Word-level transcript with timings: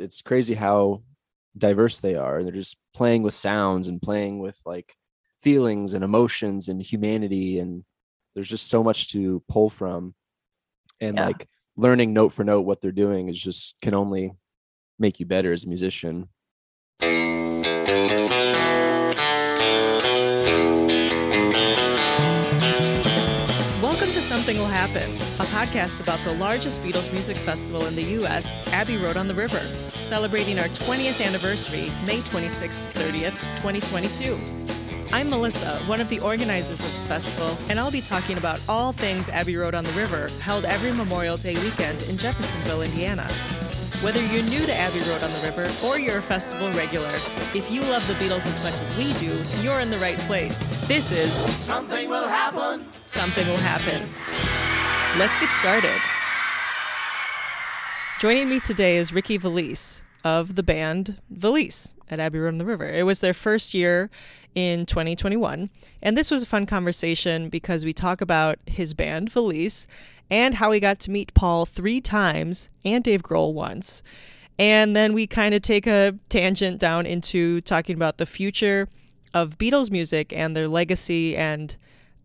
it's 0.00 0.18
it's 0.18 0.22
crazy 0.22 0.54
how 0.54 1.02
diverse 1.56 2.00
they 2.00 2.14
are. 2.14 2.42
They're 2.42 2.52
just 2.52 2.76
playing 2.94 3.22
with 3.22 3.34
sounds 3.34 3.88
and 3.88 4.00
playing 4.00 4.38
with 4.38 4.60
like 4.64 4.94
feelings 5.38 5.94
and 5.94 6.04
emotions 6.04 6.68
and 6.68 6.82
humanity 6.82 7.58
and 7.58 7.84
there's 8.34 8.48
just 8.48 8.68
so 8.68 8.84
much 8.84 9.10
to 9.12 9.42
pull 9.48 9.70
from. 9.70 10.14
And 11.00 11.16
Yeah. 11.16 11.26
like 11.26 11.48
learning 11.76 12.12
note 12.12 12.30
for 12.32 12.44
note 12.44 12.62
what 12.62 12.80
they're 12.80 12.92
doing 12.92 13.28
is 13.28 13.42
just 13.42 13.76
can 13.80 13.94
only 13.94 14.32
make 14.98 15.20
you 15.20 15.26
better 15.26 15.52
as 15.52 15.64
a 15.64 15.68
musician 15.68 16.28
Will 24.56 24.64
Happen, 24.64 25.14
a 25.16 25.44
podcast 25.50 26.00
about 26.00 26.18
the 26.20 26.32
largest 26.32 26.80
Beatles 26.80 27.12
music 27.12 27.36
festival 27.36 27.84
in 27.84 27.94
the 27.94 28.02
U.S., 28.02 28.54
Abbey 28.72 28.96
Road 28.96 29.18
on 29.18 29.26
the 29.26 29.34
River, 29.34 29.58
celebrating 29.92 30.58
our 30.58 30.68
20th 30.68 31.22
anniversary, 31.22 31.92
May 32.06 32.20
26th 32.20 32.80
to 32.80 32.98
30th, 32.98 33.38
2022. 33.60 34.38
I'm 35.12 35.28
Melissa, 35.28 35.76
one 35.80 36.00
of 36.00 36.08
the 36.08 36.20
organizers 36.20 36.80
of 36.80 36.86
the 36.86 37.08
festival, 37.08 37.58
and 37.68 37.78
I'll 37.78 37.90
be 37.90 38.00
talking 38.00 38.38
about 38.38 38.64
all 38.70 38.92
things 38.92 39.28
Abbey 39.28 39.56
Road 39.58 39.74
on 39.74 39.84
the 39.84 39.92
River, 39.92 40.28
held 40.40 40.64
every 40.64 40.92
Memorial 40.92 41.36
Day 41.36 41.54
weekend 41.56 42.04
in 42.04 42.16
Jeffersonville, 42.16 42.80
Indiana. 42.80 43.28
Whether 44.00 44.20
you're 44.26 44.44
new 44.44 44.64
to 44.64 44.72
Abbey 44.74 45.00
Road 45.10 45.24
on 45.24 45.32
the 45.32 45.40
River 45.42 45.68
or 45.84 45.98
you're 45.98 46.18
a 46.18 46.22
festival 46.22 46.70
regular, 46.72 47.08
if 47.52 47.68
you 47.68 47.80
love 47.80 48.06
the 48.06 48.14
Beatles 48.14 48.46
as 48.46 48.62
much 48.62 48.80
as 48.80 48.96
we 48.96 49.12
do, 49.14 49.36
you're 49.60 49.80
in 49.80 49.90
the 49.90 49.98
right 49.98 50.18
place. 50.20 50.64
This 50.86 51.10
is 51.10 51.32
Something 51.32 52.08
will 52.08 52.28
happen. 52.28 52.86
something 53.06 53.44
will 53.48 53.56
happen. 53.56 54.08
Let's 55.18 55.36
get 55.40 55.52
started. 55.52 56.00
Joining 58.20 58.48
me 58.48 58.60
today 58.60 58.98
is 58.98 59.12
Ricci 59.12 59.36
Valice 59.36 60.04
of 60.22 60.54
the 60.54 60.62
band 60.62 61.20
Valice 61.30 61.92
at 62.10 62.20
Abbey 62.20 62.38
Road 62.38 62.48
on 62.48 62.58
the 62.58 62.64
River. 62.64 62.88
It 62.88 63.04
was 63.04 63.20
their 63.20 63.34
first 63.34 63.74
year 63.74 64.10
in 64.54 64.86
2021, 64.86 65.70
and 66.02 66.16
this 66.16 66.30
was 66.30 66.42
a 66.42 66.46
fun 66.46 66.66
conversation 66.66 67.48
because 67.48 67.84
we 67.84 67.92
talk 67.92 68.20
about 68.20 68.58
his 68.66 68.94
band 68.94 69.30
Valice 69.30 69.86
and 70.30 70.54
how 70.54 70.72
he 70.72 70.80
got 70.80 70.98
to 71.00 71.10
meet 71.10 71.34
Paul 71.34 71.64
three 71.64 72.00
times 72.00 72.70
and 72.84 73.02
Dave 73.02 73.22
Grohl 73.22 73.54
once. 73.54 74.02
And 74.58 74.96
then 74.96 75.12
we 75.12 75.26
kind 75.26 75.54
of 75.54 75.62
take 75.62 75.86
a 75.86 76.14
tangent 76.28 76.80
down 76.80 77.06
into 77.06 77.60
talking 77.60 77.94
about 77.94 78.18
the 78.18 78.26
future 78.26 78.88
of 79.32 79.58
Beatles 79.58 79.90
music 79.90 80.32
and 80.32 80.56
their 80.56 80.68
legacy 80.68 81.36
and 81.36 81.76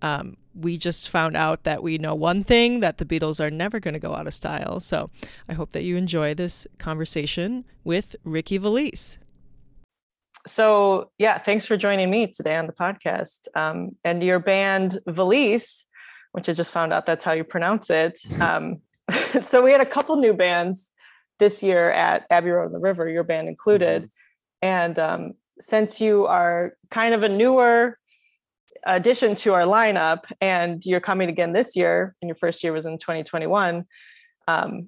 um, 0.01 0.35
we 0.53 0.77
just 0.77 1.09
found 1.09 1.35
out 1.35 1.63
that 1.63 1.81
we 1.81 1.97
know 1.97 2.13
one 2.13 2.43
thing 2.43 2.81
that 2.81 2.97
the 2.97 3.05
Beatles 3.05 3.39
are 3.39 3.49
never 3.49 3.79
going 3.79 3.93
to 3.93 3.99
go 3.99 4.13
out 4.13 4.27
of 4.27 4.33
style. 4.33 4.79
So 4.79 5.09
I 5.47 5.53
hope 5.53 5.71
that 5.71 5.83
you 5.83 5.95
enjoy 5.95 6.33
this 6.33 6.67
conversation 6.77 7.65
with 7.83 8.15
Ricci 8.23 8.57
Valice. 8.57 9.17
So, 10.45 11.11
yeah, 11.17 11.37
thanks 11.37 11.65
for 11.65 11.77
joining 11.77 12.09
me 12.09 12.27
today 12.27 12.55
on 12.55 12.67
the 12.67 12.73
podcast. 12.73 13.47
Um, 13.55 13.95
and 14.03 14.21
your 14.21 14.39
band 14.39 14.99
Valice, 15.07 15.85
which 16.33 16.49
I 16.49 16.53
just 16.53 16.71
found 16.71 16.91
out 16.91 17.05
that's 17.05 17.23
how 17.23 17.31
you 17.31 17.43
pronounce 17.43 17.89
it. 17.89 18.19
Um, 18.41 18.81
so, 19.39 19.61
we 19.61 19.71
had 19.71 19.81
a 19.81 19.85
couple 19.85 20.15
new 20.17 20.33
bands 20.33 20.91
this 21.39 21.63
year 21.63 21.91
at 21.91 22.25
Abbey 22.29 22.49
Road 22.49 22.67
on 22.67 22.71
the 22.73 22.79
River, 22.79 23.07
your 23.09 23.23
band 23.23 23.47
included. 23.47 24.07
And 24.61 24.97
um, 24.99 25.33
since 25.59 25.99
you 25.99 26.25
are 26.25 26.75
kind 26.89 27.13
of 27.13 27.23
a 27.23 27.29
newer 27.29 27.97
addition 28.85 29.35
to 29.35 29.53
our 29.53 29.63
lineup 29.63 30.23
and 30.41 30.85
you're 30.85 30.99
coming 30.99 31.29
again 31.29 31.53
this 31.53 31.75
year 31.75 32.15
and 32.21 32.27
your 32.27 32.35
first 32.35 32.63
year 32.63 32.73
was 32.73 32.85
in 32.85 32.97
2021 32.97 33.85
um, 34.47 34.83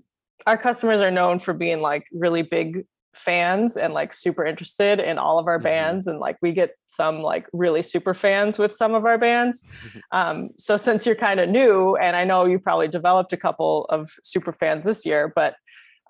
our 0.47 0.57
customers 0.57 1.01
are 1.01 1.11
known 1.11 1.39
for 1.39 1.53
being 1.53 1.79
like 1.79 2.05
really 2.11 2.41
big 2.41 2.85
fans 3.15 3.77
and 3.77 3.93
like 3.93 4.11
super 4.13 4.45
interested 4.45 4.99
in 4.99 5.17
all 5.17 5.39
of 5.39 5.47
our 5.47 5.59
Mhm. 5.59 5.63
bands 5.63 6.07
and 6.07 6.19
like 6.19 6.37
we 6.41 6.51
get 6.53 6.71
some 6.87 7.21
like 7.21 7.47
really 7.53 7.81
super 7.81 8.13
fans 8.13 8.57
with 8.57 8.75
some 8.75 8.93
of 8.93 9.05
our 9.05 9.17
bands 9.17 9.63
um, 10.11 10.49
so 10.57 10.77
since 10.77 11.05
you're 11.05 11.15
kind 11.15 11.39
of 11.39 11.49
new 11.49 11.95
and 11.95 12.15
i 12.15 12.23
know 12.23 12.45
you 12.45 12.59
probably 12.59 12.87
developed 12.87 13.31
a 13.33 13.37
couple 13.37 13.85
of 13.89 14.09
super 14.23 14.51
fans 14.51 14.83
this 14.83 15.05
year 15.05 15.31
but 15.35 15.55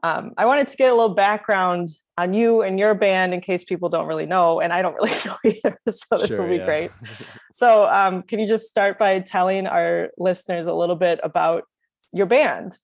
um, 0.04 0.32
i 0.38 0.46
wanted 0.46 0.68
to 0.68 0.78
get 0.78 0.92
a 0.92 0.96
little 0.96 1.14
background 1.16 1.90
on 2.18 2.34
you 2.34 2.62
and 2.62 2.80
your 2.80 2.94
band 2.96 3.34
in 3.34 3.42
case 3.42 3.64
people 3.64 3.90
don't 3.90 4.08
really 4.08 4.26
know 4.26 4.60
and 4.60 4.72
i 4.74 4.82
don't 4.82 4.96
really 4.96 5.12
know 5.26 5.38
either 5.46 5.78
so 5.90 6.18
this 6.18 6.28
Sure, 6.28 6.42
will 6.42 6.50
be 6.50 6.56
yeah. 6.58 6.66
great 6.66 6.92
so, 7.52 7.88
um, 7.88 8.24
can 8.24 8.40
you 8.40 8.48
just 8.48 8.68
start 8.68 8.98
by 8.98 9.20
telling 9.20 9.68
our 9.68 10.10
listeners 10.18 10.68
a 10.68 10.74
little 10.74 10.96
bit 10.96 11.20
about 11.24 11.64
your 12.14 12.26
band? 12.26 12.78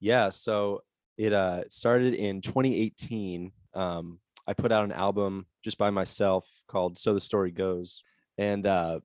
yeah 0.00 0.28
so 0.30 0.82
it 1.16 1.32
uh 1.32 1.62
started 1.68 2.14
in 2.14 2.40
2018 2.40 3.52
um 3.74 4.18
i 4.46 4.52
put 4.52 4.72
out 4.72 4.84
an 4.84 4.92
album 4.92 5.46
just 5.62 5.78
by 5.78 5.90
myself 5.90 6.46
called 6.68 6.98
so 6.98 7.14
the 7.14 7.20
story 7.20 7.50
goes 7.50 8.02
and 8.38 8.66
uh 8.66 8.98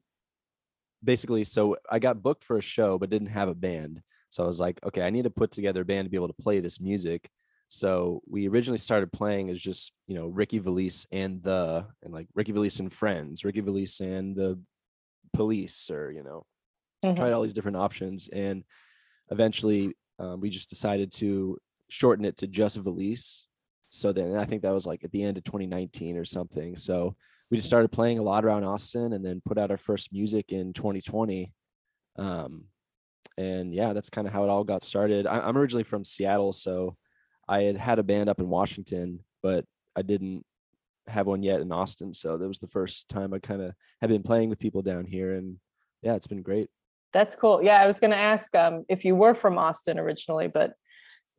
basically 1.04 1.44
so 1.44 1.78
i 1.90 2.00
got 2.00 2.22
booked 2.22 2.44
for 2.44 2.58
a 2.58 2.62
show 2.62 2.98
but 2.98 3.10
didn't 3.10 3.28
have 3.28 3.48
a 3.48 3.56
band 3.56 4.02
so 4.30 4.44
i 4.44 4.48
was 4.48 4.60
like 4.60 4.80
okay 4.86 5.02
i 5.02 5.10
need 5.10 5.24
to 5.24 5.30
put 5.30 5.52
together 5.52 5.82
a 5.82 5.86
band 5.86 6.06
to 6.06 6.10
be 6.10 6.18
able 6.18 6.28
to 6.28 6.42
play 6.42 6.60
this 6.60 6.82
music 6.82 7.30
so 7.68 8.22
we 8.28 8.48
originally 8.50 8.78
started 8.78 9.12
playing 9.14 9.50
as 9.50 9.62
just 9.62 9.94
you 10.08 10.16
know 10.16 10.28
ricci 10.28 10.58
valice 10.60 11.06
and 11.12 11.42
the 11.44 11.86
and 12.04 12.14
like 12.14 12.28
ricci 12.36 12.52
valice 12.52 12.80
and 12.80 12.92
friends 12.92 13.46
ricci 13.46 13.62
valice 13.62 14.00
and 14.02 14.36
the 14.36 14.60
police 15.34 15.90
or 15.90 16.12
you 16.12 16.24
know 16.24 16.46
Mhm. 17.06 17.16
tried 17.16 17.32
all 17.32 17.44
these 17.44 17.54
different 17.54 17.78
options 17.78 18.28
and 18.30 18.64
eventually 19.32 19.96
um, 20.18 20.42
we 20.42 20.50
just 20.50 20.70
decided 20.70 21.14
to 21.14 21.58
shorten 21.90 22.26
it 22.26 22.38
to 22.38 22.48
just 22.48 22.78
valice. 22.78 23.46
So 23.82 24.14
then 24.14 24.38
i 24.38 24.46
think 24.46 24.62
that 24.62 24.74
was 24.74 24.86
like 24.86 25.04
at 25.04 25.12
the 25.12 25.24
end 25.24 25.38
of 25.38 25.44
2019 25.44 26.16
or 26.18 26.26
something. 26.26 26.76
So 26.76 27.16
we 27.50 27.58
just 27.58 27.68
started 27.68 27.92
playing 27.92 28.20
a 28.20 28.24
lot 28.24 28.46
around 28.46 28.64
austin 28.64 29.14
and 29.14 29.26
then 29.26 29.42
put 29.44 29.58
out 29.58 29.72
our 29.72 29.78
first 29.78 30.14
music 30.14 30.52
in 30.52 30.72
2020 30.74 31.52
um, 32.18 32.66
and 33.38 33.74
yeah 33.74 33.94
that's 33.94 34.10
kind 34.10 34.28
of 34.28 34.34
how 34.34 34.44
it 34.44 34.50
all 34.50 34.64
got 34.64 34.84
started. 34.84 35.26
I- 35.26 35.48
i'm 35.48 35.58
originally 35.58 35.84
from 35.84 36.04
seattle 36.06 36.54
so 36.54 36.94
i 37.48 37.64
had 37.64 37.78
had 37.78 37.98
a 38.00 38.04
band 38.04 38.30
up 38.30 38.40
in 38.40 38.50
washington 38.50 39.20
but 39.42 39.66
i 39.96 40.04
didn't 40.04 40.46
have 41.08 41.26
one 41.26 41.42
yet 41.42 41.62
in 41.62 41.72
austin. 41.72 42.14
So 42.14 42.38
that 42.38 42.48
was 42.48 42.60
the 42.60 42.68
first 42.68 43.10
time 43.10 43.34
i 43.34 43.40
kind 43.40 43.62
of 43.64 43.74
had 44.02 44.12
been 44.12 44.22
playing 44.22 44.50
with 44.50 44.60
people 44.60 44.84
down 44.84 45.06
here 45.06 45.34
and 45.34 45.58
yeah 46.04 46.14
it's 46.14 46.28
been 46.28 46.44
great. 46.44 46.70
That's 47.12 47.36
cool. 47.36 47.64
Yeah, 47.64 47.82
I 47.82 47.88
was 47.88 48.00
going 48.00 48.12
to 48.12 48.18
ask 48.18 48.56
um, 48.56 48.86
if 48.88 49.04
you 49.04 49.16
were 49.16 49.34
from 49.34 49.58
Austin 49.58 49.98
originally, 49.98 50.48
but 50.48 50.74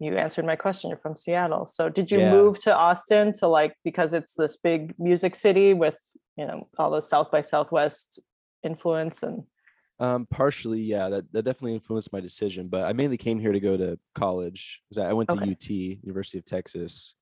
you 0.00 0.16
answered 0.16 0.46
my 0.46 0.56
question. 0.56 0.88
You're 0.90 0.98
from 0.98 1.14
Seattle. 1.14 1.66
So, 1.66 1.88
did 1.88 2.10
you 2.10 2.18
Yeah. 2.18 2.30
move 2.30 2.58
to 2.60 2.74
Austin 2.74 3.32
to 3.34 3.46
like 3.46 3.74
because 3.84 4.14
it's 4.14 4.34
this 4.34 4.56
big 4.56 4.94
music 4.98 5.34
city 5.34 5.74
with 5.74 5.96
you 6.36 6.46
know 6.46 6.66
all 6.78 6.90
the 6.90 7.00
South 7.02 7.30
by 7.30 7.42
Southwest 7.42 8.18
influence 8.64 9.22
and 9.22 9.44
Um, 10.00 10.24
partially, 10.26 10.80
yeah, 10.80 11.10
that, 11.10 11.30
that 11.32 11.42
definitely 11.44 11.74
influenced 11.74 12.10
my 12.12 12.20
decision. 12.20 12.68
But 12.68 12.84
I 12.86 12.94
mainly 12.94 13.18
came 13.18 13.38
here 13.38 13.52
to 13.52 13.60
go 13.60 13.76
to 13.76 13.98
college 14.14 14.82
because 14.88 15.04
I 15.04 15.10
I 15.10 15.12
went 15.12 15.28
to 15.30 15.36
Okay. 15.36 15.50
UT, 15.52 15.70
University 16.02 16.38
of 16.38 16.46
Texas, 16.46 17.14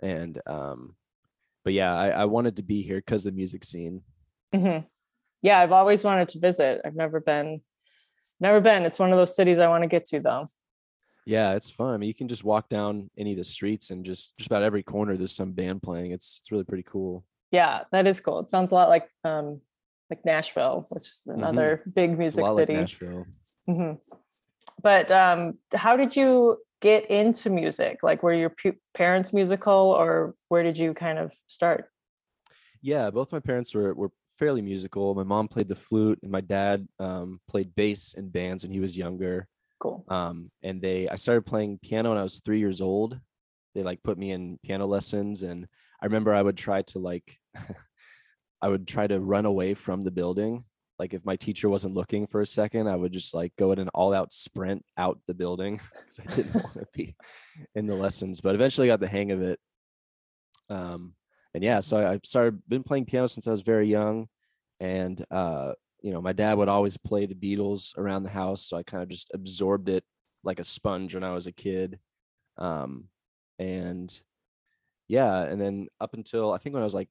and 0.00 0.38
um, 0.46 0.94
but 1.64 1.72
yeah, 1.72 1.96
I, 1.96 2.08
I 2.10 2.24
wanted 2.26 2.56
to 2.56 2.62
be 2.62 2.82
here 2.82 2.98
because 2.98 3.24
the 3.24 3.32
music 3.32 3.64
scene. 3.64 4.02
Mhm. 4.54 4.86
yeah, 5.42 5.58
I've 5.60 5.72
always 5.72 6.04
wanted 6.04 6.28
to 6.30 6.38
visit. 6.38 6.82
I've 6.84 6.94
never 6.94 7.20
been, 7.20 7.62
never 8.40 8.60
been. 8.60 8.84
It's 8.84 8.98
one 8.98 9.10
of 9.12 9.16
those 9.18 9.34
cities 9.34 9.58
I 9.58 9.68
want 9.68 9.82
to 9.82 9.88
get 9.88 10.04
to 10.06 10.20
though. 10.20 10.46
Yeah, 11.26 11.54
it's 11.54 11.68
fun. 11.70 11.92
I 11.92 11.96
mean, 11.96 12.06
you 12.06 12.14
can 12.14 12.28
just 12.28 12.44
walk 12.44 12.68
down 12.68 13.10
any 13.18 13.32
of 13.32 13.36
the 13.36 13.44
streets 13.44 13.90
and 13.90 14.04
just 14.04 14.36
just 14.38 14.48
about 14.48 14.62
every 14.62 14.84
corner 14.84 15.16
there's 15.16 15.34
some 15.34 15.52
band 15.52 15.82
playing. 15.82 16.12
It's 16.12 16.38
it's 16.40 16.52
really 16.52 16.64
pretty 16.64 16.84
cool. 16.84 17.24
Yeah, 17.50 17.82
that 17.92 18.06
is 18.06 18.20
cool. 18.20 18.38
It 18.40 18.50
sounds 18.50 18.70
a 18.70 18.74
lot 18.76 18.88
like 18.88 19.08
um 19.24 19.60
like 20.08 20.24
Nashville, 20.24 20.86
which 20.90 21.02
is 21.02 21.22
another 21.26 21.82
big 21.94 22.10
Mm-hmm. 22.10 22.14
A 22.14 22.18
music 22.18 22.42
lot 22.44 22.56
city. 22.56 22.74
like 22.74 22.80
Nashville. 22.82 23.26
hmm 23.66 23.92
But 24.82 25.10
um 25.10 25.58
how 25.74 25.96
did 25.96 26.14
you 26.14 26.58
get 26.80 27.10
into 27.10 27.50
music? 27.50 27.98
Like 28.04 28.22
were 28.22 28.32
your 28.34 28.50
pu- 28.50 28.78
parents 28.94 29.32
musical 29.32 29.74
or 29.74 30.36
where 30.48 30.62
did 30.62 30.78
you 30.78 30.94
kind 30.94 31.18
of 31.18 31.32
start? 31.48 31.90
Yeah, 32.82 33.10
both 33.10 33.32
my 33.32 33.40
parents 33.40 33.74
were 33.74 33.94
were 33.94 34.12
fairly 34.38 34.62
musical. 34.62 35.12
My 35.14 35.24
mom 35.24 35.48
played 35.48 35.66
the 35.66 35.74
flute, 35.74 36.20
and 36.22 36.30
my 36.30 36.42
dad 36.42 36.86
um, 37.00 37.40
played 37.48 37.74
bass 37.74 38.14
in 38.14 38.28
bands 38.28 38.62
when 38.62 38.70
he 38.70 38.78
was 38.80 38.96
younger. 38.96 39.48
Cool. 39.78 40.04
um, 40.08 40.50
and 40.62 40.80
they 40.80 41.08
i 41.08 41.16
started 41.16 41.44
playing 41.44 41.78
piano 41.82 42.10
when 42.10 42.18
i 42.18 42.22
was 42.22 42.40
three 42.40 42.58
years 42.58 42.80
old. 42.80 43.18
They 43.74 43.82
like 43.82 44.02
put 44.02 44.16
me 44.16 44.30
in 44.30 44.58
piano 44.64 44.86
lessons 44.86 45.42
and 45.42 45.66
i 46.00 46.06
remember 46.06 46.32
i 46.32 46.40
would 46.40 46.56
try 46.56 46.82
to 46.82 46.98
like 46.98 47.38
i 48.62 48.68
would 48.68 48.88
try 48.88 49.06
to 49.06 49.20
run 49.20 49.44
away 49.44 49.74
from 49.74 50.00
the 50.00 50.10
building. 50.10 50.64
Like 50.98 51.12
if 51.12 51.26
my 51.26 51.36
teacher 51.36 51.68
wasn't 51.68 51.94
looking 51.94 52.26
for 52.26 52.40
a 52.40 52.46
second 52.46 52.88
i 52.88 52.96
would 52.96 53.12
just 53.12 53.34
like 53.34 53.52
go 53.58 53.72
in 53.72 53.78
an 53.78 53.90
all 53.90 54.14
out 54.14 54.32
sprint 54.32 54.82
out 54.96 55.18
the 55.26 55.34
building 55.34 55.78
because 56.00 56.20
i 56.20 56.34
didn't 56.34 56.54
want 56.64 56.72
to 56.72 56.86
be 56.94 57.14
in 57.74 57.86
the 57.86 57.94
lessons 57.94 58.40
but 58.40 58.54
eventually 58.54 58.86
got 58.86 59.00
the 59.00 59.06
hang 59.08 59.30
of 59.30 59.42
it. 59.42 59.58
Um, 60.70 61.14
and 61.52 61.62
yeah 61.62 61.80
so 61.80 61.98
I, 61.98 62.14
I 62.14 62.20
started 62.24 62.62
been 62.66 62.82
playing 62.82 63.04
piano 63.04 63.26
since 63.26 63.46
i 63.46 63.50
was 63.50 63.60
very 63.60 63.86
young 63.88 64.26
and 64.80 65.24
uh, 65.30 65.72
you 66.06 66.12
know, 66.12 66.22
my 66.22 66.32
dad 66.32 66.56
would 66.56 66.68
always 66.68 66.96
play 66.96 67.26
the 67.26 67.34
Beatles 67.34 67.98
around 67.98 68.22
the 68.22 68.30
house, 68.30 68.62
so 68.62 68.76
I 68.76 68.84
kind 68.84 69.02
of 69.02 69.08
just 69.08 69.28
absorbed 69.34 69.88
it 69.88 70.04
like 70.44 70.60
a 70.60 70.64
sponge 70.64 71.16
when 71.16 71.24
I 71.24 71.34
was 71.34 71.48
a 71.48 71.52
kid. 71.52 71.98
Um, 72.58 73.08
and 73.58 74.16
yeah, 75.08 75.42
and 75.42 75.60
then 75.60 75.88
up 76.00 76.14
until 76.14 76.52
I 76.52 76.58
think 76.58 76.74
when 76.74 76.82
I 76.82 76.84
was 76.84 76.94
like 76.94 77.08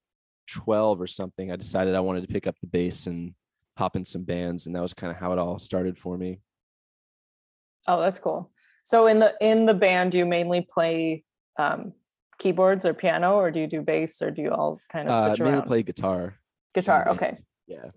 12 0.48 1.02
or 1.02 1.08
something, 1.08 1.52
I 1.52 1.58
decided 1.58 1.94
I 1.94 2.00
wanted 2.00 2.22
to 2.22 2.34
pick 2.34 2.48
up 2.48 2.56
the 2.62 2.68
bass 2.68 3.06
and 3.08 3.34
hop 3.78 3.98
in 3.98 4.06
some 4.06 4.24
bands, 4.24 4.66
and 4.66 4.74
that 4.78 4.82
was 4.82 4.94
kind 4.94 5.12
of 5.12 5.18
how 5.18 5.34
it 5.34 5.40
all 5.40 5.60
started 5.60 5.98
for 5.98 6.18
me. 6.18 6.40
Oh, 7.90 8.00
that's 8.00 8.20
cool. 8.20 8.50
So 8.86 9.08
in 9.08 9.20
the 9.20 9.34
in 9.42 9.66
the 9.66 9.74
band, 9.74 10.14
you 10.14 10.26
mainly 10.26 10.62
play 10.62 11.26
um, 11.60 11.92
keyboards 12.40 12.86
or 12.86 12.94
piano, 12.94 13.36
or 13.36 13.52
do 13.52 13.60
you 13.60 13.68
do 13.68 13.82
bass, 13.82 14.22
or 14.22 14.32
do 14.32 14.42
you 14.42 14.52
all 14.52 14.80
kind 14.90 15.10
of 15.10 15.14
Uh, 15.14 15.36
mainly 15.38 15.52
around? 15.52 15.68
play 15.68 15.84
guitar, 15.84 16.40
Guitar. 16.74 17.10
Okay. 17.10 17.38
Yeah. 17.68 17.90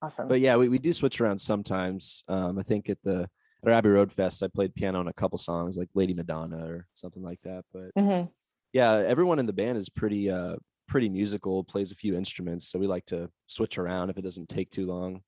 Awesome. 0.00 0.28
but 0.28 0.40
yeah, 0.40 0.56
we, 0.56 0.68
we 0.68 0.78
do 0.78 0.92
switch 0.92 1.20
around 1.20 1.38
sometimes. 1.38 2.22
Um, 2.28 2.58
I 2.58 2.62
think 2.62 2.88
at 2.88 2.98
the 3.02 3.28
at 3.66 3.72
Abbey 3.72 3.88
Road 3.88 4.12
Fest, 4.12 4.42
I 4.44 4.48
played 4.48 4.74
piano 4.74 5.00
on 5.00 5.08
a 5.08 5.12
couple 5.12 5.36
songs 5.38 5.76
like 5.76 5.88
Lady 5.94 6.14
Madonna 6.14 6.64
or 6.68 6.84
something 6.94 7.22
like 7.22 7.40
that. 7.42 7.64
But 7.72 7.90
Mhm. 7.98 8.30
yeah, 8.72 8.92
everyone 9.06 9.38
in 9.40 9.46
the 9.46 9.52
band 9.52 9.76
is 9.78 9.88
pretty 9.88 10.30
uh 10.30 10.56
pretty 10.86 11.08
musical, 11.08 11.64
plays 11.64 11.92
a 11.92 11.96
few 11.96 12.16
instruments, 12.16 12.68
so 12.68 12.78
we 12.78 12.86
like 12.86 13.04
to 13.06 13.28
switch 13.46 13.76
around 13.78 14.08
if 14.10 14.16
it 14.18 14.22
doesn't 14.22 14.48
take 14.48 14.70
too 14.70 14.86
long. 14.86 15.14
Just 15.14 15.22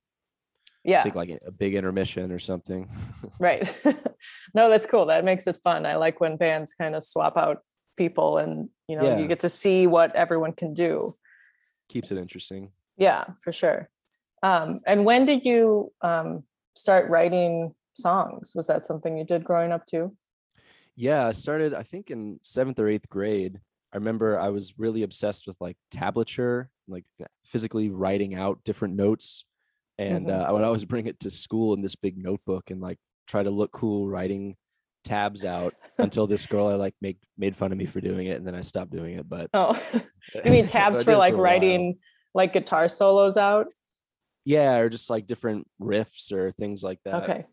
Yeah. 0.84 1.02
take 1.02 1.14
like 1.16 1.30
a 1.30 1.38
a 1.46 1.52
big 1.52 1.74
intermission 1.74 2.30
or 2.32 2.38
something. 2.38 2.88
Right. 3.40 3.62
no, 4.54 4.68
that's 4.70 4.86
cool. 4.86 5.06
That 5.06 5.24
makes 5.24 5.46
it 5.46 5.58
fun. 5.64 5.84
I 5.86 5.96
like 5.96 6.20
when 6.20 6.36
bands 6.36 6.74
kind 6.74 6.94
of 6.94 7.02
swap 7.02 7.36
out 7.36 7.58
people, 7.96 8.38
and 8.38 8.68
you 8.86 8.96
know, 8.96 9.02
Yeah. 9.04 9.18
you 9.18 9.26
get 9.26 9.40
to 9.40 9.48
see 9.48 9.86
what 9.88 10.14
everyone 10.14 10.52
can 10.52 10.72
do. 10.74 11.10
Keeps 11.88 12.12
it 12.12 12.18
interesting. 12.18 12.70
Yeah, 12.96 13.24
for 13.42 13.52
sure. 13.52 13.86
Um, 14.42 14.76
and 14.86 15.04
when 15.04 15.24
did 15.24 15.44
you 15.44 15.92
um, 16.02 16.44
start 16.74 17.10
writing 17.10 17.74
songs? 17.94 18.52
Was 18.54 18.66
that 18.68 18.86
something 18.86 19.16
you 19.18 19.24
did 19.24 19.44
growing 19.44 19.72
up 19.72 19.86
too? 19.86 20.16
Yeah, 20.96 21.26
I 21.26 21.32
started 21.32 21.74
I 21.74 21.82
think 21.82 22.10
in 22.10 22.38
seventh 22.42 22.78
or 22.78 22.88
eighth 22.88 23.08
grade. 23.08 23.60
I 23.92 23.96
remember 23.96 24.38
I 24.38 24.50
was 24.50 24.74
really 24.78 25.02
obsessed 25.02 25.46
with 25.46 25.56
like 25.60 25.76
tablature, 25.92 26.68
like 26.88 27.04
uh, 27.20 27.26
physically 27.44 27.90
writing 27.90 28.34
out 28.34 28.62
different 28.64 28.94
notes. 28.94 29.44
And 29.98 30.26
Mhm. 30.26 30.40
uh, 30.40 30.44
I 30.48 30.52
would 30.52 30.64
always 30.64 30.84
bring 30.84 31.06
it 31.06 31.18
to 31.20 31.30
school 31.30 31.74
in 31.74 31.82
this 31.82 31.96
big 31.96 32.16
notebook 32.16 32.70
and 32.70 32.80
like 32.80 32.98
try 33.26 33.42
to 33.42 33.50
look 33.50 33.72
cool 33.72 34.08
writing 34.08 34.56
tabs 35.02 35.44
out 35.44 35.72
until 35.98 36.26
this 36.26 36.46
girl 36.46 36.66
I 36.66 36.74
like 36.74 36.94
make 37.00 37.16
made 37.38 37.56
fun 37.56 37.72
of 37.72 37.78
me 37.78 37.86
for 37.86 38.00
doing 38.00 38.26
it 38.26 38.36
and 38.36 38.46
then 38.46 38.54
I 38.54 38.60
stopped 38.60 38.90
doing 38.90 39.16
it. 39.16 39.28
But 39.28 39.48
Oh, 39.54 39.80
you 40.44 40.50
mean 40.50 40.66
tabs 40.66 41.02
for 41.02 41.16
like 41.16 41.34
while. 41.34 41.42
writing 41.42 41.98
like 42.34 42.52
guitar 42.52 42.88
solos 42.88 43.36
out? 43.36 43.66
Yeah, 44.44 44.78
or 44.78 44.88
just 44.88 45.10
like 45.10 45.26
different 45.26 45.66
riffs 45.80 46.32
or 46.32 46.52
things 46.52 46.82
like 46.82 46.98
that. 47.04 47.22
Okay. 47.24 47.44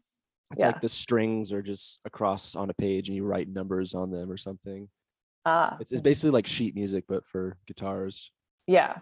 It's 0.53 0.61
yeah. 0.63 0.67
like 0.67 0.81
the 0.81 0.87
strings 0.89 1.51
are 1.51 1.61
just 1.61 1.99
across 2.05 2.55
on 2.55 2.69
a 2.69 2.73
page 2.73 3.09
and 3.09 3.15
you 3.15 3.25
write 3.25 3.49
numbers 3.49 3.93
on 3.93 4.09
them 4.11 4.31
or 4.31 4.37
something. 4.37 4.87
Ah, 5.45 5.77
It's, 5.81 5.91
it's 5.91 6.01
basically 6.01 6.31
like 6.31 6.47
sheet 6.47 6.75
music, 6.75 7.03
but 7.07 7.25
for 7.25 7.57
guitars. 7.67 8.31
yeah. 8.67 8.97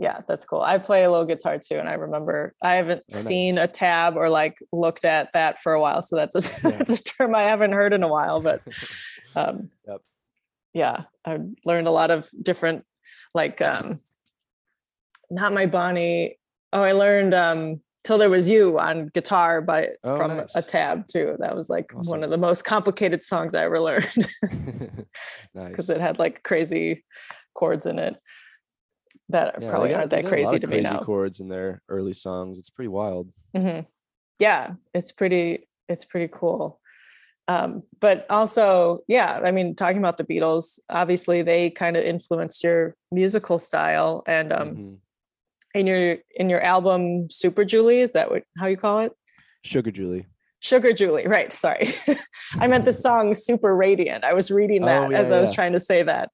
Yeah, 0.00 0.20
that's 0.28 0.44
cool. 0.44 0.60
I 0.60 0.78
play 0.78 1.02
a 1.02 1.10
little 1.10 1.26
guitar 1.26 1.58
too, 1.58 1.74
and 1.76 1.88
I 1.88 1.94
remember 1.94 2.54
I 2.62 2.76
haven't 2.76 3.00
Oh, 3.00 3.14
nice. 3.16 3.24
seen 3.26 3.58
a 3.58 3.66
tab 3.66 4.16
or 4.16 4.30
like 4.30 4.56
looked 4.72 5.04
at 5.04 5.32
that 5.32 5.58
for 5.58 5.72
a 5.72 5.80
while. 5.80 6.02
So 6.02 6.14
that's 6.14 6.36
a, 6.36 6.40
Yeah. 6.70 6.78
that's 6.78 6.90
a 6.92 7.02
term 7.02 7.34
I 7.34 7.42
haven't 7.42 7.72
heard 7.72 7.92
in 7.92 8.04
a 8.04 8.08
while, 8.08 8.40
but 8.40 8.62
um 9.36 9.70
Yep. 9.88 10.00
yeah 10.72 11.02
i 11.26 11.38
learned 11.64 11.88
a 11.88 11.90
lot 11.90 12.10
of 12.12 12.30
different 12.40 12.84
like 13.34 13.60
um 13.60 13.96
not 15.30 15.52
my 15.52 15.66
bonnie 15.66 16.36
oh 16.72 16.82
i 16.82 16.92
learned 16.92 17.34
um 17.34 17.80
till 18.04 18.18
there 18.18 18.30
was 18.30 18.48
you 18.48 18.78
on 18.78 19.08
guitar 19.14 19.60
by 19.60 19.88
Oh, 20.04 20.16
from 20.16 20.36
nice. 20.36 20.54
a 20.56 20.62
tab 20.62 21.02
too 21.12 21.36
that 21.40 21.54
was 21.56 21.68
like 21.68 21.90
one 21.92 22.22
of 22.22 22.30
the 22.30 22.38
most 22.38 22.64
complicated 22.64 23.22
songs 23.22 23.54
i 23.54 23.64
ever 23.64 23.80
learned 23.80 24.08
because 24.40 25.06
nice. 25.54 25.88
it 25.90 26.00
had 26.00 26.18
like 26.18 26.42
crazy 26.42 27.04
chords 27.54 27.86
in 27.86 27.98
it 27.98 28.16
that 29.30 29.56
Yeah, 29.60 29.70
probably 29.70 29.90
got- 29.90 29.98
aren't 29.98 30.10
that 30.10 30.22
got 30.22 30.28
a 30.32 30.36
lot 30.42 30.48
crazy 30.48 30.58
to 30.60 30.66
me 30.66 30.76
crazy 30.80 30.94
now 30.94 31.00
chords 31.00 31.40
in 31.40 31.48
their 31.48 31.82
early 31.88 32.12
songs. 32.14 32.58
It's 32.58 32.70
pretty 32.70 32.88
wild. 32.88 33.30
hmm 33.54 33.80
Yeah, 34.38 34.72
it's 34.94 35.12
pretty. 35.12 35.68
It's 35.88 36.04
pretty 36.04 36.28
cool. 36.32 36.80
Um, 37.46 37.80
but 38.00 38.26
also, 38.30 39.00
yeah, 39.08 39.40
I 39.44 39.50
mean, 39.52 39.74
talking 39.74 39.98
about 39.98 40.16
the 40.18 40.24
Beatles, 40.24 40.78
obviously 40.90 41.42
they 41.42 41.70
kind 41.70 41.96
of 41.96 42.04
influenced 42.04 42.62
your 42.62 42.94
musical 43.10 43.58
style, 43.58 44.22
and 44.26 44.52
um, 44.52 44.68
Mhm. 44.76 44.96
In 45.74 45.86
your 45.86 46.16
in 46.34 46.48
your 46.50 46.60
album 46.60 47.28
Super 47.30 47.64
Julie, 47.64 48.00
is 48.00 48.12
that 48.12 48.30
what 48.30 48.42
how 48.58 48.66
you 48.66 48.76
call 48.76 49.00
it? 49.00 49.12
Sugar 49.64 49.90
Julie. 49.90 50.26
Sugar 50.60 50.92
Julie, 50.92 51.26
right? 51.26 51.52
Sorry, 51.52 51.92
I 52.60 52.66
meant 52.66 52.84
the 52.84 52.92
song 52.92 53.34
Super 53.34 53.74
Radiant. 53.76 54.24
I 54.24 54.34
was 54.34 54.50
reading 54.50 54.82
that 54.86 55.06
Oh, 55.06 55.10
yeah, 55.10 55.18
as 55.18 55.30
I 55.30 55.40
was 55.40 55.52
trying 55.54 55.72
to 55.74 55.80
say 55.80 56.02
that. 56.02 56.30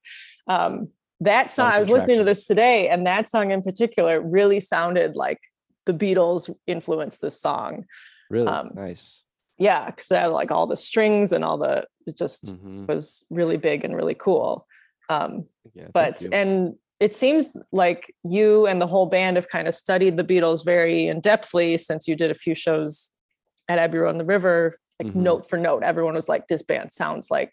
Um, 0.48 0.88
that 1.20 1.52
song, 1.52 1.70
I 1.70 1.78
was 1.78 1.90
listening 1.90 2.18
to 2.18 2.24
this 2.24 2.44
today, 2.44 2.88
and 2.88 3.06
that 3.06 3.28
song 3.28 3.50
in 3.50 3.62
particular 3.62 4.20
really 4.20 4.60
sounded 4.60 5.14
like 5.14 5.38
the 5.86 5.92
Beatles 5.92 6.50
influenced 6.66 7.20
this 7.20 7.38
song. 7.40 7.84
Really 8.30 8.46
Um, 8.48 8.70
nice. 8.74 9.22
yeah 9.58 9.86
because 9.90 10.10
i 10.10 10.20
had 10.22 10.28
like 10.32 10.50
all 10.50 10.66
the 10.66 10.74
strings 10.74 11.32
and 11.32 11.44
all 11.44 11.58
the 11.58 11.86
it 12.06 12.16
just 12.16 12.46
Mhm. 12.46 12.88
was 12.88 13.24
really 13.30 13.56
big 13.58 13.84
and 13.84 13.94
really 13.94 14.14
cool 14.14 14.66
um 15.10 15.46
Yeah, 15.74 15.88
but 15.92 16.22
and 16.32 16.74
it 17.00 17.14
seems 17.14 17.56
like 17.72 18.14
you 18.22 18.66
and 18.66 18.80
the 18.80 18.86
whole 18.86 19.06
band 19.06 19.36
have 19.36 19.48
kind 19.48 19.66
of 19.68 19.74
studied 19.74 20.16
the 20.16 20.24
beatles 20.24 20.64
very 20.64 21.06
in 21.08 21.20
depthly 21.20 21.78
since 21.78 22.06
you 22.06 22.14
did 22.16 22.30
a 22.30 22.34
few 22.34 22.54
shows 22.54 23.10
at 23.68 23.78
abbey 23.78 23.98
road 23.98 24.10
on 24.10 24.18
the 24.18 24.24
river. 24.24 24.78
Like 25.02 25.12
Mhm. 25.12 25.16
note 25.16 25.48
for 25.48 25.58
note 25.58 25.82
everyone 25.82 26.14
was 26.14 26.28
like 26.28 26.46
this 26.46 26.62
band 26.62 26.92
sounds 26.92 27.30
like 27.30 27.52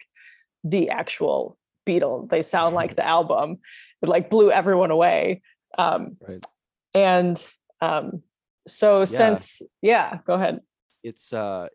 the 0.63 0.89
actual 0.91 1.57
beatles. 1.87 2.29
They 2.29 2.43
sound 2.43 2.75
like 2.75 2.95
the 2.95 3.05
album. 3.05 3.57
It 4.03 4.09
like 4.09 4.29
blew 4.29 4.51
everyone 4.51 4.91
away. 4.91 5.41
Um 5.77 6.17
Right. 6.27 6.43
and 6.93 7.43
um 7.81 8.21
so 8.67 9.05
since 9.05 9.61
yeah 9.81 10.19
go 10.23 10.35
ahead. 10.35 10.59
It's 11.03 11.33
uh 11.33 11.67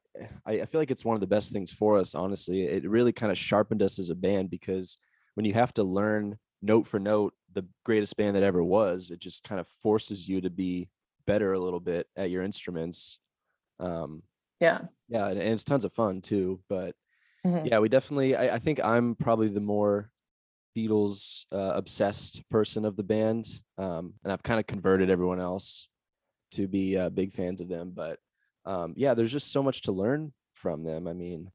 I, 0.46 0.52
I 0.60 0.66
feel 0.66 0.80
like 0.80 0.92
it's 0.92 1.04
one 1.04 1.14
of 1.14 1.20
the 1.20 1.26
best 1.26 1.52
things 1.52 1.72
for 1.72 1.98
us 1.98 2.14
honestly. 2.14 2.62
It 2.62 2.88
really 2.88 3.12
kind 3.12 3.32
of 3.32 3.38
sharpened 3.38 3.82
us 3.82 3.98
as 3.98 4.08
a 4.08 4.14
band 4.14 4.50
because 4.50 4.98
when 5.34 5.44
you 5.44 5.52
have 5.54 5.74
to 5.74 5.82
learn 5.82 6.38
note 6.62 6.86
for 6.86 7.00
note 7.00 7.34
the 7.56 7.66
greatest 7.84 8.16
band 8.16 8.36
that 8.36 8.42
ever 8.44 8.62
was 8.62 9.10
it 9.10 9.18
just 9.18 9.42
kind 9.42 9.58
of 9.60 9.66
forces 9.66 10.28
you 10.28 10.40
to 10.42 10.50
be 10.50 10.88
better 11.26 11.54
a 11.54 11.58
little 11.58 11.80
bit 11.80 12.06
at 12.16 12.30
your 12.30 12.42
instruments 12.44 13.18
um 13.80 14.22
yeah 14.60 14.82
yeah 15.08 15.26
and, 15.28 15.38
and 15.40 15.52
it's 15.54 15.64
tons 15.64 15.84
of 15.84 15.92
fun 15.92 16.20
too 16.20 16.60
but 16.68 16.94
Mhm. 17.46 17.66
yeah 17.68 17.78
we 17.78 17.88
definitely 17.88 18.36
I, 18.36 18.56
I 18.56 18.58
think 18.58 18.78
i'm 18.84 19.14
probably 19.16 19.48
the 19.48 19.60
more 19.60 20.10
beatles 20.76 21.46
uh, 21.52 21.72
obsessed 21.74 22.42
person 22.50 22.84
of 22.84 22.96
the 22.96 23.02
band 23.04 23.46
um 23.78 24.14
and 24.22 24.32
i've 24.32 24.42
kind 24.42 24.60
of 24.60 24.66
converted 24.66 25.08
everyone 25.08 25.40
else 25.40 25.88
to 26.52 26.68
be 26.68 26.96
uh, 26.98 27.08
big 27.08 27.32
fans 27.32 27.60
of 27.62 27.68
them 27.68 27.92
but 27.94 28.18
um 28.66 28.92
yeah 28.96 29.14
there's 29.14 29.32
just 29.32 29.50
so 29.52 29.62
much 29.62 29.82
to 29.82 29.92
learn 29.92 30.32
from 30.54 30.84
them 30.84 31.08
i 31.08 31.12
mean 31.14 31.50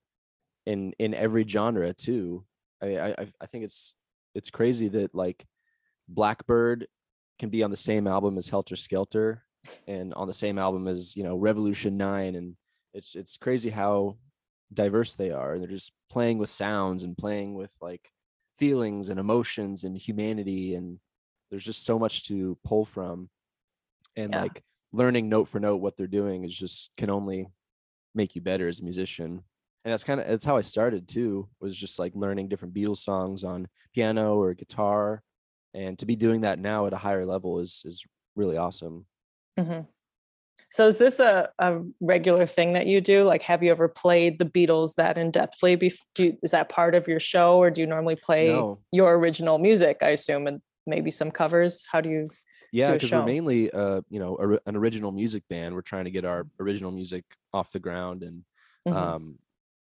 in 0.65 0.93
in 0.99 1.13
every 1.13 1.47
genre 1.47 1.93
too 1.93 2.43
i 2.81 2.97
i, 2.97 3.07
I- 3.21 3.33
I 3.41 3.45
think 3.45 3.63
it's 3.65 3.93
it's 4.33 4.49
crazy 4.49 4.87
that 4.89 5.13
like 5.13 5.45
blackbird 6.13 6.87
can 7.39 7.49
be 7.49 7.63
on 7.63 7.71
the 7.71 7.75
same 7.75 8.07
album 8.07 8.37
as 8.37 8.47
helter 8.47 8.75
skelter 8.75 9.43
and 9.87 10.13
on 10.15 10.27
the 10.27 10.33
same 10.33 10.57
album 10.57 10.87
as 10.87 11.15
you 11.15 11.23
know 11.23 11.35
revolution 11.35 11.97
9 11.97 12.35
and 12.35 12.55
it's 12.93 13.15
it's 13.15 13.37
crazy 13.37 13.69
how 13.69 14.17
diverse 14.73 15.15
they 15.15 15.31
are 15.31 15.53
and 15.53 15.61
they're 15.61 15.69
just 15.69 15.91
playing 16.09 16.37
with 16.37 16.49
sounds 16.49 17.03
and 17.03 17.17
playing 17.17 17.53
with 17.53 17.73
like 17.81 18.11
feelings 18.55 19.09
and 19.09 19.19
emotions 19.19 19.83
and 19.83 19.97
humanity 19.97 20.75
and 20.75 20.99
there's 21.49 21.65
just 21.65 21.83
so 21.83 21.99
much 21.99 22.27
to 22.27 22.57
pull 22.63 22.85
from. 22.85 23.29
And 24.15 24.33
Yeah. 24.33 24.41
like 24.43 24.63
learning 24.93 25.29
note 25.29 25.45
for 25.45 25.59
note 25.59 25.77
what 25.77 25.97
they're 25.97 26.07
doing 26.07 26.43
is 26.43 26.57
just 26.57 26.91
can 26.97 27.09
only 27.09 27.47
make 28.15 28.35
you 28.35 28.41
better 28.41 28.67
as 28.67 28.79
a 28.79 28.83
musician. 28.83 29.43
And 29.83 29.91
that's 29.91 30.03
kind 30.03 30.19
of 30.19 30.27
that's 30.27 30.45
how 30.45 30.57
i 30.57 30.61
started 30.61 31.07
too 31.07 31.49
was 31.59 31.75
just 31.75 31.97
like 31.97 32.13
learning 32.15 32.47
different 32.49 32.73
beatles 32.73 32.97
songs 32.97 33.43
on 33.43 33.67
piano 33.93 34.35
or 34.35 34.53
guitar 34.53 35.23
and 35.73 35.97
to 35.99 36.05
be 36.05 36.15
doing 36.15 36.41
that 36.41 36.59
now 36.59 36.85
at 36.87 36.93
a 36.93 36.97
higher 36.97 37.25
level 37.25 37.59
is 37.59 37.81
is 37.85 38.05
really 38.35 38.57
awesome 38.57 39.05
Mhm. 39.59 39.85
So 40.69 40.87
is 40.87 40.97
this 40.97 41.19
a, 41.19 41.49
a 41.59 41.81
regular 41.99 42.45
thing 42.45 42.73
that 42.73 42.87
you 42.87 43.01
do? 43.01 43.23
Like, 43.23 43.41
have 43.41 43.61
you 43.61 43.71
ever 43.71 43.89
played 43.89 44.39
the 44.39 44.45
Beatles 44.45 44.95
that 44.95 45.17
in 45.17 45.31
depthly? 45.31 45.75
Bef- 45.75 45.99
do 46.15 46.23
you, 46.23 46.37
is 46.43 46.51
that 46.51 46.69
part 46.69 46.95
of 46.95 47.07
your 47.07 47.19
show, 47.19 47.57
or 47.57 47.69
do 47.69 47.81
you 47.81 47.87
normally 47.87 48.15
play 48.15 48.47
no 48.47 48.79
your 48.91 49.17
original 49.17 49.57
music? 49.57 49.97
I 50.01 50.09
assume, 50.11 50.47
and 50.47 50.61
maybe 50.87 51.11
some 51.11 51.31
covers. 51.31 51.83
How 51.91 51.99
do 51.99 52.09
you? 52.09 52.27
Yeah, 52.71 52.93
because 52.93 53.11
we're 53.11 53.25
mainly, 53.25 53.69
uh, 53.71 54.01
you 54.09 54.19
know, 54.19 54.37
a, 54.37 54.69
an 54.69 54.77
original 54.77 55.11
music 55.11 55.43
band. 55.49 55.75
We're 55.75 55.81
trying 55.81 56.05
to 56.05 56.11
get 56.11 56.23
our 56.23 56.47
original 56.59 56.91
music 56.91 57.25
off 57.53 57.71
the 57.73 57.79
ground, 57.79 58.23
and 58.23 58.43
Mhm. 58.87 58.95
um, 58.95 59.39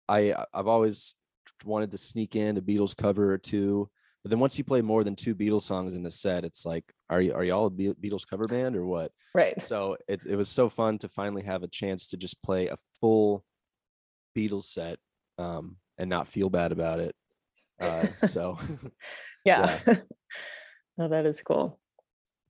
I- 0.09 0.45
I've 0.55 0.69
always 0.69 1.17
wanted 1.65 1.91
to 1.93 1.99
sneak 1.99 2.37
in 2.37 2.57
a 2.59 2.63
Beatles 2.63 2.97
cover 2.97 3.33
or 3.33 3.39
two. 3.39 3.91
But 4.27 4.31
then 4.31 4.41
once 4.41 4.59
you 4.59 4.65
play 4.65 4.83
more 4.83 5.05
than 5.05 5.15
two 5.15 5.37
Beatles 5.37 5.63
songs 5.63 5.95
in 5.95 6.05
a 6.05 6.11
set, 6.11 6.45
it's 6.45 6.67
like, 6.67 6.83
are 7.09 7.21
you 7.21 7.33
are 7.33 7.45
y'all 7.45 7.67
a 7.67 7.71
Beatles 7.71 8.27
cover 8.27 8.43
band 8.49 8.75
or 8.75 8.85
what? 8.85 9.13
right. 9.33 9.63
So 9.63 9.97
it 10.09 10.27
it 10.27 10.35
was 10.35 10.49
so 10.49 10.69
fun 10.69 10.99
to 10.99 11.09
finally 11.09 11.45
have 11.45 11.63
a 11.63 11.69
chance 11.69 12.09
to 12.09 12.17
just 12.17 12.43
play 12.43 12.67
a 12.67 12.77
full 13.01 13.45
Beatles 14.37 14.65
set 14.65 14.99
um, 15.39 15.77
and 15.97 16.11
not 16.11 16.27
feel 16.27 16.51
bad 16.51 16.73
about 16.73 16.99
it. 16.99 17.15
Uh, 17.79 18.09
so 18.25 18.59
yeah. 19.45 19.79
no, 20.99 21.07
that 21.07 21.25
is 21.25 21.41
cool. 21.41 21.79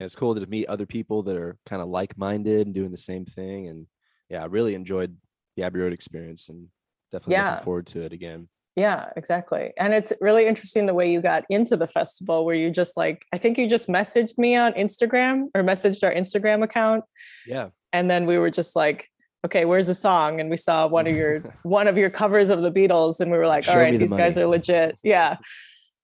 and 0.00 0.06
it's 0.06 0.16
cool 0.16 0.34
to 0.34 0.46
meet 0.46 0.68
other 0.68 0.86
people 0.86 1.24
that 1.24 1.36
are 1.36 1.58
kind 1.66 1.82
of 1.82 1.88
like-minded 1.88 2.66
and 2.68 2.74
doing 2.74 2.90
the 2.90 2.96
same 2.96 3.26
thing. 3.26 3.68
And 3.68 3.86
yeah, 4.30 4.42
I 4.42 4.46
really 4.46 4.74
enjoyed 4.74 5.14
the 5.58 5.64
Abbey 5.64 5.80
Road 5.80 5.92
experience 5.92 6.48
and 6.48 6.68
definitely 7.12 7.34
Yeah. 7.34 7.50
looking 7.50 7.64
forward 7.66 7.86
to 7.88 8.00
it 8.00 8.14
again. 8.14 8.48
Yeah, 8.76 9.08
exactly. 9.16 9.72
And 9.78 9.94
it's 9.94 10.12
really 10.20 10.46
interesting 10.46 10.84
the 10.84 10.92
way 10.92 11.10
you 11.10 11.22
got 11.22 11.44
into 11.48 11.78
the 11.78 11.86
festival 11.86 12.44
where 12.44 12.54
you 12.54 12.70
just 12.70 12.94
like, 12.94 13.24
I 13.32 13.38
think 13.38 13.56
you 13.56 13.66
just 13.66 13.88
messaged 13.88 14.36
me 14.36 14.54
on 14.54 14.74
Instagram 14.74 15.46
or 15.54 15.62
messaged 15.62 16.04
our 16.04 16.12
Instagram 16.12 16.62
account. 16.62 17.04
Yeah. 17.46 17.70
And 17.94 18.10
then 18.10 18.26
we 18.26 18.36
were 18.36 18.50
just 18.50 18.76
like, 18.76 19.08
okay, 19.46 19.64
where's 19.64 19.86
the 19.86 19.94
song? 19.94 20.40
And 20.40 20.50
we 20.50 20.58
saw 20.58 20.86
one 20.86 21.06
of 21.06 21.16
your 21.16 21.40
one 21.62 21.88
of 21.88 21.96
your 21.96 22.10
covers 22.10 22.50
of 22.50 22.60
the 22.60 22.70
Beatles 22.70 23.20
and 23.20 23.30
we 23.32 23.38
were 23.38 23.46
like, 23.46 23.64
Show 23.64 23.82
all 23.82 23.90
the 23.90 23.96
these 23.96 24.12
guys 24.12 24.36
are 24.36 24.46
legit. 24.46 24.98
Yeah. 25.02 25.38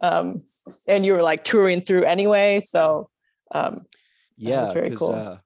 Um, 0.00 0.36
and 0.88 1.04
you 1.04 1.12
were 1.12 1.22
like 1.22 1.44
touring 1.44 1.82
through 1.82 2.04
anyway. 2.04 2.60
So 2.60 3.10
um 3.54 3.84
Yeah, 4.38 4.72
very 4.72 4.96
cool. 4.96 5.12
uh, 5.12 5.38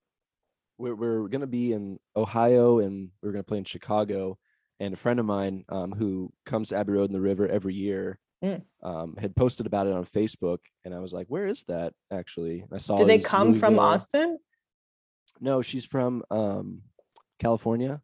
we're 0.78 0.94
we're 0.94 1.26
gonna 1.26 1.48
be 1.48 1.72
in 1.72 1.98
Ohio 2.14 2.78
and 2.78 3.10
we're 3.20 3.32
gonna 3.32 3.42
play 3.42 3.58
in 3.58 3.64
Chicago. 3.64 4.38
And 4.78 4.92
a 4.92 4.96
friend 4.96 5.18
of 5.18 5.26
mine 5.26 5.64
um, 5.70 5.92
who 5.92 6.32
comes 6.44 6.68
to 6.68 6.76
Abbey 6.76 6.92
Road 6.92 7.04
in 7.08 7.12
the 7.12 7.20
River 7.20 7.46
every 7.48 7.74
year 7.74 8.18
Mm. 8.44 8.62
um, 8.82 9.16
had 9.16 9.34
posted 9.34 9.64
about 9.66 9.86
it 9.86 9.94
on 9.94 10.04
Facebook, 10.04 10.58
and 10.84 10.94
I 10.94 10.98
was 10.98 11.14
like, 11.14 11.26
"Where 11.28 11.46
is 11.46 11.64
that?" 11.64 11.94
Actually, 12.12 12.60
And 12.60 12.68
I 12.74 12.76
saw. 12.76 12.98
do 12.98 13.06
they 13.06 13.18
come 13.18 13.54
from. 13.54 13.78
Austin? 13.78 14.38
No, 15.40 15.62
she's 15.62 15.86
from 15.86 16.22
um, 16.30 16.82
California. 17.38 18.02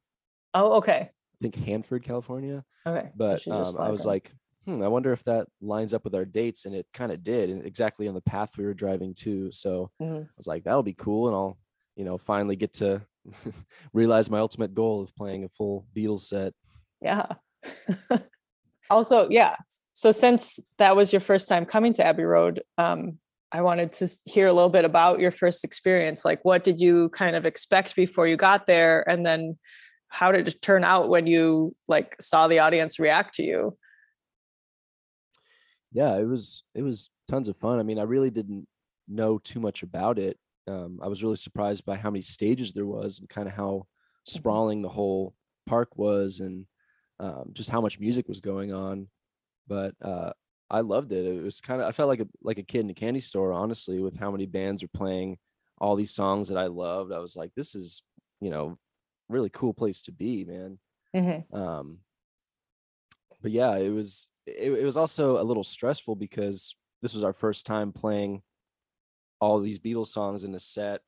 Oh, 0.54 0.72
okay. 0.78 1.10
I 1.10 1.38
think 1.42 1.54
Hanford, 1.56 2.02
California. 2.02 2.64
Okay. 2.86 3.10
But 3.14 3.42
just 3.42 3.48
um, 3.48 3.76
I 3.78 3.90
was 3.90 4.06
like, 4.06 4.32
hmm, 4.64 4.82
I 4.82 4.88
wonder 4.88 5.12
if 5.12 5.22
that 5.24 5.48
lines 5.60 5.92
up 5.92 6.02
with 6.02 6.14
our 6.14 6.24
dates, 6.24 6.64
and 6.64 6.74
it 6.74 6.86
kind 6.94 7.12
of 7.12 7.22
did, 7.22 7.50
and 7.50 7.62
exactly 7.66 8.08
on 8.08 8.14
the 8.14 8.22
path 8.22 8.56
we 8.56 8.64
were 8.64 8.72
driving 8.74 9.12
to. 9.16 9.52
So 9.52 9.90
Mhm. 10.00 10.22
I 10.24 10.28
was 10.38 10.46
like, 10.46 10.64
that'll 10.64 10.82
be 10.82 10.94
cool, 10.94 11.28
and 11.28 11.36
I'll, 11.36 11.58
you 11.94 12.06
know, 12.06 12.16
finally 12.16 12.56
get 12.56 12.72
to 12.74 13.06
realize 13.92 14.30
my 14.30 14.38
ultimate 14.38 14.74
goal 14.74 15.02
of 15.02 15.14
playing 15.14 15.44
a 15.44 15.48
full 15.50 15.86
Beatles 15.94 16.20
set. 16.20 16.54
Yeah. 17.02 17.26
also, 18.90 19.28
yeah. 19.28 19.56
So 19.94 20.12
since 20.12 20.58
that 20.78 20.96
was 20.96 21.12
your 21.12 21.20
first 21.20 21.48
time 21.48 21.66
coming 21.66 21.92
to 21.94 22.06
Abbey 22.06 22.24
Road, 22.24 22.62
um, 22.78 23.18
I 23.52 23.60
wanted 23.60 23.92
to 23.94 24.08
hear 24.24 24.46
a 24.46 24.52
little 24.52 24.70
bit 24.70 24.86
about 24.86 25.20
your 25.20 25.30
first 25.30 25.62
experience. 25.62 26.24
Like, 26.24 26.42
what 26.44 26.64
did 26.64 26.80
you 26.80 27.10
kind 27.10 27.36
of 27.36 27.44
expect 27.44 27.94
before 27.94 28.26
you 28.26 28.36
got 28.36 28.66
there, 28.66 29.06
and 29.08 29.26
then 29.26 29.58
how 30.08 30.32
did 30.32 30.48
it 30.48 30.62
turn 30.62 30.84
out 30.84 31.10
when 31.10 31.26
you 31.26 31.74
like 31.86 32.16
saw 32.20 32.48
the 32.48 32.60
audience 32.60 32.98
react 32.98 33.34
to 33.34 33.42
you? 33.42 33.76
Yeah, 35.92 36.16
it 36.18 36.26
was 36.26 36.64
it 36.74 36.82
was 36.82 37.10
tons 37.28 37.48
of 37.48 37.56
fun. 37.56 37.78
I 37.78 37.82
mean, 37.82 37.98
I 37.98 38.04
really 38.04 38.30
didn't 38.30 38.66
know 39.06 39.38
too 39.38 39.60
much 39.60 39.82
about 39.82 40.18
it. 40.18 40.38
Um, 40.66 41.00
I 41.02 41.08
was 41.08 41.22
really 41.22 41.36
surprised 41.36 41.84
by 41.84 41.96
how 41.96 42.10
many 42.10 42.22
stages 42.22 42.72
there 42.72 42.86
was 42.86 43.20
and 43.20 43.28
kind 43.28 43.48
of 43.48 43.54
how 43.54 43.86
sprawling 44.24 44.80
the 44.80 44.88
whole 44.88 45.34
park 45.66 45.98
was, 45.98 46.40
and 46.40 46.64
um, 47.20 47.50
just 47.52 47.70
how 47.70 47.80
much 47.80 48.00
music 48.00 48.28
was 48.28 48.40
going 48.40 48.72
on. 48.72 49.08
But 49.66 49.92
uh, 50.02 50.32
I 50.70 50.80
loved 50.80 51.12
it. 51.12 51.24
It 51.26 51.42
was 51.42 51.60
kind 51.60 51.80
of 51.80 51.88
I 51.88 51.92
felt 51.92 52.08
like 52.08 52.20
a 52.20 52.28
like 52.42 52.58
a 52.58 52.62
kid 52.62 52.80
in 52.80 52.90
a 52.90 52.94
candy 52.94 53.20
store, 53.20 53.52
honestly, 53.52 54.00
with 54.00 54.18
how 54.18 54.30
many 54.30 54.46
bands 54.46 54.82
were 54.82 54.88
playing 54.92 55.38
all 55.78 55.96
these 55.96 56.10
songs 56.14 56.48
that 56.48 56.58
I 56.58 56.66
loved. 56.66 57.12
I 57.12 57.18
was 57.18 57.36
like, 57.36 57.50
this 57.54 57.74
is 57.74 58.02
you 58.40 58.50
know 58.50 58.78
really 59.28 59.50
cool 59.50 59.72
place 59.74 60.02
to 60.02 60.12
be, 60.12 60.44
man. 60.44 60.78
Mhm. 61.14 61.54
um 61.54 61.98
but 63.42 63.50
yeah 63.50 63.76
it 63.76 63.90
was 63.90 64.28
it, 64.46 64.72
it 64.72 64.84
was 64.84 64.96
also 64.96 65.40
a 65.40 65.44
little 65.44 65.64
stressful 65.64 66.16
because 66.16 66.74
this 67.02 67.12
was 67.12 67.22
our 67.24 67.32
first 67.34 67.66
time 67.66 67.92
playing 67.92 68.42
all 69.40 69.58
these 69.58 69.78
beatles 69.78 70.06
songs 70.06 70.44
in 70.44 70.54
a 70.54 70.60
set 70.60 71.00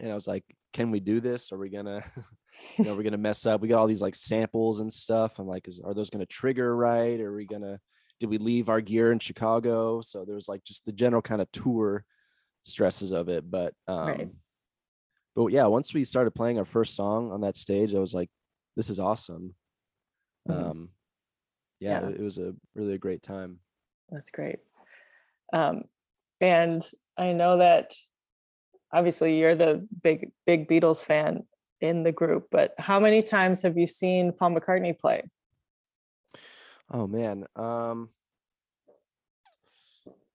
and 0.00 0.10
i 0.10 0.14
was 0.14 0.26
like 0.26 0.44
can 0.72 0.90
we 0.90 1.00
do 1.00 1.20
this 1.20 1.52
are 1.52 1.58
we 1.58 1.68
gonna 1.68 2.02
you 2.78 2.84
know 2.84 2.94
we're 2.94 3.02
gonna 3.08 3.16
mess 3.18 3.46
up 3.46 3.60
we 3.60 3.68
got 3.68 3.78
all 3.78 3.86
these 3.86 4.02
like 4.02 4.14
samples 4.14 4.80
and 4.80 4.92
stuff 4.92 5.38
i'm 5.38 5.46
like 5.46 5.66
is 5.68 5.80
are 5.80 5.94
those 5.94 6.10
gonna 6.10 6.26
trigger 6.26 6.76
right 6.76 7.20
are 7.20 7.32
we 7.34 7.46
gonna 7.46 7.78
did 8.20 8.28
we 8.28 8.38
leave 8.38 8.68
our 8.68 8.80
gear 8.80 9.12
in 9.12 9.18
chicago 9.18 10.00
so 10.00 10.24
there 10.24 10.34
was 10.34 10.48
like 10.48 10.62
just 10.64 10.84
the 10.84 10.92
general 10.92 11.22
kind 11.22 11.40
of 11.40 11.50
tour 11.52 12.04
stresses 12.62 13.12
of 13.12 13.28
it 13.28 13.48
but 13.50 13.72
um 13.86 14.06
Right. 14.06 14.28
but 15.34 15.46
yeah 15.48 15.66
once 15.66 15.94
we 15.94 16.04
started 16.04 16.32
playing 16.34 16.58
our 16.58 16.64
first 16.64 16.94
song 16.94 17.32
on 17.32 17.40
that 17.42 17.56
stage 17.56 17.94
i 17.94 17.98
was 17.98 18.14
like 18.14 18.30
this 18.76 18.90
is 18.90 18.98
awesome 18.98 19.54
Mhm. 20.48 20.70
um 20.70 20.88
yeah, 21.80 22.00
Yeah. 22.00 22.08
It, 22.08 22.16
it 22.16 22.22
was 22.22 22.38
a 22.38 22.54
really 22.74 22.94
a 22.94 22.98
great 22.98 23.22
time 23.22 23.60
That's 24.10 24.30
great. 24.30 24.58
Um, 25.52 25.84
and 26.40 26.82
I 27.16 27.32
know 27.34 27.58
that 27.58 27.94
obviously 28.92 29.38
you're 29.38 29.54
the 29.54 29.86
big 30.02 30.32
big 30.46 30.68
Beatles 30.68 31.04
fan 31.04 31.44
in 31.80 32.02
the 32.02 32.12
group, 32.12 32.48
but 32.50 32.74
how 32.78 32.98
many 32.98 33.22
times 33.22 33.62
have 33.62 33.76
you 33.78 33.86
seen 33.86 34.32
Paul 34.32 34.50
McCartney 34.50 34.98
play? 34.98 35.22
oh 36.90 37.06
man 37.06 37.44
um 37.54 38.08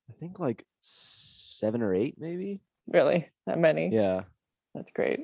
i 0.09 0.13
think 0.19 0.39
like 0.39 0.63
seven 0.81 1.81
or 1.81 1.93
eight 1.95 2.15
maybe 2.19 2.61
Really, 2.91 3.27
that 3.47 3.57
many? 3.57 3.89
yeah 3.91 4.21
That's 4.75 4.91
great. 4.91 5.21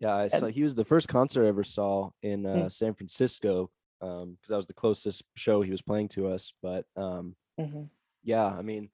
yeah 0.00 0.16
i 0.16 0.26
saw 0.26 0.46
he 0.46 0.62
was 0.64 0.74
the 0.74 0.84
first 0.84 1.08
concert 1.08 1.44
i 1.44 1.48
ever 1.48 1.62
saw 1.64 2.10
in 2.22 2.46
uh, 2.46 2.66
Mm. 2.66 2.72
san 2.72 2.94
francisco 2.94 3.70
um 4.00 4.32
because 4.32 4.48
that 4.48 4.56
was 4.56 4.66
the 4.66 4.74
closest 4.74 5.22
show 5.36 5.62
he 5.62 5.70
was 5.70 5.82
playing 5.82 6.08
to 6.08 6.26
us 6.28 6.52
but 6.62 6.84
um 6.96 7.36
Mhm. 7.60 7.88
yeah 8.24 8.46
i 8.46 8.62
mean 8.62 8.90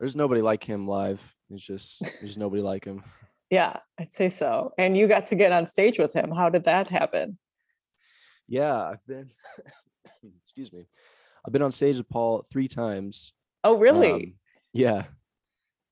there's 0.00 0.16
nobody 0.16 0.42
like 0.42 0.64
him 0.64 0.88
live 0.88 1.22
there's 1.48 1.62
just 1.62 2.02
there's 2.20 2.36
nobody 2.38 2.62
like 2.62 2.84
him 2.84 3.02
Yeah, 3.50 3.76
I'd 3.98 4.12
say 4.12 4.28
so. 4.28 4.72
And 4.78 4.96
you 4.96 5.06
got 5.08 5.26
to 5.26 5.34
get 5.34 5.50
on 5.52 5.66
stage 5.66 5.98
with 5.98 6.12
him. 6.12 6.30
How 6.30 6.48
did 6.50 6.64
that 6.64 6.88
happen? 6.90 7.38
yeah 8.48 8.88
i've 8.90 9.06
been 9.06 9.30
excuse 10.42 10.72
me 10.72 10.82
i've 11.46 11.52
been 11.52 11.62
on 11.62 11.70
stage 11.70 11.96
with 11.98 12.08
paul 12.08 12.44
three 12.50 12.66
times 12.66 13.32
Oh, 13.62 13.76
really? 13.76 14.12
Um, 14.12 14.34
yeah. 14.72 15.02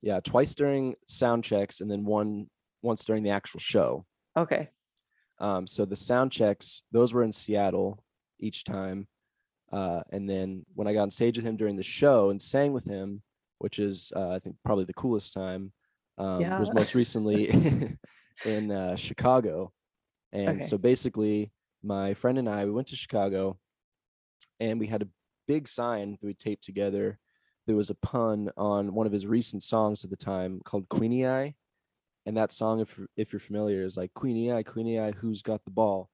Yeah. 0.00 0.20
Twice 0.20 0.54
during 0.54 0.94
sound 1.06 1.44
checks 1.44 1.80
and 1.82 1.90
then 1.90 2.02
one 2.04 2.46
once 2.82 3.04
during 3.04 3.22
the 3.22 3.30
actual 3.30 3.60
show. 3.60 4.06
okay. 4.36 4.70
Um, 5.40 5.66
so 5.66 5.84
the 5.84 5.96
sound 5.96 6.32
checks, 6.32 6.82
those 6.90 7.12
were 7.14 7.22
in 7.22 7.30
Seattle 7.30 8.02
each 8.40 8.64
time. 8.64 9.06
Uh, 9.70 10.00
and 10.10 10.28
then 10.28 10.64
when 10.74 10.88
I 10.88 10.94
got 10.94 11.02
on 11.02 11.10
stage 11.10 11.36
with 11.36 11.46
him 11.46 11.56
during 11.56 11.76
the 11.76 11.82
show 11.82 12.30
and 12.30 12.40
sang 12.42 12.72
with 12.72 12.84
him, 12.86 13.22
which 13.58 13.78
is 13.78 14.12
uh, 14.16 14.30
I 14.30 14.38
think 14.38 14.56
probably 14.64 14.84
the 14.84 14.94
coolest 14.94 15.32
time, 15.32 15.72
um, 16.18 16.58
was 16.58 16.72
most 16.72 16.94
recently 16.94 17.50
in 18.44 18.70
uh, 18.70 18.96
Chicago. 18.96 19.72
And 20.32 20.58
Okay. 20.58 20.66
so 20.66 20.78
basically, 20.78 21.52
my 21.82 22.14
friend 22.14 22.38
and 22.38 22.48
I 22.48 22.64
we 22.64 22.70
went 22.70 22.88
to 22.88 22.96
Chicago, 22.96 23.58
and 24.60 24.78
we 24.78 24.86
had 24.86 25.02
a 25.02 25.08
big 25.46 25.66
sign 25.68 26.12
that 26.12 26.26
we 26.26 26.34
taped 26.34 26.64
together. 26.64 27.18
There 27.66 27.76
was 27.76 27.90
a 27.90 27.94
pun 27.96 28.50
on 28.56 28.94
one 28.94 29.06
of 29.06 29.12
his 29.12 29.26
recent 29.26 29.62
songs 29.62 30.04
at 30.04 30.10
the 30.10 30.16
time 30.16 30.60
called 30.64 30.88
Queenie 30.88 31.26
Eye, 31.26 31.54
and 32.26 32.36
that 32.36 32.52
song, 32.52 32.80
if 32.80 33.00
if 33.16 33.32
you're 33.32 33.40
familiar, 33.40 33.82
is 33.82 33.96
like 33.96 34.12
Queenie 34.14 34.52
Eye, 34.52 34.62
Queenie 34.62 35.00
Eye, 35.00 35.12
who's 35.12 35.42
got 35.42 35.64
the 35.64 35.70
ball? 35.70 36.10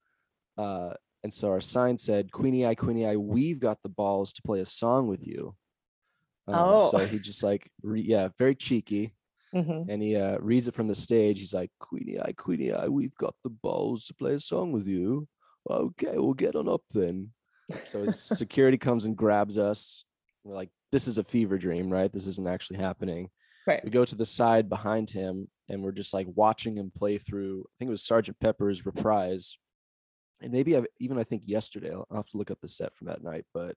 Uh, 0.56 0.94
and 1.24 1.32
so 1.32 1.48
our 1.50 1.60
sign 1.60 1.96
said, 1.96 2.30
Queenie 2.30 2.66
Eye, 2.66 2.74
Queenie 2.74 3.06
Eye, 3.06 3.16
we've 3.16 3.58
got 3.58 3.82
the 3.82 3.88
balls 3.88 4.32
to 4.34 4.42
play 4.42 4.60
a 4.60 4.66
song 4.66 5.08
with 5.08 5.26
you. 5.26 5.56
Um, 6.46 6.82
So 6.82 6.98
Oh. 6.98 7.06
he 7.06 7.18
just 7.18 7.42
like, 7.42 7.70
re- 7.82 8.00
yeah, 8.02 8.28
very 8.38 8.54
cheeky. 8.54 9.14
Mhm. 9.54 9.86
And 9.88 10.02
he 10.02 10.16
uh, 10.16 10.38
reads 10.40 10.66
it 10.68 10.74
from 10.74 10.88
the 10.88 10.94
stage. 10.94 11.38
He's 11.38 11.54
like, 11.54 11.70
Queenie 11.78 12.20
Eye, 12.20 12.32
Queenie 12.36 12.72
Eye, 12.72 12.88
we've 12.88 13.14
got 13.16 13.34
the 13.44 13.50
balls 13.50 14.06
to 14.06 14.14
play 14.14 14.34
a 14.34 14.40
song 14.40 14.72
with 14.72 14.88
you. 14.88 15.28
Okay, 15.70 16.18
we'll 16.18 16.34
get 16.34 16.56
on 16.56 16.68
up 16.68 16.82
then. 16.90 17.30
So 17.84 18.02
his 18.02 18.20
security 18.40 18.76
comes 18.76 19.04
and 19.04 19.16
grabs 19.16 19.56
us. 19.56 20.04
We're 20.42 20.56
like, 20.56 20.70
this 20.92 21.06
is 21.08 21.18
a 21.18 21.24
fever 21.24 21.56
dream, 21.56 21.88
right? 21.88 22.12
This 22.12 22.26
isn't 22.26 22.48
actually 22.48 22.78
happening. 22.78 23.30
Right. 23.66 23.82
We 23.84 23.90
go 23.90 24.04
to 24.04 24.14
the 24.16 24.26
side 24.26 24.68
behind 24.68 25.08
him 25.10 25.48
and 25.68 25.82
we're 25.82 25.92
just 25.92 26.12
like 26.12 26.26
watching 26.34 26.76
him 26.76 26.90
play 26.94 27.16
through, 27.16 27.60
I 27.60 27.72
think 27.78 27.88
it 27.88 27.90
was 27.90 28.02
Sergeant 28.02 28.38
Pepper's 28.40 28.84
reprise. 28.84 29.56
And 30.42 30.52
maybe 30.52 30.76
I've, 30.76 30.86
even 30.98 31.16
I 31.18 31.22
think 31.24 31.44
yesterday, 31.46 31.90
I'll 31.94 32.06
have 32.14 32.28
to 32.30 32.36
look 32.36 32.50
up 32.50 32.60
the 32.60 32.68
set 32.68 32.94
from 32.94 33.06
that 33.06 33.22
night. 33.22 33.44
But 33.54 33.76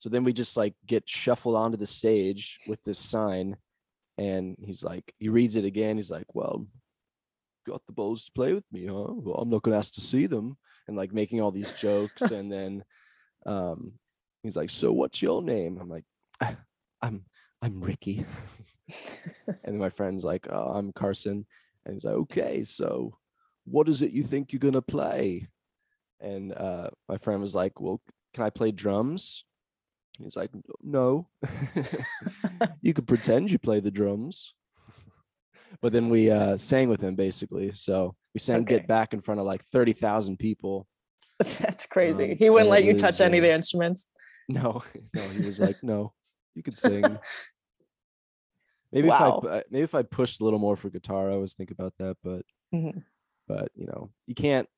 so 0.00 0.08
then 0.08 0.24
we 0.24 0.32
just 0.32 0.56
like 0.56 0.72
get 0.86 1.06
shuffled 1.06 1.54
onto 1.54 1.76
the 1.76 1.84
stage 1.84 2.58
with 2.66 2.82
this 2.84 2.98
sign. 2.98 3.58
And 4.16 4.56
he's 4.58 4.82
like, 4.82 5.12
he 5.18 5.28
reads 5.28 5.56
it 5.56 5.66
again. 5.66 5.96
He's 5.96 6.10
like, 6.10 6.34
well, 6.34 6.66
got 7.66 7.82
the 7.84 7.92
balls 7.92 8.24
to 8.24 8.32
play 8.32 8.54
with 8.54 8.66
me, 8.72 8.86
huh? 8.86 9.12
Well, 9.12 9.36
I'm 9.36 9.50
not 9.50 9.62
going 9.62 9.74
to 9.74 9.78
ask 9.78 9.92
to 9.94 10.00
see 10.00 10.24
them. 10.24 10.56
And 10.88 10.96
like 10.96 11.12
making 11.12 11.42
all 11.42 11.50
these 11.50 11.72
jokes. 11.72 12.22
and 12.30 12.50
then 12.50 12.82
um, 13.44 13.92
he's 14.42 14.56
like, 14.56 14.70
so 14.70 14.90
what's 14.90 15.20
your 15.20 15.42
name? 15.42 15.76
I'm 15.78 15.90
like, 15.90 16.04
I'm, 17.02 17.26
I'm 17.62 17.82
Ricci. 17.82 18.24
and 19.46 19.58
then 19.74 19.78
my 19.78 19.90
friend's 19.90 20.24
like, 20.24 20.46
oh, 20.50 20.72
I'm 20.76 20.94
Carson. 20.94 21.44
And 21.84 21.94
he's 21.94 22.06
like, 22.06 22.14
okay, 22.14 22.62
so 22.62 23.18
what 23.66 23.86
is 23.86 24.00
it 24.00 24.12
you 24.12 24.22
think 24.22 24.50
you're 24.50 24.60
going 24.60 24.72
to 24.72 24.80
play? 24.80 25.46
And 26.20 26.54
uh, 26.54 26.88
my 27.06 27.18
friend 27.18 27.42
was 27.42 27.54
like, 27.54 27.82
well, 27.82 28.00
can 28.32 28.44
I 28.44 28.50
play 28.50 28.72
drums? 28.72 29.44
He's 30.22 30.36
like, 30.36 30.50
no, 30.82 31.28
you 32.82 32.92
could 32.94 33.06
pretend 33.06 33.50
you 33.50 33.58
play 33.58 33.80
the 33.80 33.90
drums. 33.90 34.54
but 35.80 35.92
then 35.92 36.08
we 36.08 36.30
uh, 36.30 36.56
sang 36.56 36.88
with 36.88 37.00
him 37.00 37.14
basically. 37.14 37.72
So 37.72 38.14
we 38.34 38.40
sang 38.40 38.62
Okay. 38.62 38.76
Get 38.78 38.86
Back 38.88 39.12
in 39.14 39.20
front 39.20 39.40
of 39.40 39.46
like 39.46 39.64
30,000 39.66 40.38
people. 40.38 40.86
That's 41.60 41.86
crazy. 41.86 42.32
Um, 42.32 42.36
he 42.38 42.50
wouldn't 42.50 42.70
let 42.70 42.84
you 42.84 42.92
was, 42.92 43.02
touch 43.02 43.20
any 43.20 43.38
of 43.38 43.44
uh, 43.44 43.48
the 43.48 43.52
instruments. 43.54 44.08
No, 44.48 44.82
no, 45.14 45.28
he 45.28 45.40
was 45.40 45.60
like, 45.60 45.76
no, 45.82 46.12
you 46.54 46.62
could 46.62 46.76
sing. 46.76 47.18
Maybe 48.92 49.08
Wow. 49.08 49.40
if 49.42 49.50
I 49.50 49.62
maybe 49.70 49.84
if 49.84 49.94
I 49.94 50.02
pushed 50.02 50.40
a 50.40 50.44
little 50.44 50.58
more 50.58 50.76
for 50.76 50.90
guitar, 50.90 51.30
I 51.30 51.34
always 51.34 51.54
think 51.54 51.70
about 51.70 51.94
that, 51.98 52.16
but 52.24 52.42
Mhm. 52.74 53.04
but 53.46 53.70
you 53.74 53.86
know, 53.86 54.10
you 54.26 54.34
can't 54.34 54.68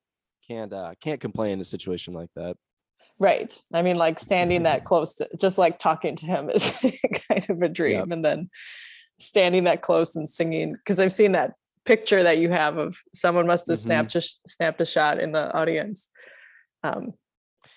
can't 0.47 0.71
uh 0.71 0.93
can't 1.01 1.19
complain 1.19 1.53
in 1.53 1.59
a 1.61 1.63
situation 1.65 2.13
like 2.13 2.29
that. 2.35 2.55
Right. 3.19 3.57
I 3.73 3.81
mean, 3.81 3.95
like 3.95 4.19
standing 4.19 4.63
that 4.63 4.83
close 4.85 5.15
to 5.15 5.27
just 5.39 5.57
like 5.57 5.79
talking 5.79 6.15
to 6.17 6.25
him 6.25 6.49
is 6.53 6.71
kind 7.29 7.49
of 7.49 7.61
a 7.61 7.69
dream. 7.69 8.11
And 8.11 8.23
then 8.23 8.49
standing 9.19 9.65
that 9.65 9.81
close 9.81 10.15
and 10.15 10.29
singing, 10.29 10.73
because 10.73 10.99
I've 10.99 11.13
seen 11.13 11.33
that 11.33 11.53
picture 11.85 12.23
that 12.23 12.37
you 12.37 12.49
have 12.49 12.77
of 12.77 12.97
someone 13.13 13.45
must 13.47 13.67
have 13.67 13.77
Mhm. 13.77 13.81
snapped 13.81 14.15
a, 14.15 14.21
snapped 14.47 14.81
a 14.81 14.85
shot 14.85 15.19
in 15.19 15.31
the 15.33 15.51
audience. 15.53 16.09
Um, 16.83 17.13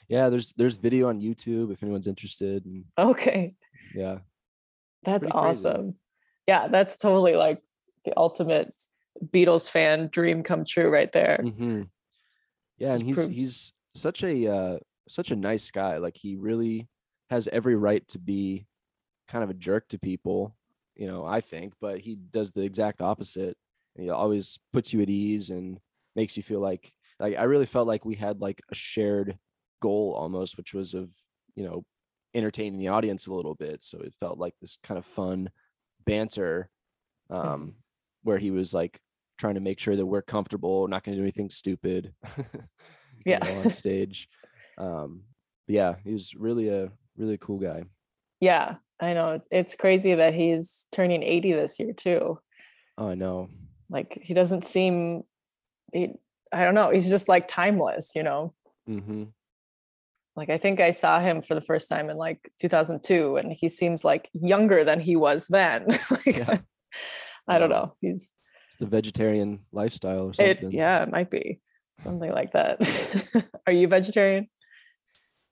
Yeah, 0.09 0.29
there's 0.31 0.53
there's 0.55 0.77
video 0.79 1.09
on 1.09 1.21
YouTube 1.21 1.73
if 1.73 1.83
anyone's 1.83 2.07
interested. 2.07 2.65
And 2.65 2.85
okay. 2.99 3.55
yeah, 3.95 4.19
That's 5.05 5.27
pretty 5.27 5.33
crazy. 5.33 5.67
awesome. 5.69 5.95
Yeah, 6.47 6.69
that's 6.69 6.97
totally 6.97 7.35
like 7.35 7.59
the 8.05 8.13
ultimate 8.17 8.73
Beatles 9.25 9.71
fan 9.71 10.09
dream 10.13 10.43
come 10.43 10.65
true 10.65 10.89
right 10.89 11.11
there. 11.13 11.39
hmm 11.43 11.83
Yeah, 12.79 12.89
Just 12.89 13.01
and 13.01 13.03
he's 13.03 13.27
he's 13.29 13.73
such 13.95 14.23
a 14.25 14.47
uh, 14.53 14.79
such 15.09 15.31
a 15.31 15.37
nice 15.37 15.71
guy. 15.71 15.99
Like 15.99 16.17
he 16.17 16.37
really 16.37 16.89
has 17.31 17.49
every 17.49 17.77
right 17.77 18.07
to 18.09 18.19
be 18.19 18.67
kind 19.29 19.45
of 19.45 19.51
a 19.51 19.55
jerk 19.55 19.89
to 19.89 19.99
people, 19.99 20.57
you 20.95 21.07
know. 21.07 21.25
I 21.25 21.41
think, 21.41 21.75
but 21.81 21.99
he 22.01 22.17
does 22.17 22.53
the 22.53 22.63
exact 22.63 23.01
opposite, 23.01 23.57
and 23.95 24.05
he 24.05 24.11
always 24.11 24.59
puts 24.73 24.93
you 24.93 25.03
at 25.03 25.11
ease 25.11 25.51
and 25.51 25.79
makes 26.15 26.37
you 26.37 26.43
feel 26.43 26.61
like 26.61 26.93
like 27.21 27.37
I 27.39 27.45
really 27.45 27.67
felt 27.67 27.89
like 27.89 28.05
we 28.05 28.15
had 28.15 28.41
like 28.41 28.61
a 28.71 28.75
shared 28.75 29.39
goal 29.81 30.15
almost, 30.15 30.57
which 30.57 30.75
was 30.75 30.95
of 30.95 31.13
you 31.55 31.65
know 31.65 31.85
entertaining 32.35 32.79
the 32.79 32.89
audience 32.89 33.27
a 33.27 33.35
little 33.35 33.55
bit. 33.55 33.83
So 33.83 33.99
it 33.99 34.15
felt 34.19 34.39
like 34.39 34.55
this 34.61 34.79
kind 34.83 34.99
of 34.99 35.07
fun 35.07 35.51
banter, 36.05 36.69
um, 37.31 37.77
where 38.23 38.39
he 38.39 38.51
was 38.51 38.75
like 38.75 39.01
trying 39.39 39.55
to 39.55 39.61
make 39.61 39.79
sure 39.79 39.97
that 39.97 40.07
we're 40.07 40.23
comfortable, 40.23 40.87
not 40.89 41.05
going 41.05 41.15
to 41.15 41.21
do 41.21 41.25
anything 41.25 41.51
stupid. 41.51 42.15
Yeah. 43.27 43.39
know, 43.39 43.61
on 43.63 43.71
stage. 43.71 44.29
Um, 44.79 45.23
yeah, 45.67 45.97
he's 46.05 46.35
really 46.35 46.69
a 46.69 46.91
really 47.17 47.39
cool 47.39 47.59
guy. 47.59 47.85
Yeah, 48.41 48.77
I 49.01 49.15
know. 49.15 49.31
It's, 49.33 49.49
it's 49.51 49.75
crazy 49.77 50.15
that 50.15 50.35
he's 50.35 50.87
turning 50.93 51.23
80 51.23 51.53
this 51.53 51.79
year 51.81 51.93
too. 51.93 52.39
Oh, 52.99 53.09
I 53.09 53.15
know. 53.15 53.49
Like 53.89 54.19
he 54.23 54.35
doesn't 54.35 54.65
seem 54.67 55.23
he, 55.93 56.11
I 56.53 56.65
don't 56.65 56.75
know, 56.75 56.91
he's 56.91 57.09
just 57.09 57.29
like 57.29 57.49
timeless, 57.49 58.13
you 58.15 58.23
know. 58.23 58.55
hmm 58.87 59.25
Like 60.35 60.51
I 60.51 60.59
think 60.59 60.81
I 60.81 60.91
saw 60.91 61.21
him 61.21 61.43
for 61.43 61.55
the 61.55 61.61
first 61.63 61.89
time 61.89 62.11
in 62.11 62.17
like 62.17 62.51
2002 62.61 63.37
and 63.37 63.53
he 63.53 63.69
seems 63.69 64.05
like 64.05 64.29
younger 64.33 64.85
than 64.85 65.01
he 65.01 65.17
was 65.17 65.47
then. 65.49 65.87
Like, 66.11 66.37
Yeah. 66.39 66.59
I 67.49 67.59
don't 67.59 67.71
know. 67.71 67.95
He's 68.01 68.33
It's 68.67 68.77
the 68.77 68.87
vegetarian 68.87 69.61
lifestyle 69.73 70.27
or 70.27 70.31
it 70.31 70.35
something. 70.35 70.73
yeah, 70.73 71.03
it 71.05 71.11
might 71.11 71.31
be 71.31 71.61
something 72.03 72.31
like 72.33 72.53
that. 72.53 72.81
Are 73.67 73.73
you 73.73 73.87
vegetarian? 73.89 74.49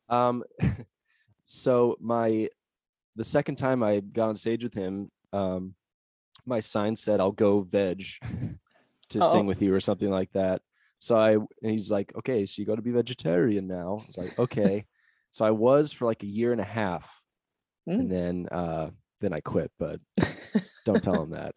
Um, 0.08 0.44
so 1.44 1.96
my 2.00 2.48
the 3.16 3.24
second 3.24 3.56
time 3.56 3.82
I 3.82 4.00
got 4.00 4.28
on 4.30 4.36
stage 4.36 4.64
with 4.64 4.74
him, 4.74 5.10
um, 5.32 5.74
my 6.46 6.60
sign 6.60 6.96
said 6.96 7.20
I'll 7.20 7.32
go 7.32 7.60
veg 7.62 8.04
to 9.10 9.18
Oh. 9.20 9.32
sing 9.32 9.46
with 9.46 9.62
you 9.62 9.74
or 9.74 9.80
something 9.80 10.10
like 10.10 10.32
that. 10.32 10.62
So 10.98 11.16
I 11.16 11.38
he's 11.62 11.90
like, 11.90 12.12
okay, 12.16 12.46
so 12.46 12.60
you 12.60 12.66
got 12.66 12.76
to 12.76 12.82
be 12.82 12.90
vegetarian 12.90 13.66
now. 13.66 13.98
I 14.02 14.06
was 14.06 14.18
like, 14.18 14.38
okay. 14.38 14.84
so 15.30 15.44
I 15.44 15.50
was 15.50 15.92
for 15.92 16.04
like 16.06 16.22
a 16.22 16.26
year 16.26 16.52
and 16.52 16.60
a 16.60 16.64
half, 16.64 17.20
Mm. 17.88 17.98
and 18.00 18.10
then 18.10 18.48
uh, 18.50 18.90
then 19.20 19.32
I 19.34 19.40
quit. 19.40 19.70
But 19.78 20.00
don't 20.86 21.02
tell 21.02 21.22
him 21.22 21.30
that. 21.32 21.54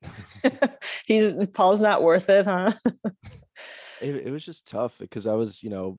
He's 1.05 1.33
Paul's 1.53 1.81
not 1.81 2.03
worth 2.03 2.27
it, 2.29 2.45
huh? 2.45 2.71
it, 4.01 4.27
it 4.27 4.31
was 4.31 4.43
just 4.43 4.67
tough 4.67 4.97
because 4.99 5.25
I 5.25 5.33
was, 5.35 5.63
you 5.63 5.69
know, 5.69 5.97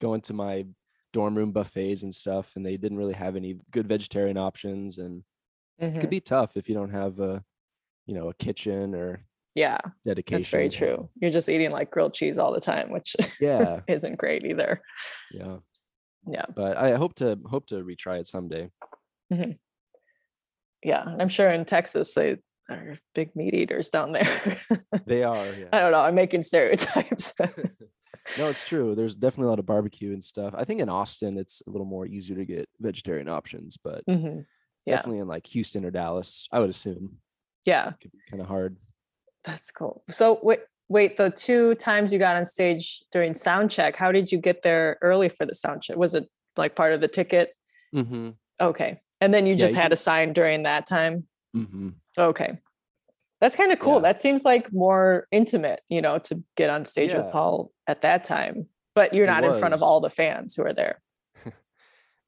going 0.00 0.22
to 0.22 0.32
my 0.32 0.64
dorm 1.12 1.34
room 1.36 1.52
buffets 1.52 2.02
and 2.02 2.14
stuff, 2.14 2.56
and 2.56 2.64
they 2.64 2.76
didn't 2.76 2.98
really 2.98 3.12
have 3.14 3.36
any 3.36 3.58
good 3.70 3.86
vegetarian 3.86 4.36
options, 4.38 4.98
and 4.98 5.22
it 5.78 5.92
Mhm. 5.92 6.00
could 6.00 6.10
be 6.10 6.20
tough 6.20 6.56
if 6.56 6.68
you 6.68 6.74
don't 6.74 6.90
have 6.90 7.18
a, 7.20 7.44
you 8.06 8.14
know, 8.14 8.28
a 8.28 8.34
kitchen 8.34 8.94
or 8.94 9.24
Yeah, 9.54 9.78
dedication. 10.04 10.40
that's 10.40 10.50
very 10.50 10.68
true. 10.70 11.10
You're 11.20 11.30
just 11.30 11.48
eating 11.48 11.70
like 11.70 11.90
grilled 11.90 12.14
cheese 12.14 12.38
all 12.38 12.52
the 12.52 12.60
time, 12.60 12.90
which 12.90 13.14
Yeah, 13.40 13.80
isn't 13.88 14.16
great 14.16 14.44
either. 14.46 14.80
yeah, 15.30 15.58
Yeah. 16.26 16.46
but 16.54 16.76
I 16.76 16.92
hope 16.96 17.14
to 17.16 17.38
hope 17.46 17.66
to 17.66 17.76
retry 17.84 18.20
it 18.20 18.26
someday. 18.26 18.70
Yeah. 20.82 21.04
I'm 21.04 21.28
sure 21.28 21.48
in 21.50 21.64
Texas 21.64 22.14
they 22.14 22.38
are 22.70 22.96
big 23.14 23.36
meat 23.36 23.54
eaters 23.54 23.88
down 23.90 24.12
there. 24.12 24.58
They 25.06 25.22
are, 25.32 25.46
I 25.72 25.78
don't 25.78 25.92
know. 25.92 26.00
I'm 26.02 26.14
making 26.14 26.42
stereotypes. 26.42 27.34
no, 28.38 28.48
it's 28.48 28.66
true. 28.66 28.94
There's 28.94 29.14
definitely 29.14 29.46
a 29.46 29.50
lot 29.50 29.58
of 29.58 29.66
barbecue 29.66 30.12
and 30.12 30.22
stuff. 30.22 30.54
I 30.56 30.64
think 30.64 30.80
in 30.80 30.88
Austin 30.88 31.36
it's 31.38 31.62
a 31.66 31.70
little 31.70 31.86
more 31.86 32.06
easier 32.06 32.36
to 32.36 32.44
get 32.44 32.68
vegetarian 32.80 33.28
options, 33.28 33.76
but 33.82 34.04
Mhm. 34.06 34.46
Yeah. 34.86 34.96
definitely 34.96 35.20
in 35.20 35.28
like 35.28 35.46
Houston 35.48 35.84
or 35.84 35.90
Dallas, 35.90 36.48
I 36.52 36.60
would 36.60 36.70
assume 36.70 37.18
Yeah. 37.64 37.88
it 37.90 37.94
could 38.00 38.12
be 38.12 38.18
kind 38.30 38.40
of 38.40 38.48
hard. 38.48 38.76
That's 39.44 39.70
cool. 39.70 40.04
So 40.08 40.38
wait, 40.42 40.60
wait, 40.88 41.16
the 41.16 41.30
two 41.30 41.74
times 41.76 42.12
you 42.12 42.18
got 42.18 42.36
on 42.36 42.46
stage 42.46 43.02
during 43.10 43.34
sound 43.34 43.70
check, 43.70 43.96
how 43.96 44.12
did 44.12 44.30
you 44.30 44.38
get 44.38 44.62
there 44.62 44.98
early 45.02 45.28
for 45.28 45.44
the 45.46 45.54
sound 45.54 45.82
check? 45.82 45.96
Was 45.96 46.14
it 46.14 46.28
like 46.56 46.76
part 46.76 46.92
of 46.92 47.00
the 47.00 47.08
ticket? 47.08 47.54
Mm-hmm. 47.94 48.30
Okay. 48.60 49.00
And 49.20 49.32
then 49.34 49.46
you 49.46 49.54
Yeah, 49.54 49.58
just 49.58 49.74
you 49.74 49.76
had 49.80 49.86
can- 49.86 49.92
a 49.92 49.96
sign 49.96 50.32
during 50.32 50.62
that 50.64 50.86
time? 50.86 51.26
Mm-hmm. 51.56 51.88
Okay. 52.18 52.58
That's 53.40 53.56
kind 53.56 53.72
of 53.72 53.80
cool. 53.80 53.94
Yeah. 53.96 54.00
That 54.02 54.20
seems 54.20 54.44
like 54.44 54.72
more 54.72 55.26
intimate, 55.32 55.80
you 55.88 56.00
know, 56.00 56.18
to 56.20 56.44
get 56.56 56.70
on 56.70 56.84
stage 56.84 57.12
with 57.12 57.30
Paul 57.32 57.72
at 57.86 58.02
that 58.02 58.24
time. 58.24 58.66
But 58.94 59.14
you're 59.14 59.26
not 59.26 59.44
in 59.44 59.54
front 59.54 59.72
of 59.74 59.82
all 59.82 60.00
the 60.00 60.10
fans 60.10 60.54
who 60.54 60.62
are 60.62 60.72
there. 60.72 61.00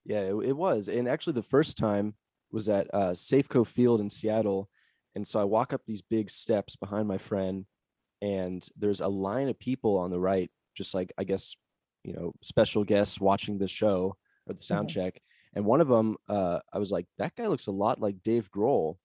Yeah, 0.06 0.20
it, 0.20 0.34
it 0.48 0.52
was. 0.56 0.88
And 0.88 1.08
actually, 1.08 1.32
the 1.32 1.42
first 1.42 1.78
time 1.78 2.14
was 2.52 2.68
at 2.68 2.88
uh, 2.92 3.12
Safeco 3.12 3.66
Field 3.66 4.02
in 4.02 4.10
Seattle. 4.10 4.68
And 5.14 5.26
so 5.26 5.40
I 5.40 5.44
walk 5.44 5.72
up 5.72 5.80
these 5.86 6.02
big 6.02 6.28
steps 6.28 6.76
behind 6.76 7.08
my 7.08 7.16
friend, 7.16 7.64
and 8.20 8.66
there's 8.76 9.00
a 9.00 9.08
line 9.08 9.48
of 9.48 9.58
people 9.58 9.96
on 9.96 10.10
the 10.10 10.20
right, 10.20 10.50
just 10.76 10.92
like, 10.92 11.12
I 11.16 11.24
guess, 11.24 11.56
you 12.02 12.12
know, 12.12 12.34
special 12.42 12.84
guests 12.84 13.18
watching 13.20 13.56
the 13.56 13.66
show 13.68 14.16
or 14.46 14.54
the 14.54 14.62
sound 14.62 14.88
Mhm. 14.88 14.92
check. 14.92 15.20
And 15.54 15.64
one 15.64 15.80
of 15.80 15.88
them, 15.88 16.16
uh, 16.28 16.60
I 16.72 16.78
was 16.78 16.92
like, 16.92 17.06
that 17.16 17.34
guy 17.34 17.46
looks 17.46 17.68
a 17.68 17.72
lot 17.72 17.98
like 18.00 18.22
Dave 18.22 18.50
Grohl. 18.50 18.98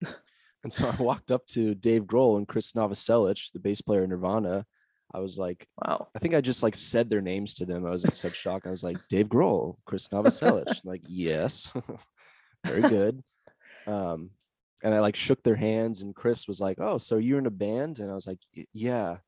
and 0.64 0.72
so 0.72 0.88
I 0.88 0.96
walked 1.02 1.30
up 1.30 1.46
to 1.48 1.74
Dave 1.76 2.04
Grohl 2.04 2.38
and 2.38 2.48
Chris 2.48 2.72
Novoselic, 2.72 3.52
the 3.52 3.60
bass 3.60 3.80
player 3.80 4.02
in 4.02 4.10
Nirvana. 4.10 4.66
I 5.14 5.18
was 5.20 5.38
like, 5.38 5.66
Wow. 5.84 6.08
I 6.14 6.18
think 6.18 6.34
I 6.34 6.40
just 6.40 6.62
like 6.62 6.74
said 6.74 7.10
their 7.10 7.20
names 7.20 7.54
to 7.54 7.66
them. 7.66 7.86
I 7.86 7.90
was 7.90 8.04
in 8.04 8.12
such 8.12 8.36
shock. 8.36 8.66
I 8.66 8.70
was 8.70 8.82
like, 8.84 8.96
Dave 9.08 9.28
Grohl, 9.28 9.76
Chris 9.84 10.08
Novoselic. 10.08 10.80
like, 10.84 11.02
yes, 11.06 11.72
very 12.66 12.82
good. 12.82 13.22
Um, 13.86 14.30
and 14.84 14.94
I 14.94 15.00
like 15.00 15.16
shook 15.16 15.42
their 15.42 15.54
hands, 15.56 16.02
and 16.02 16.14
Chris 16.14 16.48
was 16.48 16.60
like, 16.60 16.78
"Oh, 16.80 16.98
so 16.98 17.16
you're 17.18 17.38
in 17.38 17.46
a 17.46 17.50
band?" 17.50 18.00
And 18.00 18.10
I 18.10 18.14
was 18.14 18.26
like, 18.26 18.38
"Yeah." 18.72 19.18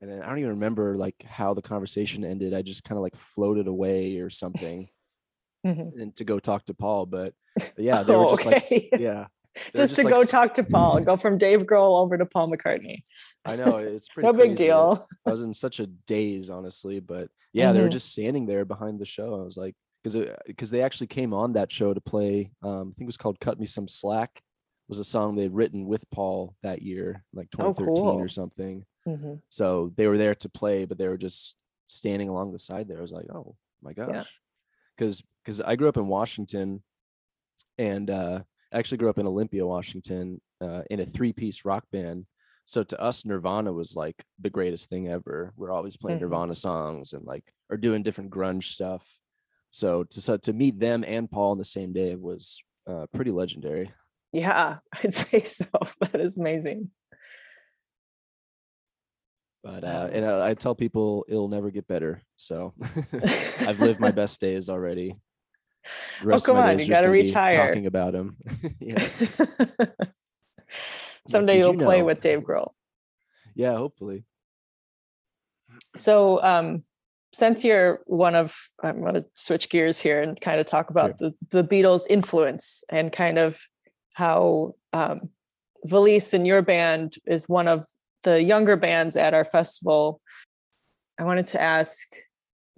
And 0.00 0.10
then 0.10 0.22
I 0.22 0.28
don't 0.28 0.38
even 0.38 0.50
remember 0.50 0.96
like 0.96 1.22
how 1.22 1.54
the 1.54 1.62
conversation 1.62 2.24
ended. 2.24 2.52
I 2.54 2.62
just 2.62 2.82
kind 2.82 2.98
of 2.98 3.02
like 3.02 3.14
floated 3.14 3.68
away 3.68 4.18
or 4.18 4.30
something, 4.30 4.88
Mhm. 5.66 6.00
and 6.00 6.16
to 6.16 6.24
go 6.24 6.40
talk 6.40 6.64
to 6.66 6.74
Paul. 6.74 7.06
But, 7.06 7.34
but 7.56 7.70
yeah, 7.78 8.02
they 8.02 8.16
were 8.16 8.24
Oh, 8.24 8.28
just 8.28 8.44
like, 8.46 8.62
yeah, 8.98 9.26
they 9.54 9.60
were 9.80 9.84
Just 9.86 9.96
to 9.96 10.02
like 10.02 10.14
go 10.14 10.24
talk 10.24 10.54
to 10.54 10.64
Paul, 10.64 11.00
go 11.02 11.16
from 11.16 11.38
Dave 11.38 11.62
Grohl 11.62 12.00
over 12.00 12.16
to 12.18 12.26
Paul 12.26 12.50
McCartney. 12.50 12.98
I 13.44 13.56
know 13.56 13.76
it's 13.78 14.08
pretty. 14.12 14.26
No 14.26 14.32
big 14.32 14.56
deal. 14.56 15.06
I 15.26 15.30
was 15.30 15.42
in 15.42 15.52
such 15.54 15.80
a 15.80 15.86
daze, 15.86 16.48
honestly. 16.50 17.00
But 17.00 17.28
yeah, 17.52 17.72
they 17.72 17.80
were 17.80 17.88
Mhm. 17.88 17.92
just 17.92 18.10
standing 18.12 18.46
there 18.46 18.64
behind 18.64 18.98
the 19.00 19.04
show. 19.06 19.34
I 19.40 19.42
was 19.44 19.56
like, 19.56 19.74
because 20.02 20.28
because 20.46 20.70
they 20.70 20.82
actually 20.82 21.08
came 21.08 21.32
on 21.34 21.52
that 21.54 21.70
show 21.70 21.92
to 21.94 22.00
play. 22.00 22.52
Um, 22.62 22.88
I 22.88 22.92
think 22.94 23.02
it 23.02 23.06
was 23.06 23.16
called 23.16 23.40
"Cut 23.40 23.58
Me 23.60 23.66
Some 23.66 23.88
Slack." 23.88 24.42
Was 24.88 24.98
a 24.98 25.04
song 25.04 25.36
they'd 25.36 25.52
written 25.52 25.86
with 25.86 26.08
Paul 26.10 26.54
that 26.62 26.82
year, 26.82 27.24
like 27.32 27.48
Oh, 27.58 27.72
2013 27.72 27.96
cool. 27.96 28.08
or 28.20 28.28
something. 28.28 28.84
Mhm. 29.06 29.40
So 29.48 29.92
they 29.96 30.06
were 30.06 30.18
there 30.18 30.34
to 30.34 30.48
play, 30.48 30.84
but 30.84 30.98
they 30.98 31.08
were 31.08 31.16
just 31.16 31.56
standing 31.86 32.28
along 32.28 32.52
the 32.52 32.58
side 32.58 32.88
there. 32.88 32.98
I 32.98 33.02
was 33.02 33.12
like, 33.12 33.26
oh 33.32 33.56
my 33.80 33.92
gosh, 33.92 34.28
because 34.96 35.22
because 35.42 35.60
I 35.60 35.76
grew 35.76 35.88
up 35.88 35.96
in 35.96 36.08
Washington, 36.08 36.82
and 37.78 38.10
uh, 38.10 38.42
I 38.72 38.78
actually 38.78 38.98
grew 38.98 39.10
up 39.10 39.18
in 39.18 39.26
Olympia, 39.26 39.66
Washington, 39.66 40.40
uh, 40.60 40.82
in 40.90 41.00
a 41.00 41.04
three-piece 41.04 41.64
rock 41.64 41.84
band. 41.92 42.26
So 42.64 42.82
to 42.84 43.00
us, 43.00 43.24
Nirvana 43.26 43.72
was 43.72 43.96
like 43.96 44.24
the 44.40 44.48
greatest 44.50 44.88
thing 44.88 45.08
ever. 45.08 45.52
We're 45.56 45.72
always 45.72 45.96
playing 45.96 46.18
Mhm. 46.18 46.22
Nirvana 46.22 46.54
songs 46.54 47.12
and 47.12 47.24
like 47.24 47.44
or 47.70 47.76
doing 47.76 48.02
different 48.02 48.30
grunge 48.30 48.64
stuff. 48.64 49.06
so 49.74 50.04
to 50.04 50.20
so 50.20 50.36
to 50.36 50.52
meet 50.52 50.78
them 50.78 51.02
and 51.06 51.30
Paul 51.30 51.52
on 51.52 51.58
the 51.58 51.64
same 51.64 51.92
day 51.94 52.14
was 52.14 52.62
uh, 52.86 53.06
pretty 53.12 53.30
legendary. 53.30 53.90
Yeah, 54.32 54.78
I'd 55.02 55.12
say 55.14 55.42
so. 55.44 55.66
That 56.00 56.20
is 56.20 56.36
amazing. 56.38 56.90
But 59.64 59.84
uh, 59.84 60.08
and 60.12 60.24
I, 60.24 60.50
I 60.50 60.54
tell 60.54 60.74
people 60.74 61.24
it'll 61.28 61.48
never 61.48 61.70
get 61.70 61.86
better. 61.86 62.20
So 62.36 62.74
I've 63.60 63.80
lived 63.80 64.00
my 64.00 64.10
best 64.10 64.40
days 64.40 64.68
already. 64.68 65.16
Oh, 66.24 66.38
come 66.38 66.56
on, 66.56 66.78
you 66.78 66.86
gotta 66.86 67.04
gonna 67.04 67.12
reach 67.12 67.32
higher. 67.32 67.68
Talking 67.68 67.86
about 67.86 68.14
him. 68.14 68.36
yeah. 68.80 69.04
Someday 71.28 71.58
you'll 71.58 71.74
you 71.74 71.78
play 71.78 72.00
know? 72.00 72.06
with 72.06 72.20
Dave 72.20 72.40
Grohl. 72.40 72.72
Yeah, 73.54 73.76
hopefully. 73.76 74.24
So, 75.96 76.42
um, 76.42 76.84
since 77.32 77.64
you're 77.64 78.00
one 78.06 78.34
of, 78.34 78.54
I'm 78.82 78.98
going 78.98 79.14
to 79.14 79.24
switch 79.34 79.70
gears 79.70 79.98
here 79.98 80.20
and 80.20 80.38
kind 80.40 80.60
of 80.60 80.66
talk 80.66 80.90
about 80.90 81.18
the, 81.18 81.32
the 81.50 81.64
Beatles' 81.64 82.06
influence 82.10 82.84
and 82.90 83.10
kind 83.10 83.38
of 83.38 83.60
how 84.12 84.74
um, 84.92 85.30
Valice 85.84 86.34
and 86.34 86.46
your 86.46 86.62
band 86.62 87.14
is 87.26 87.48
one 87.48 87.68
of 87.68 87.86
the 88.22 88.42
younger 88.42 88.76
bands 88.76 89.16
at 89.16 89.34
our 89.34 89.44
festival. 89.44 90.20
I 91.18 91.24
wanted 91.24 91.46
to 91.48 91.60
ask 91.60 92.06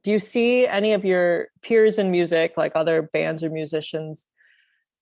Do 0.05 0.13
you 0.13 0.19
see 0.19 0.67
any 0.67 0.93
of 0.93 1.05
your 1.05 1.49
peers 1.63 1.99
in 1.99 2.11
music, 2.11 2.57
like 2.57 2.73
other 2.75 3.03
bands 3.03 3.43
or 3.43 3.51
musicians, 3.51 4.29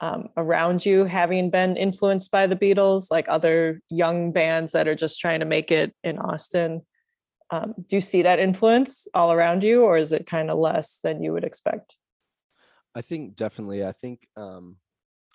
um, 0.00 0.28
around 0.36 0.86
you 0.86 1.04
having 1.04 1.50
been 1.50 1.76
influenced 1.76 2.30
by 2.30 2.46
the 2.46 2.56
Beatles, 2.56 3.08
like 3.10 3.26
other 3.28 3.80
young 3.90 4.32
bands 4.32 4.72
that 4.72 4.88
are 4.88 4.94
just 4.94 5.20
trying 5.20 5.40
to 5.40 5.46
make 5.46 5.70
it 5.70 5.94
in 6.02 6.18
Austin? 6.18 6.82
um, 7.52 7.74
do 7.86 7.96
you 7.96 8.00
see 8.00 8.22
that 8.22 8.38
influence 8.38 9.06
all 9.14 9.30
around 9.30 9.62
you 9.62 9.82
or 9.82 9.96
is 9.96 10.10
it 10.10 10.26
kind 10.26 10.50
of 10.50 10.58
less 10.58 10.98
than 11.04 11.22
you 11.22 11.32
would 11.32 11.44
expect 11.44 11.96
I 12.94 13.00
think 13.00 13.36
definitely. 13.36 13.86
I 13.86 13.92
think 13.92 14.26
um 14.36 14.76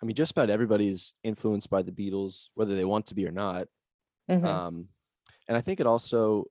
I 0.01 0.05
mean 0.05 0.15
just 0.15 0.31
about 0.31 0.49
everybody's 0.49 1.15
influenced 1.23 1.71
by 1.71 1.81
the 1.81 1.91
Beatles, 1.91 2.49
whether 2.53 2.75
they 2.75 2.85
want 2.85 3.07
to 3.07 3.15
be 3.15 3.25
or 3.25 3.31
not. 3.31 3.67
Mhm. 4.29 4.45
Um 4.45 4.89
and 5.47 5.57
I 5.57 5.61
think 5.61 5.79
it 5.79 5.87
also 5.87 6.45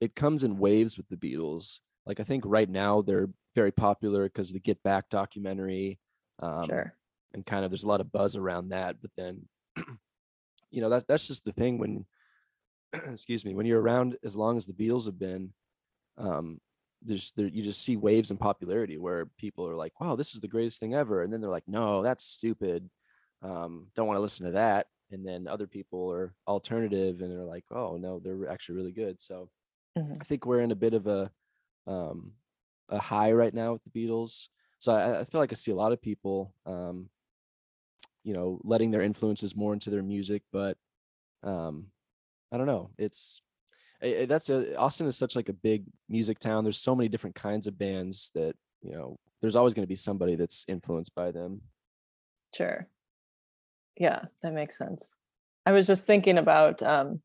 it 0.00 0.14
comes 0.14 0.44
in 0.44 0.58
waves 0.58 0.96
with 0.96 1.08
the 1.08 1.16
Beatles. 1.16 1.80
Like 2.06 2.20
I 2.20 2.24
think 2.24 2.44
right 2.46 2.68
now 2.68 3.02
they're 3.02 3.28
very 3.54 3.72
popular 3.72 4.24
because 4.24 4.52
the 4.52 4.60
Get 4.60 4.82
Back 4.82 5.08
documentary. 5.08 5.98
Um 6.40 6.66
sure 6.66 6.96
and 7.34 7.44
kind 7.44 7.64
of 7.64 7.70
there's 7.70 7.84
a 7.84 7.88
lot 7.88 8.00
of 8.00 8.12
buzz 8.12 8.36
around 8.36 8.70
that. 8.70 9.00
But 9.02 9.10
then 9.16 9.48
you 10.70 10.80
know 10.80 10.90
that 10.90 11.06
that's 11.08 11.26
just 11.26 11.44
the 11.44 11.52
thing 11.52 11.78
when 11.78 12.06
excuse 12.92 13.44
me, 13.44 13.54
when 13.54 13.66
you're 13.66 13.80
around 13.80 14.16
as 14.24 14.36
long 14.36 14.56
as 14.56 14.66
the 14.66 14.72
Beatles 14.72 15.06
have 15.06 15.18
been, 15.18 15.52
um, 16.18 16.60
there's 17.02 17.32
there 17.32 17.46
you 17.48 17.62
just 17.62 17.82
see 17.82 17.96
waves 17.96 18.30
in 18.30 18.36
popularity 18.38 18.98
where 18.98 19.26
people 19.38 19.68
are 19.68 19.76
like, 19.76 19.98
wow, 20.00 20.16
this 20.16 20.34
is 20.34 20.40
the 20.40 20.48
greatest 20.48 20.80
thing 20.80 20.94
ever. 20.94 21.22
And 21.22 21.32
then 21.32 21.40
they're 21.40 21.50
like, 21.50 21.68
no, 21.68 22.02
that's 22.02 22.24
stupid. 22.24 22.90
Um, 23.42 23.88
don't 23.94 24.06
want 24.06 24.16
to 24.16 24.22
listen 24.22 24.46
to 24.46 24.52
that. 24.52 24.88
And 25.10 25.26
then 25.26 25.46
other 25.46 25.66
people 25.66 26.10
are 26.12 26.34
alternative 26.48 27.20
and 27.20 27.30
they're 27.30 27.44
like, 27.44 27.64
oh 27.70 27.96
no, 27.96 28.18
they're 28.20 28.48
actually 28.48 28.76
really 28.76 28.92
good. 28.92 29.20
So 29.20 29.50
Mhm. 29.96 30.20
I 30.20 30.24
think 30.24 30.46
we're 30.46 30.60
in 30.60 30.72
a 30.72 30.76
bit 30.76 30.94
of 30.94 31.06
a 31.06 31.32
um 31.86 32.32
a 32.88 32.98
high 32.98 33.32
right 33.32 33.52
now 33.54 33.72
with 33.72 33.82
the 33.84 33.90
Beatles. 33.90 34.48
So 34.78 34.92
I, 34.92 35.20
I 35.20 35.24
feel 35.24 35.40
like 35.40 35.52
I 35.52 35.54
see 35.56 35.72
a 35.72 35.76
lot 35.76 35.92
of 35.92 36.00
people 36.00 36.54
um, 36.66 37.08
you 38.22 38.32
know, 38.34 38.60
letting 38.64 38.90
their 38.90 39.02
influences 39.02 39.56
more 39.56 39.72
into 39.72 39.90
their 39.90 40.02
music, 40.02 40.42
but 40.52 40.76
um 41.42 41.86
I 42.52 42.56
don't 42.58 42.66
know. 42.66 42.90
It's 42.98 43.42
eh, 44.02 44.26
that's 44.26 44.48
a, 44.50 44.76
Austin 44.76 45.06
is 45.06 45.16
such 45.16 45.36
like 45.36 45.48
a 45.48 45.52
big 45.52 45.84
music 46.08 46.38
town. 46.38 46.64
There's 46.64 46.80
so 46.80 46.94
many 46.94 47.08
different 47.08 47.36
kinds 47.36 47.66
of 47.66 47.78
bands 47.78 48.30
that 48.34 48.54
you 48.82 48.92
know. 48.92 49.18
There's 49.42 49.54
always 49.56 49.74
going 49.74 49.84
to 49.84 49.88
be 49.88 49.96
somebody 49.96 50.34
that's 50.34 50.64
influenced 50.66 51.14
by 51.14 51.30
them. 51.30 51.60
sure 52.54 52.88
yeah 53.98 54.24
that 54.42 54.52
makes 54.52 54.76
sense 54.78 55.14
i 55.64 55.72
was 55.72 55.86
just 55.86 56.06
thinking 56.06 56.38
about 56.38 56.82
um, 56.82 57.20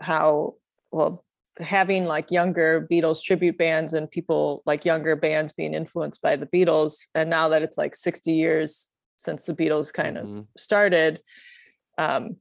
how 0.00 0.54
well 0.90 1.24
having 1.60 2.06
like 2.06 2.30
younger 2.30 2.86
beatles 2.90 3.22
tribute 3.22 3.58
bands 3.58 3.92
and 3.92 4.10
people 4.10 4.62
like 4.66 4.84
younger 4.84 5.16
bands 5.16 5.52
being 5.52 5.74
influenced 5.74 6.22
by 6.22 6.36
the 6.36 6.46
beatles 6.46 6.98
and 7.14 7.28
now 7.28 7.48
that 7.48 7.62
it's 7.62 7.76
like 7.78 7.94
60 7.96 8.32
years 8.32 8.88
since 9.16 9.44
the 9.44 9.54
beatles 9.54 9.92
kind 9.92 10.16
of 10.16 10.26
Mhm. 10.26 10.46
started 10.56 11.20
um 11.98 12.36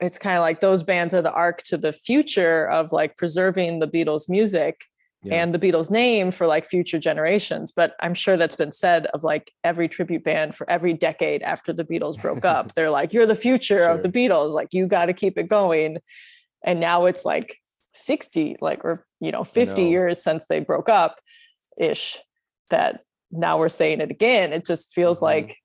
it's 0.00 0.18
kind 0.18 0.36
of 0.36 0.42
like 0.42 0.60
those 0.60 0.82
bands 0.82 1.14
are 1.14 1.22
the 1.22 1.32
arc 1.32 1.62
to 1.64 1.76
the 1.76 1.92
future 1.92 2.68
of 2.68 2.92
like 2.92 3.16
preserving 3.16 3.78
the 3.80 3.88
beatles 3.88 4.28
music 4.28 4.84
Yeah. 5.24 5.42
and 5.42 5.54
the 5.54 5.58
beatles 5.58 5.90
name 5.90 6.30
for 6.32 6.46
like 6.46 6.64
future 6.64 6.98
generations 7.00 7.72
but 7.72 7.94
i'm 8.00 8.14
sure 8.14 8.36
that's 8.36 8.56
been 8.56 8.72
said 8.72 9.06
of 9.06 9.24
like 9.24 9.52
every 9.64 9.88
tribute 9.88 10.22
band 10.24 10.54
for 10.54 10.68
every 10.70 10.94
decade 10.94 11.42
after 11.42 11.72
the 11.72 11.84
beatles 11.84 12.20
broke 12.20 12.44
up 12.44 12.72
they're 12.74 12.90
like 12.90 13.12
you're 13.12 13.26
the 13.26 13.34
future 13.36 13.84
of 13.84 14.02
the 14.02 14.08
beatles 14.08 14.52
like 14.52 14.68
you 14.72 14.86
got 14.86 15.06
to 15.06 15.12
keep 15.12 15.36
it 15.38 15.48
going 15.48 15.98
and 16.64 16.78
now 16.78 17.06
it's 17.06 17.24
like 17.24 17.58
60 17.94 18.56
like 18.60 18.84
or 18.84 19.06
you 19.20 19.30
know 19.30 19.44
50 19.44 19.82
know. 19.82 19.88
years 19.90 20.22
since 20.22 20.46
they 20.46 20.60
broke 20.60 20.88
up 20.88 21.18
ish 21.78 22.18
that 22.70 23.00
now 23.30 23.58
we're 23.58 23.68
saying 23.68 24.00
it 24.00 24.10
again 24.10 24.52
it 24.52 24.64
just 24.64 24.92
feels 24.92 25.18
Mhm. 25.20 25.22
like 25.22 25.56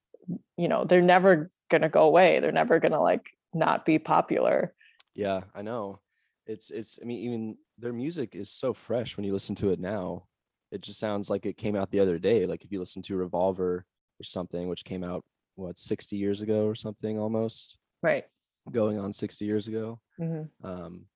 you 0.57 0.67
know 0.67 0.83
they're 0.83 1.01
never 1.01 1.49
going 1.69 1.81
to 1.83 1.89
go 1.89 2.03
away 2.03 2.39
they're 2.39 2.51
never 2.51 2.79
going 2.79 2.91
to 2.91 2.99
like 2.99 3.29
not 3.53 3.85
be 3.85 3.97
popular 3.99 4.73
Yeah, 5.15 5.41
I 5.55 5.61
know. 5.63 5.99
It's 6.45 6.69
it's 6.69 6.99
I 7.01 7.05
mean 7.05 7.19
even 7.19 7.57
their 7.77 7.93
music 7.93 8.35
is 8.35 8.49
so 8.49 8.73
fresh 8.73 9.17
when 9.17 9.25
you 9.25 9.33
listen 9.33 9.55
to 9.55 9.71
it 9.71 9.79
now. 9.79 10.27
It 10.71 10.81
just 10.81 10.99
sounds 10.99 11.29
like 11.29 11.45
it 11.45 11.57
came 11.57 11.75
out 11.75 11.89
the 11.91 11.99
other 12.01 12.19
day. 12.19 12.45
Like 12.45 12.63
if 12.65 12.71
you 12.71 12.79
listen 12.79 13.01
to 13.03 13.15
Revolver 13.17 13.85
or 14.19 14.23
something, 14.23 14.67
which 14.67 14.83
came 14.85 15.03
out 15.03 15.23
what 15.55 15.77
60 15.77 16.15
years 16.17 16.41
ago 16.41 16.67
or 16.67 16.75
something 16.75 17.17
almost, 17.19 17.77
right 18.03 18.25
going 18.71 18.99
on 18.99 19.11
60 19.13 19.43
years 19.45 19.67
ago. 19.67 19.99
Mhm. 20.19 20.49
Um 20.63 21.07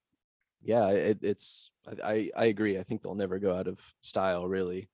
yeah, 0.63 0.89
it, 0.89 1.19
it's 1.21 1.71
I, 2.03 2.29
I 2.35 2.45
agree. 2.45 2.77
I 2.77 2.83
think 2.83 3.01
they'll 3.01 3.15
never 3.15 3.39
go 3.39 3.55
out 3.55 3.67
of 3.67 3.79
style 4.01 4.47
really. 4.47 4.89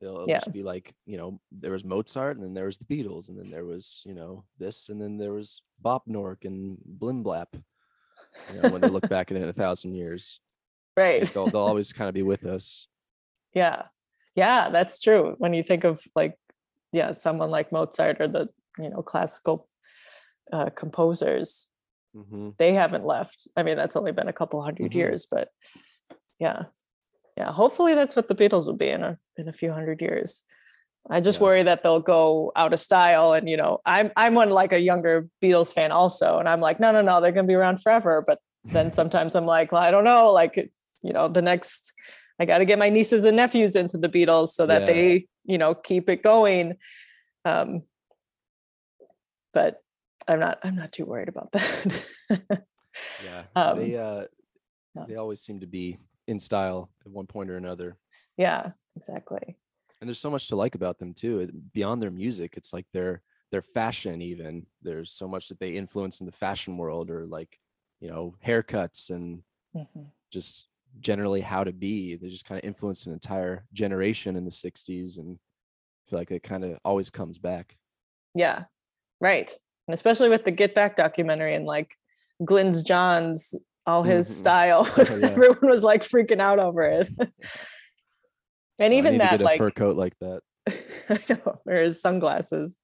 They'll 0.00 0.26
Yeah. 0.28 0.38
just 0.38 0.52
be 0.52 0.62
like, 0.62 0.94
you 1.06 1.16
know, 1.16 1.40
there 1.52 1.70
was 1.72 1.84
Mozart 1.84 2.36
and 2.36 2.44
then 2.44 2.54
there 2.54 2.66
was 2.66 2.78
the 2.78 2.84
Beatles 2.84 3.28
and 3.28 3.38
then 3.38 3.50
there 3.50 3.64
was, 3.64 4.02
you 4.04 4.14
know, 4.14 4.44
this 4.58 4.88
and 4.88 5.00
then 5.00 5.16
there 5.16 5.32
was 5.32 5.62
Bob 5.80 6.02
Nork 6.06 6.44
and 6.44 6.76
Blimblap. 6.98 7.54
You 8.52 8.62
know, 8.62 8.70
when 8.70 8.80
they 8.80 8.88
look 8.88 9.08
back 9.08 9.30
at 9.30 9.36
it 9.36 9.42
in 9.42 9.48
a 9.48 9.52
thousand 9.52 9.94
years, 9.94 10.40
right 10.96 11.24
they'll, 11.32 11.46
they'll 11.46 11.60
always 11.60 11.92
kind 11.92 12.08
of 12.08 12.14
be 12.14 12.22
with 12.22 12.44
us. 12.46 12.88
Yeah. 13.54 13.82
Yeah, 14.34 14.70
that's 14.70 15.00
true. 15.00 15.34
When 15.38 15.54
you 15.54 15.62
think 15.62 15.84
of 15.84 16.02
like, 16.16 16.36
yeah, 16.92 17.12
someone 17.12 17.50
like 17.50 17.70
Mozart 17.70 18.20
or 18.20 18.28
the, 18.28 18.48
you 18.78 18.90
know, 18.90 19.02
classical 19.02 19.66
uh, 20.52 20.70
composers, 20.70 21.68
hmm 22.14 22.50
they 22.58 22.74
haven't 22.74 23.04
left. 23.04 23.48
I 23.56 23.62
mean, 23.62 23.76
that's 23.76 23.96
only 23.96 24.12
been 24.12 24.28
a 24.28 24.32
couple 24.32 24.58
100 24.60 24.90
Mhm. 24.92 24.94
years, 24.94 25.26
but 25.30 25.48
yeah. 26.38 26.64
Yeah. 27.36 27.50
Hopefully 27.52 27.94
that's 27.94 28.14
what 28.14 28.28
the 28.28 28.34
Beatles 28.34 28.66
will 28.66 28.76
be 28.76 28.88
in 28.90 29.02
a 29.02 29.18
in 29.36 29.48
a 29.48 29.52
few 29.52 29.72
hundred 29.72 30.02
years. 30.02 30.42
I 31.10 31.20
just 31.20 31.38
Yeah. 31.38 31.44
worry 31.44 31.62
that 31.64 31.82
they'll 31.82 32.00
go 32.00 32.52
out 32.54 32.72
of 32.72 32.78
style. 32.80 33.32
And 33.32 33.48
you 33.48 33.56
know, 33.56 33.80
I'm 33.86 34.12
I'm 34.16 34.34
one 34.34 34.50
like 34.50 34.72
a 34.72 34.78
younger 34.80 35.28
Beatles 35.42 35.72
fan 35.72 35.92
also. 35.92 36.38
And 36.38 36.48
I'm 36.48 36.60
like, 36.60 36.78
no, 36.78 36.92
no, 36.92 37.00
no, 37.00 37.20
they're 37.20 37.32
gonna 37.32 37.46
be 37.48 37.54
around 37.54 37.80
forever. 37.82 38.22
But 38.26 38.38
then 38.64 38.90
sometimes 38.98 39.34
I'm 39.34 39.46
like, 39.46 39.72
well, 39.72 39.82
I 39.82 39.90
don't 39.90 40.04
know, 40.04 40.30
like 40.32 40.56
you 41.02 41.12
know, 41.12 41.28
the 41.28 41.42
next 41.42 41.92
I 42.38 42.44
got 42.44 42.58
to 42.58 42.64
get 42.64 42.78
my 42.78 42.88
nieces 42.88 43.24
and 43.24 43.36
nephews 43.36 43.76
into 43.76 43.98
the 43.98 44.08
Beatles 44.08 44.48
so 44.48 44.66
that 44.66 44.82
Yeah. 44.82 44.86
they, 44.94 45.26
you 45.44 45.58
know, 45.58 45.74
keep 45.74 46.08
it 46.08 46.22
going. 46.22 46.76
Um, 47.44 47.82
but 49.52 49.81
I'm 50.28 50.40
not. 50.40 50.58
I'm 50.62 50.76
not 50.76 50.92
too 50.92 51.04
worried 51.04 51.28
about 51.28 51.52
that. 51.52 52.02
Yeah, 53.22 53.44
Um, 53.56 53.78
they 53.78 53.96
uh, 53.96 54.24
yeah. 54.94 55.04
they 55.06 55.16
always 55.16 55.40
seem 55.40 55.60
to 55.60 55.66
be 55.66 55.98
in 56.26 56.38
style 56.38 56.90
at 57.06 57.10
one 57.12 57.26
point 57.26 57.50
or 57.50 57.56
another. 57.56 57.96
yeah, 58.36 58.72
exactly. 58.96 59.56
and 60.00 60.08
there's 60.08 60.18
so 60.20 60.30
much 60.30 60.48
to 60.48 60.56
like 60.56 60.74
about 60.74 60.98
them 60.98 61.14
too 61.14 61.46
beyond 61.72 62.02
their 62.02 62.10
music 62.10 62.56
it's 62.56 62.72
like 62.72 62.86
their 62.92 63.22
their 63.52 63.62
fashion 63.62 64.20
even 64.20 64.66
there's 64.82 65.12
so 65.12 65.28
much 65.28 65.48
that 65.48 65.58
they 65.60 65.70
influence 65.76 66.20
in 66.20 66.26
the 66.26 66.32
fashion 66.32 66.76
world 66.76 67.10
or 67.10 67.26
like 67.26 67.58
you 68.00 68.08
know 68.08 68.34
haircuts 68.44 69.10
and 69.10 69.42
Mhm. 69.76 70.06
just 70.30 70.68
generally 71.00 71.40
how 71.40 71.62
to 71.64 71.72
be 71.72 72.16
they 72.16 72.28
just 72.28 72.44
kind 72.46 72.58
of 72.58 72.66
influenced 72.66 73.06
an 73.06 73.12
entire 73.12 73.64
generation 73.72 74.36
in 74.36 74.44
the 74.44 74.50
60s 74.50 75.18
and 75.18 75.38
I 75.38 76.10
feel 76.10 76.18
like 76.18 76.30
it 76.30 76.42
kind 76.42 76.64
of 76.64 76.78
always 76.84 77.10
comes 77.10 77.38
back 77.38 77.78
Yeah, 78.34 78.64
right. 79.20 79.50
And 79.92 79.94
especially 79.98 80.30
with 80.30 80.44
the 80.44 80.50
Get 80.50 80.74
Back 80.74 80.96
documentary 80.96 81.54
and 81.54 81.66
like 81.66 81.98
Glenn's 82.42 82.82
Johns, 82.82 83.54
all 83.86 84.02
his 84.02 84.26
Mhm. 84.26 84.30
style, 84.30 84.84
Yeah. 84.96 85.04
everyone 85.32 85.68
was 85.68 85.84
like 85.84 86.00
freaking 86.00 86.40
out 86.40 86.58
over 86.58 86.82
it. 86.82 87.10
and 88.78 88.94
I 88.94 88.96
even 88.96 89.18
that, 89.18 89.42
like, 89.42 89.58
fur 89.58 89.70
coat 89.70 89.98
like 89.98 90.18
that 90.20 90.40
I 91.10 91.18
know, 91.28 91.60
or 91.66 91.74
his 91.74 92.00
sunglasses. 92.00 92.78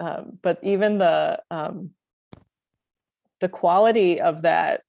Um, 0.00 0.38
but 0.42 0.58
even 0.62 0.98
the 0.98 1.42
um, 1.50 1.92
the 3.40 3.48
quality 3.48 4.20
of 4.20 4.42
that 4.42 4.82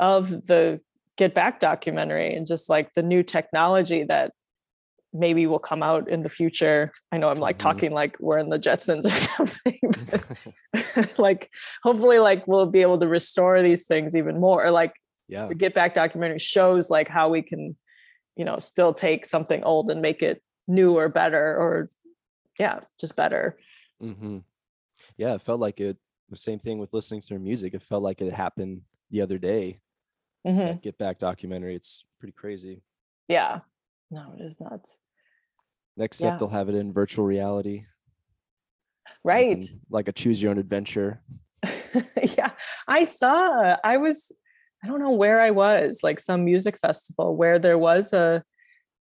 of 0.00 0.28
the 0.48 0.80
Get 1.16 1.34
Back 1.34 1.60
documentary 1.60 2.34
and 2.34 2.48
just 2.48 2.68
like 2.68 2.94
the 2.94 3.02
new 3.04 3.22
technology 3.22 4.02
that 4.02 4.32
maybe 5.16 5.46
will 5.46 5.60
come 5.60 5.82
out 5.82 6.08
in 6.10 6.22
the 6.22 6.28
future. 6.28 6.90
I 7.12 7.18
know 7.18 7.28
I'm 7.30 7.38
like 7.38 7.56
Mhm. 7.56 7.60
talking 7.60 7.92
like 7.92 8.16
we're 8.18 8.38
in 8.38 8.48
the 8.50 8.58
Jetsons 8.58 9.04
or 9.04 9.10
something. 9.46 9.78
like 11.18 11.48
hopefully 11.84 12.18
like 12.18 12.46
we'll 12.48 12.66
be 12.66 12.82
able 12.82 12.98
to 12.98 13.06
restore 13.06 13.62
these 13.62 13.84
things 13.86 14.16
even 14.16 14.40
more. 14.40 14.64
Or 14.66 14.70
like 14.72 14.92
yeah. 15.28 15.46
the 15.46 15.54
Get 15.54 15.72
Back 15.72 15.94
documentary 15.94 16.40
shows 16.40 16.90
like 16.90 17.08
how 17.08 17.28
we 17.28 17.42
can, 17.42 17.76
you 18.36 18.44
know, 18.44 18.58
still 18.58 18.92
take 18.92 19.24
something 19.24 19.62
old 19.62 19.90
and 19.90 20.02
make 20.02 20.22
it 20.22 20.42
new 20.66 20.96
or 20.98 21.08
better 21.08 21.56
or 21.56 21.88
yeah, 22.58 22.80
just 23.00 23.14
better. 23.16 23.56
hmm 24.00 24.38
Yeah, 25.16 25.34
it 25.34 25.42
felt 25.42 25.60
like 25.60 25.80
it. 25.80 25.96
The 26.30 26.36
same 26.36 26.58
thing 26.58 26.78
with 26.78 26.92
listening 26.92 27.20
to 27.20 27.28
their 27.28 27.38
music. 27.38 27.74
It 27.74 27.82
felt 27.82 28.02
like 28.02 28.20
it 28.20 28.32
happened 28.32 28.80
the 29.10 29.20
other 29.20 29.38
day. 29.38 29.80
Mhm. 30.46 30.80
Get 30.82 30.98
Back 30.98 31.18
documentary. 31.18 31.74
It's 31.76 32.04
pretty 32.18 32.32
crazy. 32.32 32.82
Yeah. 33.28 33.60
No, 34.10 34.32
it 34.36 34.42
is 34.42 34.58
nuts. 34.60 34.96
Next 35.96 36.20
Yeah. 36.20 36.30
step, 36.30 36.38
they'll 36.40 36.48
have 36.48 36.68
it 36.68 36.74
in 36.74 36.92
virtual 36.92 37.24
reality. 37.24 37.84
Right. 39.22 39.60
can- 39.60 39.80
like 39.90 40.08
a 40.08 40.12
choose 40.12 40.42
your 40.42 40.50
own 40.50 40.58
adventure. 40.58 41.22
yeah. 42.36 42.50
I 42.86 43.04
saw, 43.04 43.76
I 43.82 43.96
was, 43.96 44.32
I 44.82 44.86
don't 44.86 45.00
know 45.00 45.12
where 45.12 45.40
I 45.40 45.50
was, 45.50 46.00
like 46.02 46.20
some 46.20 46.44
music 46.44 46.78
festival 46.78 47.36
where 47.36 47.58
there 47.58 47.78
was 47.78 48.12
a 48.12 48.42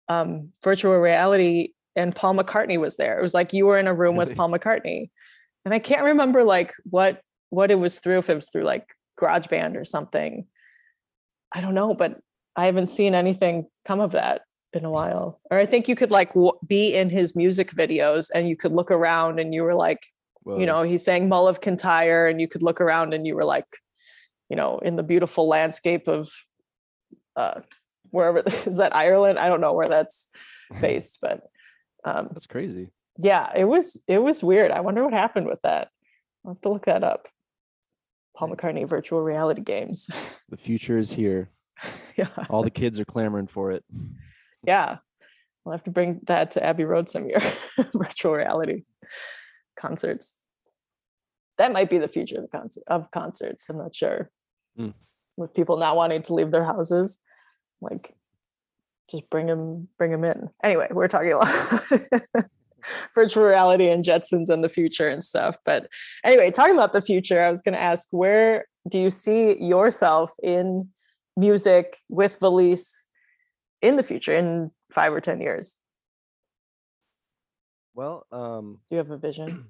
um, 0.08 0.50
virtual 0.64 0.96
reality 0.96 1.74
and 1.94 2.14
Paul 2.14 2.34
McCartney 2.34 2.78
was 2.78 2.96
there. 2.96 3.18
It 3.18 3.22
was 3.22 3.34
like 3.34 3.52
you 3.52 3.66
were 3.66 3.78
in 3.78 3.86
a 3.86 3.94
room 3.94 4.16
with 4.16 4.34
Paul 4.36 4.50
McCartney. 4.50 5.10
And 5.64 5.74
I 5.74 5.78
can't 5.78 6.02
remember 6.04 6.42
like 6.44 6.72
what 6.84 7.20
what 7.50 7.70
it 7.70 7.74
was 7.74 7.98
through, 7.98 8.18
if 8.18 8.30
it 8.30 8.34
was 8.36 8.48
through 8.48 8.62
like 8.62 8.86
GarageBand 9.20 9.76
or 9.76 9.84
something. 9.84 10.46
I 11.52 11.60
don't 11.60 11.74
know, 11.74 11.94
but 11.94 12.18
I 12.56 12.66
haven't 12.66 12.86
seen 12.86 13.14
anything 13.14 13.66
come 13.84 14.00
of 14.00 14.12
that 14.12 14.42
in 14.72 14.85
a 14.85 14.90
while. 14.90 15.40
Or 15.50 15.59
I 15.59 15.66
think 15.66 15.88
you 15.88 15.96
could 15.96 16.11
like 16.11 16.28
w- 16.28 16.59
be 16.66 16.94
in 16.94 17.11
his 17.11 17.35
music 17.35 17.70
videos 17.72 18.30
and 18.35 18.48
you 18.48 18.56
could 18.56 18.72
look 18.72 18.90
around 18.90 19.40
and 19.40 19.54
you 19.54 19.62
were 19.62 19.74
like, 19.74 20.06
Whoa. 20.42 20.59
you 20.59 20.66
know, 20.66 20.83
he's 20.83 21.04
saying 21.04 21.28
Mull 21.28 21.48
of 21.48 21.61
Kintyre, 21.61 22.26
and 22.26 22.40
you 22.40 22.48
could 22.48 22.62
look 22.62 22.80
around 22.80 23.12
and 23.12 23.26
you 23.26 23.35
were 23.35 23.44
like, 23.44 23.66
you 24.48 24.56
know, 24.56 24.78
in 24.78 24.96
the 24.96 25.02
beautiful 25.02 25.46
landscape 25.48 26.09
of 26.09 26.30
uh 27.37 27.61
wherever 28.11 28.38
is 28.66 28.76
that 28.78 28.94
Ireland? 28.94 29.38
I 29.38 29.48
don't 29.48 29.61
know 29.61 29.72
where 29.74 29.88
that's 29.88 30.28
based, 30.80 31.18
but 31.20 31.42
um 32.04 32.28
that's 32.30 32.46
crazy. 32.46 32.88
yeah, 33.18 33.52
it 33.54 33.64
was 33.64 34.00
it 34.09 34.22
was 34.22 34.42
weird. 34.42 34.70
I 34.70 34.80
wonder 34.80 35.04
what 35.04 35.12
happened 35.12 35.46
with 35.46 35.61
that. 35.62 35.88
I'll 36.44 36.54
have 36.54 36.61
to 36.62 36.70
look 36.70 36.87
that 36.87 37.04
up. 37.04 37.28
Paul 38.37 38.48
McCartney 38.48 38.88
virtual 38.88 39.20
reality 39.20 39.62
games. 39.62 40.09
The 40.48 40.56
future 40.56 40.98
is 40.98 41.12
here. 41.12 41.50
yeah. 42.16 42.28
All 42.48 42.62
the 42.62 42.70
kids 42.70 42.98
are 42.98 43.04
clamoring 43.04 43.46
for 43.48 43.72
it. 43.72 43.85
Yeah. 44.64 44.98
We'll 45.64 45.72
have 45.72 45.84
to 45.84 45.90
bring 45.90 46.20
that 46.24 46.52
to 46.52 46.64
Abbey 46.64 46.84
Road 46.84 47.08
some 47.08 47.26
year. 47.26 47.42
virtual 47.94 48.32
reality 48.32 48.84
concerts. 49.76 50.34
That 51.58 51.72
might 51.72 51.90
be 51.90 51.98
the 51.98 52.08
future 52.08 52.36
of 52.36 52.42
the 52.42 52.48
concert 52.48 52.84
of 52.86 53.10
concerts. 53.10 53.68
I'm 53.68 53.78
not 53.78 53.94
sure. 53.94 54.30
Hmm. 54.76 54.90
With 55.36 55.54
people 55.54 55.76
not 55.76 55.96
wanting 55.96 56.22
to 56.22 56.34
leave 56.34 56.50
their 56.50 56.64
houses, 56.64 57.18
like 57.80 58.14
just 59.10 59.28
bring 59.30 59.46
them, 59.46 59.88
bring 59.98 60.10
them 60.10 60.24
in. 60.24 60.50
Anyway, 60.62 60.88
we're 60.90 61.08
talking 61.08 61.32
a 61.32 61.38
lot 61.38 61.92
virtual 63.14 63.44
reality 63.44 63.88
and 63.88 64.04
Jetsons 64.04 64.48
and 64.48 64.62
the 64.62 64.68
future 64.68 65.08
and 65.08 65.22
stuff. 65.22 65.56
But 65.64 65.88
anyway, 66.24 66.50
talking 66.50 66.74
about 66.74 66.92
the 66.92 67.02
future, 67.02 67.42
I 67.42 67.50
was 67.50 67.62
going 67.62 67.74
to 67.74 67.80
ask, 67.80 68.08
where 68.10 68.66
do 68.88 68.98
you 68.98 69.10
see 69.10 69.62
yourself 69.62 70.32
in 70.42 70.88
music 71.36 71.98
with 72.08 72.38
Valice 72.40 73.06
in 73.82 73.96
the 73.96 74.02
future, 74.02 74.36
in 74.36 74.70
five 74.90 75.12
or 75.12 75.20
ten 75.20 75.40
years? 75.40 75.78
Well, 77.94 78.26
um, 78.30 78.80
Do 78.90 78.96
you 78.96 78.98
have 78.98 79.10
a 79.10 79.18
vision? 79.18 79.64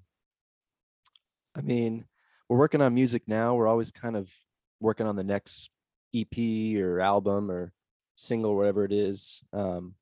I 1.56 1.62
mean, 1.62 2.04
we're 2.48 2.58
working 2.58 2.82
on 2.82 2.94
music 2.94 3.22
now. 3.26 3.54
We're 3.54 3.66
always 3.66 3.90
kind 3.90 4.16
of 4.16 4.32
working 4.80 5.06
on 5.06 5.16
the 5.16 5.24
next 5.24 5.70
EP 6.14 6.78
or 6.80 7.00
album 7.00 7.50
or 7.50 7.72
single, 8.16 8.56
whatever 8.56 8.84
it 8.84 8.92
is. 8.92 9.42
Um, 9.52 9.94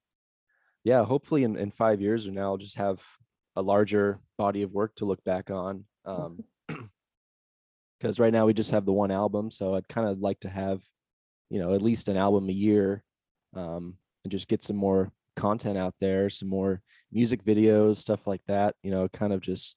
yeah, 0.84 1.04
hopefully 1.04 1.44
in, 1.44 1.56
in 1.56 1.70
five 1.70 2.00
years 2.00 2.26
from 2.26 2.34
now, 2.34 2.44
I'll 2.44 2.56
just 2.56 2.76
have 2.76 3.02
a 3.56 3.62
larger 3.62 4.20
body 4.36 4.62
of 4.62 4.72
work 4.72 4.94
to 4.96 5.04
look 5.04 5.22
back 5.24 5.50
on. 5.50 5.84
Um, 6.04 6.44
because 7.98 8.20
right 8.20 8.32
now 8.32 8.46
we 8.46 8.54
just 8.54 8.70
have 8.70 8.86
the 8.86 8.92
one 8.92 9.10
album, 9.10 9.50
so 9.50 9.74
I'd 9.74 9.88
kind 9.88 10.08
of 10.08 10.20
like 10.20 10.40
to 10.40 10.48
have, 10.48 10.82
you 11.50 11.58
know, 11.58 11.74
at 11.74 11.82
least 11.82 12.08
an 12.08 12.16
album 12.16 12.48
a 12.48 12.52
year, 12.52 13.02
um, 13.54 13.96
and 14.24 14.30
just 14.30 14.48
get 14.48 14.62
some 14.62 14.76
more 14.76 15.12
content 15.36 15.78
out 15.78 15.94
there, 16.00 16.28
some 16.30 16.48
more 16.48 16.82
music 17.12 17.44
videos, 17.44 17.96
stuff 17.96 18.26
like 18.26 18.42
that. 18.48 18.74
You 18.82 18.90
know, 18.90 19.08
kind 19.08 19.32
of 19.32 19.40
just 19.40 19.76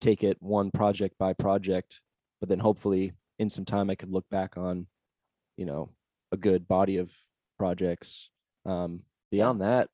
take 0.00 0.22
it 0.22 0.36
one 0.40 0.70
project 0.70 1.16
by 1.18 1.32
project, 1.32 2.00
but 2.40 2.48
then 2.48 2.58
hopefully 2.58 3.12
in 3.38 3.48
some 3.50 3.64
time 3.64 3.90
I 3.90 3.94
could 3.94 4.10
look 4.10 4.28
back 4.30 4.56
on, 4.56 4.86
you 5.56 5.64
know, 5.64 5.90
a 6.32 6.36
good 6.36 6.68
body 6.68 6.98
of 6.98 7.12
projects. 7.58 8.30
Um, 8.66 9.02
beyond 9.30 9.60
that, 9.62 9.88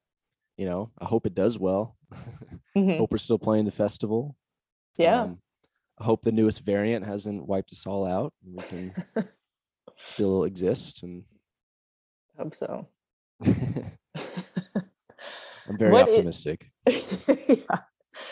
you 0.56 0.66
know, 0.66 0.90
I 0.98 1.04
hope 1.04 1.26
it 1.26 1.34
does 1.34 1.58
well. 1.58 1.96
Mhm. 2.76 2.98
hope 2.98 3.12
we're 3.12 3.18
still 3.18 3.38
playing 3.38 3.66
the 3.66 3.70
festival. 3.70 4.36
Yeah. 4.96 5.22
Um, 5.22 5.40
I 6.00 6.04
hope 6.04 6.22
the 6.22 6.32
newest 6.32 6.64
variant 6.64 7.06
hasn't 7.06 7.46
wiped 7.46 7.70
us 7.70 7.86
all 7.86 8.04
out. 8.04 8.32
And 8.44 8.56
we 8.56 8.62
can 8.64 9.04
still 9.96 10.42
exist. 10.42 11.04
And 11.04 11.22
hope 12.36 12.52
so. 12.56 12.88
I'm 15.66 15.78
very 15.78 15.92
What 15.92 16.08
optimistic. 16.08 16.70
yeah. 16.86 17.80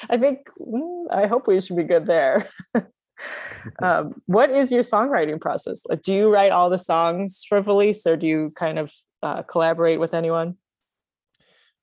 I 0.08 0.16
think 0.16 0.48
mm, 0.60 1.06
I 1.10 1.26
hope 1.26 1.46
we 1.46 1.60
should 1.60 1.76
be 1.76 1.84
good 1.84 2.06
there. 2.06 2.48
um, 3.82 4.20
what 4.26 4.50
is 4.50 4.70
your 4.70 4.82
songwriting 4.82 5.40
process? 5.40 5.82
Like, 5.88 6.02
do 6.02 6.12
you 6.12 6.28
write 6.28 6.52
all 6.52 6.70
the 6.70 6.78
songs 6.78 7.44
for 7.48 7.60
Valice, 7.60 8.06
or 8.06 8.16
do 8.16 8.26
you 8.26 8.50
kind 8.56 8.78
of 8.78 8.92
uh, 9.22 9.42
collaborate 9.42 10.00
with 10.00 10.14
anyone? 10.14 10.56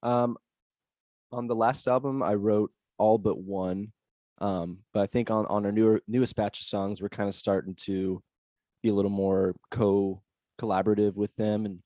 Um, 0.04 0.38
on 1.32 1.48
the 1.48 1.56
last 1.56 1.88
album, 1.88 2.24
I 2.24 2.36
wrote 2.36 2.72
all 2.98 3.18
but 3.18 3.40
one. 3.40 3.92
Um, 4.40 4.80
but 4.94 5.04
I 5.04 5.06
think 5.08 5.30
on, 5.32 5.46
on 5.48 5.66
our 5.66 5.72
newer 5.72 6.02
newest 6.08 6.36
batch 6.36 6.62
of 6.62 6.66
songs, 6.66 7.02
we're 7.02 7.10
kind 7.10 7.28
of 7.28 7.36
starting 7.36 7.76
to 7.86 8.22
be 8.82 8.90
a 8.90 8.94
little 8.94 9.12
more 9.12 9.56
co 9.72 10.22
collaborative 10.60 11.16
with 11.16 11.36
them 11.36 11.66
and 11.66 11.80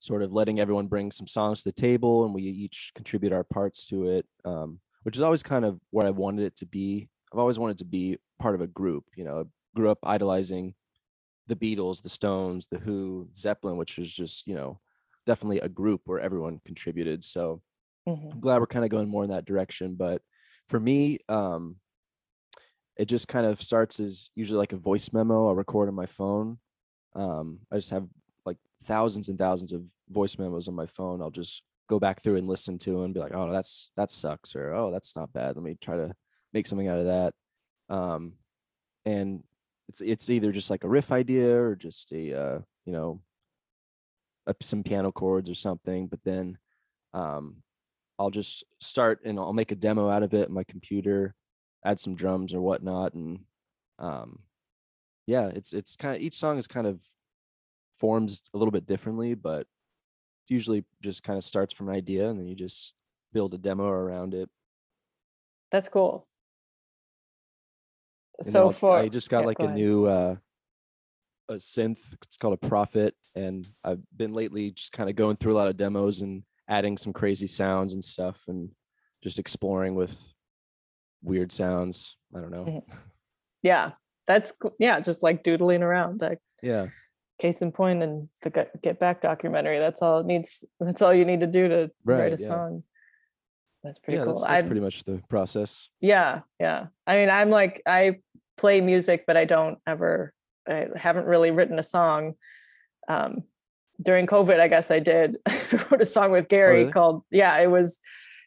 sort 0.00 0.22
of 0.22 0.32
letting 0.32 0.58
everyone 0.58 0.88
bring 0.88 1.12
some 1.12 1.28
songs 1.28 1.62
to 1.62 1.68
the 1.68 1.72
table 1.80 2.24
and 2.24 2.34
we 2.34 2.42
each 2.42 2.90
contribute 2.96 3.32
our 3.32 3.44
parts 3.44 3.86
to 3.88 4.08
it. 4.08 4.26
Um, 4.44 4.80
which 5.04 5.16
is 5.16 5.22
always 5.22 5.42
kind 5.42 5.64
of 5.64 5.80
what 5.90 6.04
I 6.06 6.10
wanted 6.10 6.44
it 6.44 6.56
to 6.56 6.66
be. 6.66 7.08
I've 7.32 7.38
always 7.38 7.58
wanted 7.58 7.78
to 7.78 7.84
be 7.86 8.18
part 8.38 8.54
of 8.54 8.60
a 8.60 8.66
group, 8.66 9.04
you 9.16 9.24
know, 9.24 9.40
I 9.40 9.44
grew 9.74 9.90
up 9.90 9.98
idolizing 10.02 10.74
the 11.46 11.56
Beatles, 11.56 12.02
the 12.02 12.08
Stones, 12.08 12.66
the 12.70 12.78
Who, 12.78 13.28
Zeppelin, 13.34 13.76
which 13.78 13.96
was 13.98 14.12
just, 14.12 14.46
you 14.46 14.54
know, 14.54 14.80
definitely 15.26 15.60
a 15.60 15.68
group 15.68 16.02
where 16.04 16.20
everyone 16.20 16.60
contributed. 16.64 17.24
So 17.24 17.62
Mhm. 18.08 18.32
I'm 18.32 18.40
glad 18.40 18.60
we're 18.60 18.66
kind 18.66 18.84
of 18.84 18.90
going 18.90 19.08
more 19.08 19.24
in 19.24 19.30
that 19.30 19.46
direction. 19.46 19.94
But 19.94 20.22
for 20.68 20.80
me, 20.80 21.18
um, 21.28 21.80
it 22.96 23.06
just 23.06 23.28
kind 23.28 23.46
of 23.46 23.62
starts 23.62 24.00
as 24.00 24.30
usually 24.34 24.58
like 24.58 24.72
a 24.72 24.76
voice 24.76 25.12
memo 25.12 25.48
I 25.48 25.54
record 25.54 25.88
on 25.88 25.94
my 25.94 26.06
phone. 26.06 26.58
Um, 27.14 27.60
I 27.70 27.76
just 27.76 27.90
have 27.90 28.08
thousands 28.82 29.28
and 29.28 29.38
thousands 29.38 29.72
of 29.72 29.82
voice 30.08 30.38
memos 30.38 30.68
on 30.68 30.74
my 30.74 30.86
phone. 30.86 31.20
I'll 31.20 31.30
just 31.30 31.62
go 31.88 31.98
back 31.98 32.22
through 32.22 32.36
and 32.36 32.46
listen 32.48 32.78
to 32.78 33.02
and 33.02 33.12
be 33.12 33.20
like, 33.20 33.34
oh, 33.34 33.50
that's 33.50 33.90
that 33.96 34.10
sucks, 34.10 34.54
or 34.54 34.72
oh, 34.74 34.90
that's 34.90 35.16
not 35.16 35.32
bad. 35.32 35.56
Let 35.56 35.64
me 35.64 35.76
try 35.80 35.96
to 35.96 36.14
make 36.52 36.66
something 36.66 36.88
out 36.88 36.98
of 36.98 37.06
that. 37.06 37.34
Um, 37.88 38.34
and 39.04 39.42
it's 39.88 40.00
it's 40.00 40.30
either 40.30 40.52
just 40.52 40.70
like 40.70 40.84
a 40.84 40.88
riff 40.88 41.12
idea 41.12 41.60
or 41.60 41.74
just 41.74 42.12
a 42.12 42.40
uh, 42.40 42.58
you 42.84 42.92
know 42.92 43.20
a, 44.46 44.54
some 44.62 44.82
piano 44.82 45.12
chords 45.12 45.50
or 45.50 45.54
something. 45.54 46.06
But 46.06 46.20
then 46.24 46.58
um, 47.12 47.56
I'll 48.18 48.30
just 48.30 48.64
start 48.80 49.20
and 49.24 49.38
I'll 49.38 49.52
make 49.52 49.72
a 49.72 49.76
demo 49.76 50.08
out 50.08 50.22
of 50.22 50.32
it 50.34 50.48
on 50.48 50.54
my 50.54 50.64
computer, 50.64 51.34
add 51.84 52.00
some 52.00 52.14
drums 52.14 52.54
or 52.54 52.60
whatnot, 52.60 53.14
and 53.14 53.40
um, 53.98 54.40
yeah, 55.26 55.48
it's 55.48 55.72
it's 55.72 55.96
kind 55.96 56.16
of 56.16 56.22
each 56.22 56.34
song 56.34 56.58
is 56.58 56.68
kind 56.68 56.86
of 56.86 57.00
forms 58.00 58.42
a 58.54 58.58
little 58.58 58.72
bit 58.72 58.86
differently, 58.86 59.34
but 59.34 59.60
it's 60.42 60.50
usually 60.50 60.84
just 61.02 61.22
kind 61.22 61.36
of 61.36 61.44
starts 61.44 61.74
from 61.74 61.88
an 61.88 61.94
idea 61.94 62.28
and 62.28 62.38
then 62.40 62.46
you 62.46 62.54
just 62.56 62.94
build 63.32 63.54
a 63.54 63.58
demo 63.58 63.86
around 63.88 64.34
it. 64.34 64.48
That's 65.70 65.88
cool. 65.88 66.26
And 68.40 68.48
So 68.48 68.70
for 68.70 68.98
I 68.98 69.08
just 69.08 69.30
got 69.30 69.40
yeah, 69.40 69.46
like 69.46 69.58
go 69.58 69.64
a 69.64 69.68
ahead. 69.68 69.78
new 69.78 70.06
uh 70.06 70.36
a 71.48 71.54
synth. 71.54 72.12
It's 72.14 72.36
called 72.36 72.54
a 72.54 72.68
Prophet, 72.68 73.14
and 73.36 73.66
I've 73.84 74.00
been 74.16 74.32
lately 74.32 74.70
just 74.70 74.92
kind 74.92 75.10
of 75.10 75.16
going 75.16 75.36
through 75.36 75.52
a 75.52 75.58
lot 75.58 75.68
of 75.68 75.76
demos 75.76 76.22
and 76.22 76.44
adding 76.68 76.96
some 76.96 77.12
crazy 77.12 77.48
sounds 77.48 77.92
and 77.92 78.02
stuff, 78.02 78.44
and 78.48 78.70
just 79.22 79.38
exploring 79.38 79.94
with 79.94 80.32
weird 81.22 81.52
sounds. 81.52 82.16
I 82.34 82.40
don't 82.40 82.52
know. 82.52 82.64
Mhm. 82.64 82.98
yeah, 83.62 83.92
that's 84.26 84.54
yeah, 84.78 85.00
just 85.00 85.22
like 85.22 85.42
doodling 85.42 85.82
around. 85.82 86.20
Like 86.20 86.38
Yeah, 86.62 86.88
case 87.40 87.62
in 87.62 87.72
point, 87.72 88.02
and 88.02 88.28
the 88.42 88.68
Get- 88.82 89.00
Back 89.00 89.22
documentary. 89.22 89.78
That's 89.78 90.02
all 90.02 90.20
it 90.20 90.26
needs. 90.26 90.64
That's 90.78 91.02
all 91.02 91.12
you 91.12 91.24
need 91.24 91.40
to 91.40 91.46
do 91.46 91.68
to 91.68 91.90
write 92.04 92.32
a 92.32 92.40
yeah. 92.40 92.46
song. 92.46 92.84
that's 93.82 93.98
pretty 93.98 94.18
yeah, 94.18 94.24
cool. 94.24 94.34
that's, 94.34 94.46
that's 94.46 94.62
pretty 94.64 94.80
much 94.80 95.04
the 95.04 95.22
process. 95.28 95.88
yeah, 96.00 96.40
yeah. 96.60 96.86
I 97.06 97.16
mean, 97.16 97.30
I'm 97.30 97.50
like 97.50 97.82
I 97.86 98.20
play 98.56 98.80
music, 98.80 99.24
but 99.26 99.36
I 99.36 99.44
don't 99.44 99.78
ever. 99.86 100.32
I 100.68 100.88
haven't 100.94 101.26
really 101.26 101.50
written 101.50 101.78
a 101.78 101.82
song. 101.82 102.34
Um, 103.08 103.44
during 104.00 104.26
COVID, 104.26 104.60
I 104.60 104.68
guess 104.68 104.90
I 104.90 104.98
did. 104.98 105.38
I 105.48 105.84
wrote 105.90 106.02
a 106.02 106.06
song 106.06 106.30
with 106.30 106.48
Gary 106.48 106.80
really? 106.80 106.92
called 106.92 107.22
yeah. 107.30 107.58
It 107.58 107.70
was 107.70 107.98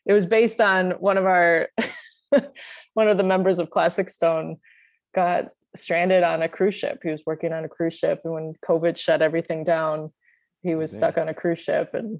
it 0.05 0.13
was 0.13 0.25
based 0.25 0.61
on 0.61 0.91
one 0.91 1.17
of 1.17 1.25
our 1.25 1.69
one 2.93 3.07
of 3.07 3.17
the 3.17 3.23
members 3.23 3.59
of 3.59 3.69
Classic 3.69 4.09
Stone 4.09 4.57
got 5.13 5.49
stranded 5.75 6.23
on 6.23 6.41
a 6.41 6.49
cruise 6.49 6.75
ship. 6.75 6.99
He 7.03 7.09
was 7.09 7.23
working 7.25 7.53
on 7.53 7.63
a 7.63 7.69
cruise 7.69 7.97
ship, 7.97 8.21
and 8.23 8.33
when 8.33 8.53
COVID 8.65 8.97
shut 8.97 9.21
everything 9.21 9.63
down, 9.63 10.11
he 10.61 10.75
was 10.75 10.91
dang. 10.91 10.99
stuck 10.99 11.17
on 11.17 11.29
a 11.29 11.33
cruise 11.33 11.59
ship. 11.59 11.93
And 11.93 12.19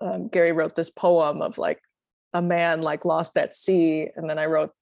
um, 0.00 0.28
Gary 0.28 0.52
wrote 0.52 0.74
this 0.76 0.90
poem 0.90 1.42
of 1.42 1.58
like 1.58 1.80
a 2.32 2.42
man 2.42 2.82
like 2.82 3.04
lost 3.04 3.36
at 3.36 3.54
sea, 3.54 4.08
and 4.16 4.28
then 4.28 4.38
I 4.38 4.46
wrote 4.46 4.72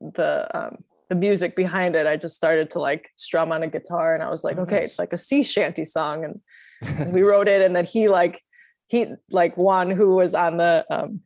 the 0.00 0.46
um, 0.56 0.84
the 1.08 1.14
music 1.14 1.56
behind 1.56 1.96
it. 1.96 2.06
I 2.06 2.16
just 2.16 2.36
started 2.36 2.70
to 2.72 2.78
like 2.80 3.10
strum 3.16 3.52
on 3.52 3.62
a 3.62 3.68
guitar, 3.68 4.14
and 4.14 4.22
I 4.22 4.30
was 4.30 4.44
like, 4.44 4.58
Oh, 4.58 4.62
okay, 4.62 4.80
nice. 4.80 4.90
it's 4.90 4.98
like 4.98 5.12
a 5.12 5.18
sea 5.18 5.42
shanty 5.42 5.84
song, 5.84 6.24
and 6.24 6.40
and 6.82 7.12
we 7.12 7.22
wrote 7.30 7.48
it 7.48 7.62
and 7.62 7.74
then 7.74 7.84
he 7.84 8.08
like 8.08 8.40
he 8.86 9.06
like 9.30 9.56
one 9.56 9.90
who 9.90 10.14
was 10.14 10.34
on 10.34 10.58
the 10.58 10.84
um 10.90 11.20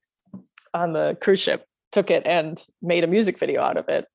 on 0.73 0.93
the 0.95 1.17
cruise 1.21 1.41
ship 1.41 1.67
took 1.91 2.11
it 2.11 2.27
and 2.27 2.65
made 2.81 3.05
a 3.05 3.07
music 3.07 3.39
video 3.39 3.61
out 3.61 3.77
of 3.77 3.87
it 3.89 4.07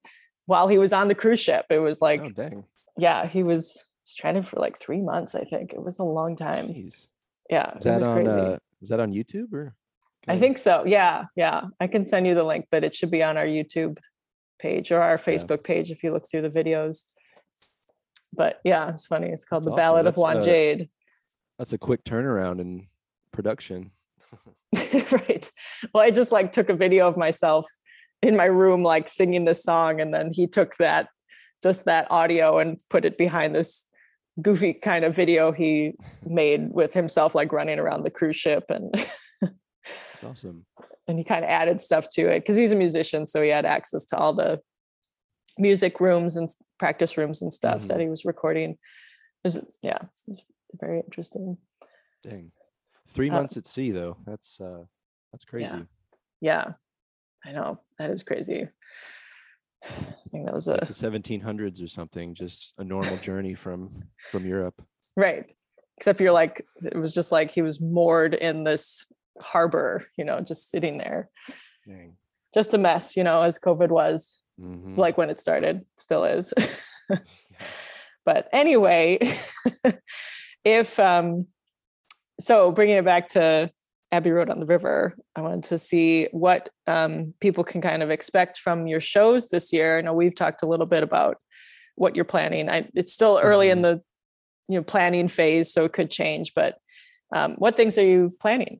while 0.47 0.67
he 0.67 0.79
was 0.79 0.91
on 0.91 1.07
the 1.07 1.15
cruise 1.15 1.39
ship 1.39 1.65
it 1.69 1.79
was 1.79 2.01
like 2.01 2.21
oh 2.21 2.29
dang, 2.31 2.65
yeah 2.97 3.27
he 3.27 3.43
was 3.43 3.85
stranded 4.03 4.45
for 4.47 4.59
like 4.59 4.77
three 4.79 5.01
months 5.01 5.35
i 5.35 5.43
think 5.43 5.73
it 5.73 5.81
was 5.81 5.99
a 5.99 6.03
long 6.03 6.35
time 6.35 6.67
jeez. 6.67 7.07
yeah 7.49 7.71
Is 7.77 7.85
it 7.85 7.99
that 7.99 8.03
on? 8.03 8.27
Uh, 8.27 8.57
is 8.81 8.89
that 8.89 8.99
on 8.99 9.13
YouTube 9.13 9.53
or? 9.53 9.75
can 10.23 10.35
i 10.35 10.39
think 10.39 10.57
so 10.57 10.83
yeah 10.85 11.25
yeah 11.35 11.61
i 11.79 11.85
can 11.87 12.05
send 12.05 12.25
you 12.25 12.33
the 12.33 12.43
link 12.43 12.65
but 12.71 12.83
it 12.83 12.93
should 12.93 13.11
be 13.11 13.21
on 13.21 13.37
our 13.37 13.45
youtube 13.45 13.99
page 14.57 14.91
or 14.91 15.01
our 15.01 15.17
facebook 15.17 15.63
page 15.63 15.91
if 15.91 16.03
you 16.03 16.11
look 16.11 16.27
through 16.29 16.41
the 16.41 16.49
videos 16.49 17.03
but 18.33 18.59
yeah 18.63 18.89
it's 18.89 19.05
funny 19.05 19.27
it's 19.27 19.45
called 19.45 19.63
That's 19.63 19.75
the 19.75 19.81
awesome. 19.81 19.95
ballad 19.95 20.07
of 20.07 20.15
juan 20.17 20.37
uh, 20.37 20.43
jade 20.43 20.89
That's 21.59 21.73
a 21.73 21.77
quick 21.77 22.03
turnaround 22.03 22.59
in 22.59 22.87
production. 23.31 23.91
right. 25.11 25.49
Well, 25.93 26.03
I 26.03 26.11
just 26.11 26.31
like 26.31 26.51
took 26.51 26.69
a 26.69 26.73
video 26.73 27.07
of 27.07 27.17
myself 27.17 27.65
in 28.23 28.35
my 28.35 28.45
room, 28.45 28.83
like 28.83 29.07
singing 29.07 29.45
this 29.45 29.63
song, 29.63 30.01
and 30.01 30.13
then 30.13 30.31
he 30.33 30.47
took 30.47 30.75
that, 30.77 31.09
just 31.63 31.85
that 31.85 32.09
audio, 32.11 32.59
and 32.59 32.77
put 32.89 33.05
it 33.05 33.17
behind 33.17 33.55
this 33.55 33.87
goofy 34.41 34.73
kind 34.73 35.03
of 35.05 35.15
video 35.15 35.51
he 35.51 35.93
made 36.25 36.69
with 36.71 36.93
himself, 36.93 37.33
like 37.35 37.51
running 37.51 37.79
around 37.79 38.03
the 38.03 38.09
cruise 38.11 38.35
ship, 38.35 38.65
and 38.69 38.93
That's 39.41 40.23
awesome. 40.23 40.65
and 41.07 41.17
he 41.17 41.23
kind 41.23 41.43
of 41.45 41.49
added 41.49 41.79
stuff 41.79 42.07
to 42.13 42.27
it 42.27 42.39
because 42.41 42.57
he's 42.57 42.71
a 42.71 42.75
musician, 42.75 43.27
so 43.27 43.41
he 43.41 43.49
had 43.49 43.65
access 43.65 44.05
to 44.05 44.17
all 44.17 44.33
the 44.33 44.59
music 45.59 45.99
rooms 45.99 46.37
and 46.37 46.49
practice 46.79 47.17
rooms 47.17 47.41
and 47.41 47.51
stuff 47.53 47.83
that 47.87 47.97
Mhm. 47.97 48.01
he 48.01 48.09
was 48.09 48.25
recording. 48.25 48.71
It 48.71 48.77
was, 49.43 49.79
yeah, 49.81 49.97
it 50.27 50.37
was 50.71 50.79
very 50.79 50.99
interesting. 50.99 51.57
Dang. 52.23 52.51
Three 53.09 53.29
Uh, 53.29 53.33
months 53.33 53.57
at 53.57 53.65
sea 53.65 53.91
though. 53.91 54.17
That's 54.25 54.59
uh 54.59 54.83
that's 55.31 55.45
crazy. 55.45 55.85
Yeah, 56.41 56.73
I 57.47 57.51
know 57.53 57.79
that 57.97 58.09
is 58.11 58.23
crazy. 58.23 58.67
I 59.85 60.29
think 60.31 60.45
that 60.45 60.53
was 60.53 60.67
a 60.67 60.73
like 60.73 60.87
the 60.87 60.93
seventeen 60.93 61.39
hundreds 61.41 61.81
or 61.81 61.87
something, 61.87 62.33
just 62.33 62.73
a 62.77 62.83
normal 62.83 63.17
journey 63.17 63.53
from 63.55 64.03
from 64.31 64.45
Europe. 64.45 64.75
right. 65.15 65.51
Except 65.99 66.19
you're 66.21 66.31
like, 66.31 66.63
it 66.83 66.95
was 66.95 67.11
just 67.11 67.31
like 67.31 67.49
he 67.49 67.63
was 67.63 67.81
moored 67.81 68.35
in 68.35 68.63
this 68.63 69.07
harbor, 69.41 70.05
you 70.15 70.23
know, 70.23 70.41
just 70.41 70.69
sitting 70.69 70.99
there. 70.99 71.27
Dang. 71.87 72.17
Just 72.53 72.75
a 72.75 72.77
mess, 72.77 73.17
you 73.17 73.23
know, 73.23 73.41
as 73.41 73.57
COVID 73.57 73.89
was, 73.89 74.39
Mhm. 74.61 74.95
like 74.95 75.17
when 75.17 75.31
it 75.31 75.39
started, 75.39 75.85
still 75.97 76.23
is. 76.23 76.53
but 78.25 78.47
anyway, 78.53 79.17
if 80.63 80.99
um 80.99 81.47
so 82.39 82.71
bringing 82.71 82.97
it 82.97 83.05
back 83.05 83.29
to 83.29 83.71
Abbey 84.11 84.31
Road 84.31 84.49
on 84.49 84.59
the 84.59 84.65
River, 84.65 85.13
I 85.35 85.41
wanted 85.41 85.63
to 85.65 85.77
see 85.77 86.27
what 86.31 86.69
um, 86.85 87.33
people 87.41 87.63
can 87.63 87.81
kind 87.81 88.01
of 88.01 88.09
expect 88.09 88.57
from 88.59 88.87
your 88.87 89.01
shows 89.01 89.49
this 89.49 89.73
year. 89.73 89.97
I 89.97 90.01
know 90.01 90.13
we've 90.13 90.35
talked 90.35 90.63
a 90.63 90.67
little 90.67 90.85
bit 90.85 91.03
about 91.03 91.37
what 91.95 92.15
you're 92.15 92.25
planning. 92.25 92.69
I, 92.69 92.87
it's 92.93 93.11
still 93.13 93.39
early 93.41 93.69
in 93.69 93.79
Mhm. 93.79 93.81
the 93.81 94.01
you 94.69 94.77
know 94.77 94.83
planning 94.83 95.27
phase, 95.27 95.71
so 95.71 95.85
it 95.85 95.93
could 95.93 96.09
change. 96.09 96.53
But 96.53 96.77
um, 97.33 97.55
what 97.55 97.75
things 97.75 97.97
are 97.97 98.03
you 98.03 98.29
planning? 98.39 98.79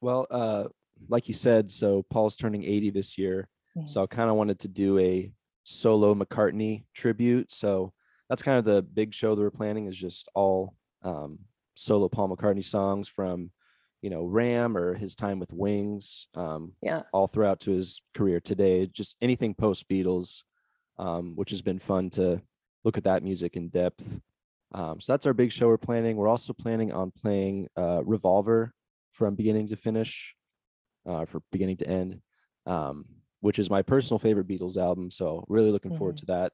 Well, 0.00 0.26
uh, 0.30 0.64
like 1.08 1.28
you 1.28 1.34
said, 1.34 1.70
so 1.70 2.02
Paul's 2.10 2.36
turning 2.36 2.64
80 2.64 2.90
this 2.90 3.16
year. 3.16 3.48
Mhm. 3.76 3.88
So 3.88 4.02
I 4.02 4.06
kind 4.06 4.28
of 4.28 4.36
wanted 4.36 4.58
to 4.60 4.68
do 4.68 4.98
a 4.98 5.32
solo 5.64 6.14
McCartney 6.14 6.84
tribute. 6.94 7.50
So 7.50 7.92
that's 8.28 8.42
kind 8.42 8.58
of 8.58 8.64
the 8.66 8.82
big 8.82 9.14
show 9.14 9.34
that 9.34 9.40
we're 9.40 9.50
planning 9.50 9.86
is 9.86 9.96
just 9.96 10.28
all 10.34 10.74
um, 11.02 11.38
solo 11.74 12.08
Paul 12.08 12.28
McCartney 12.34 12.64
songs 12.64 13.08
from, 13.08 13.50
you 14.04 14.10
know, 14.10 14.22
Ram 14.22 14.76
or 14.76 14.92
his 14.92 15.16
time 15.16 15.38
with 15.38 15.50
Wings, 15.50 16.28
um, 16.34 16.74
Yeah. 16.82 17.04
all 17.14 17.26
throughout 17.26 17.58
to 17.60 17.70
his 17.70 18.02
career 18.12 18.38
today. 18.38 18.86
Just 18.86 19.16
anything 19.22 19.54
post 19.54 19.88
Beatles, 19.88 20.42
um, 20.98 21.34
which 21.36 21.48
has 21.48 21.62
been 21.62 21.78
fun 21.78 22.10
to 22.10 22.42
look 22.84 22.98
at 22.98 23.04
that 23.04 23.22
music 23.22 23.56
in 23.56 23.70
depth. 23.70 24.20
Um, 24.72 25.00
so 25.00 25.10
that's 25.14 25.24
our 25.24 25.32
big 25.32 25.52
show 25.52 25.68
we're 25.68 25.78
planning. 25.78 26.18
We're 26.18 26.28
also 26.28 26.52
planning 26.52 26.92
on 26.92 27.12
playing 27.12 27.68
uh, 27.76 28.02
Revolver 28.04 28.74
from 29.12 29.36
beginning 29.36 29.68
to 29.68 29.76
finish, 29.76 30.34
uh, 31.06 31.24
for 31.24 31.40
beginning 31.50 31.78
to 31.78 31.88
end, 31.88 32.20
um, 32.66 33.06
which 33.40 33.58
is 33.58 33.70
my 33.70 33.80
personal 33.80 34.18
favorite 34.18 34.46
Beatles 34.48 34.76
album. 34.76 35.10
So 35.10 35.46
really 35.48 35.70
looking 35.70 35.96
forward 35.96 36.18
to 36.18 36.26
that. 36.26 36.52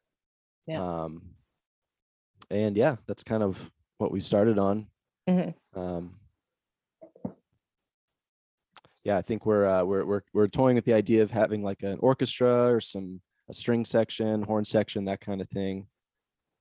Yeah. 0.68 0.82
Um, 0.84 1.34
and 2.48 2.76
yeah, 2.76 2.94
that's 3.08 3.24
kind 3.24 3.42
of 3.42 3.58
what 3.98 4.12
we 4.12 4.20
started 4.20 4.56
on. 4.56 4.86
Mm-hmm. 5.28 5.80
Um, 5.80 6.10
yeah, 9.04 9.16
I 9.16 9.22
think 9.22 9.46
we're 9.46 9.66
uh, 9.66 9.84
we're 9.84 10.04
we're 10.04 10.22
we're 10.32 10.48
toying 10.48 10.74
with 10.74 10.84
the 10.84 10.92
idea 10.92 11.22
of 11.22 11.30
having 11.30 11.62
like 11.62 11.82
an 11.82 11.98
orchestra 12.00 12.72
or 12.72 12.80
some 12.80 13.20
a 13.48 13.54
string 13.54 13.84
section, 13.84 14.42
horn 14.42 14.64
section, 14.64 15.04
that 15.06 15.20
kind 15.20 15.40
of 15.40 15.48
thing. 15.48 15.86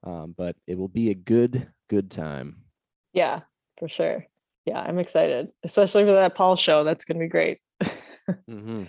Um, 0.04 0.34
but 0.38 0.56
it 0.66 0.78
will 0.78 0.88
be 0.88 1.10
a 1.10 1.16
good 1.16 1.68
good 1.90 2.10
time. 2.10 2.64
Yeah, 3.14 3.42
for 3.78 3.88
sure. 3.88 4.26
Yeah, 4.66 4.80
I'm 4.88 5.00
excited, 5.00 5.50
especially 5.64 6.04
for 6.04 6.14
that 6.14 6.36
Paul 6.36 6.56
show. 6.56 6.84
That's 6.84 7.06
going 7.06 7.20
to 7.20 7.26
be 7.26 7.30
great. 7.30 7.60
Mhm. 8.48 8.88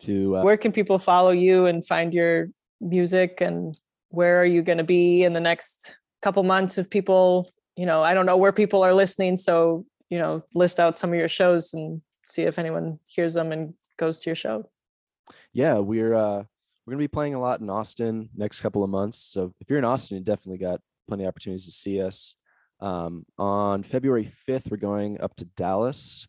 To 0.00 0.36
uh, 0.36 0.42
where 0.44 0.56
can 0.56 0.70
people 0.70 0.98
follow 0.98 1.30
you 1.30 1.66
and 1.66 1.84
find 1.84 2.14
your 2.14 2.50
music 2.80 3.40
and 3.40 3.76
where 4.10 4.40
are 4.40 4.44
you 4.44 4.62
going 4.62 4.78
to 4.78 4.84
be 4.84 5.24
in 5.24 5.32
the 5.32 5.40
next 5.40 5.96
couple 6.22 6.42
months 6.44 6.78
if 6.78 6.88
people 6.90 7.48
you 7.76 7.86
know 7.86 8.02
i 8.02 8.14
don't 8.14 8.26
know 8.26 8.36
where 8.36 8.52
people 8.52 8.82
are 8.82 8.94
listening 8.94 9.36
so 9.36 9.84
you 10.10 10.18
know 10.18 10.42
list 10.54 10.78
out 10.78 10.96
some 10.96 11.10
of 11.12 11.18
your 11.18 11.28
shows 11.28 11.74
and 11.74 12.00
see 12.26 12.42
if 12.42 12.58
anyone 12.58 12.98
hears 13.04 13.34
them 13.34 13.52
and 13.52 13.74
goes 13.96 14.20
to 14.20 14.30
your 14.30 14.34
show 14.34 14.64
yeah, 15.52 15.78
we're 15.78 16.14
uh 16.14 16.44
we're 16.84 16.90
gonna 16.90 16.98
be 16.98 17.08
playing 17.08 17.34
a 17.34 17.40
lot 17.40 17.60
in 17.60 17.70
Austin 17.70 18.28
next 18.34 18.60
couple 18.60 18.84
of 18.84 18.90
months. 18.90 19.18
So 19.18 19.54
if 19.60 19.70
you're 19.70 19.78
in 19.78 19.84
Austin, 19.84 20.18
you 20.18 20.24
definitely 20.24 20.58
got 20.58 20.80
plenty 21.08 21.24
of 21.24 21.28
opportunities 21.28 21.64
to 21.66 21.70
see 21.70 22.02
us. 22.02 22.36
Um, 22.80 23.24
on 23.38 23.82
February 23.82 24.28
5th, 24.48 24.70
we're 24.70 24.76
going 24.76 25.20
up 25.20 25.34
to 25.36 25.46
Dallas. 25.56 26.28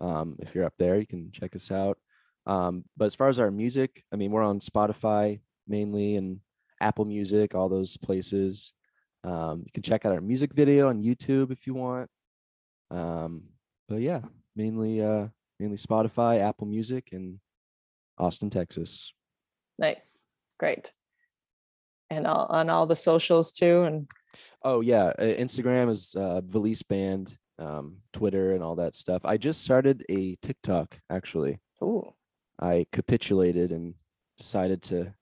Um, 0.00 0.36
if 0.38 0.54
you're 0.54 0.64
up 0.64 0.74
there, 0.78 0.98
you 0.98 1.06
can 1.06 1.32
check 1.32 1.56
us 1.56 1.70
out. 1.70 1.98
Um, 2.46 2.84
but 2.96 3.06
as 3.06 3.14
far 3.14 3.28
as 3.28 3.40
our 3.40 3.50
music, 3.50 4.04
I 4.12 4.16
mean, 4.16 4.30
we're 4.30 4.42
on 4.42 4.60
Spotify 4.60 5.40
mainly 5.66 6.16
and 6.16 6.40
Apple 6.80 7.04
Music, 7.04 7.54
all 7.54 7.68
those 7.68 7.96
places. 7.96 8.72
Um, 9.24 9.62
you 9.64 9.72
can 9.72 9.82
check 9.82 10.06
out 10.06 10.12
our 10.12 10.20
music 10.20 10.54
video 10.54 10.88
on 10.88 11.02
YouTube 11.02 11.50
if 11.50 11.66
you 11.66 11.74
want. 11.74 12.08
Um, 12.90 13.44
but 13.88 14.00
yeah, 14.00 14.20
mainly 14.60 15.02
uh 15.02 15.28
mainly 15.58 15.76
Spotify, 15.76 16.40
Apple 16.40 16.66
Music, 16.66 17.08
and 17.12 17.40
Austin, 18.18 18.50
Texas. 18.50 19.12
nice 19.78 20.26
great 20.58 20.92
and 22.10 22.26
all, 22.26 22.46
on 22.50 22.68
all 22.68 22.86
the 22.86 22.96
socials 22.96 23.50
too 23.52 23.82
and 23.82 24.08
Oh 24.62 24.80
yeah, 24.80 25.12
Instagram 25.18 25.90
is 25.90 26.14
uh, 26.16 26.40
Valice 26.42 26.82
Band, 26.82 27.36
um, 27.58 27.96
Twitter, 28.12 28.52
and 28.54 28.62
all 28.62 28.76
that 28.76 28.94
stuff. 28.94 29.22
I 29.24 29.36
just 29.36 29.64
started 29.64 30.04
a 30.08 30.36
TikTok. 30.36 31.00
Actually, 31.10 31.58
ooh 31.82 32.14
I 32.60 32.86
capitulated 32.92 33.72
and 33.72 33.94
decided 34.38 34.82
to 34.82 35.12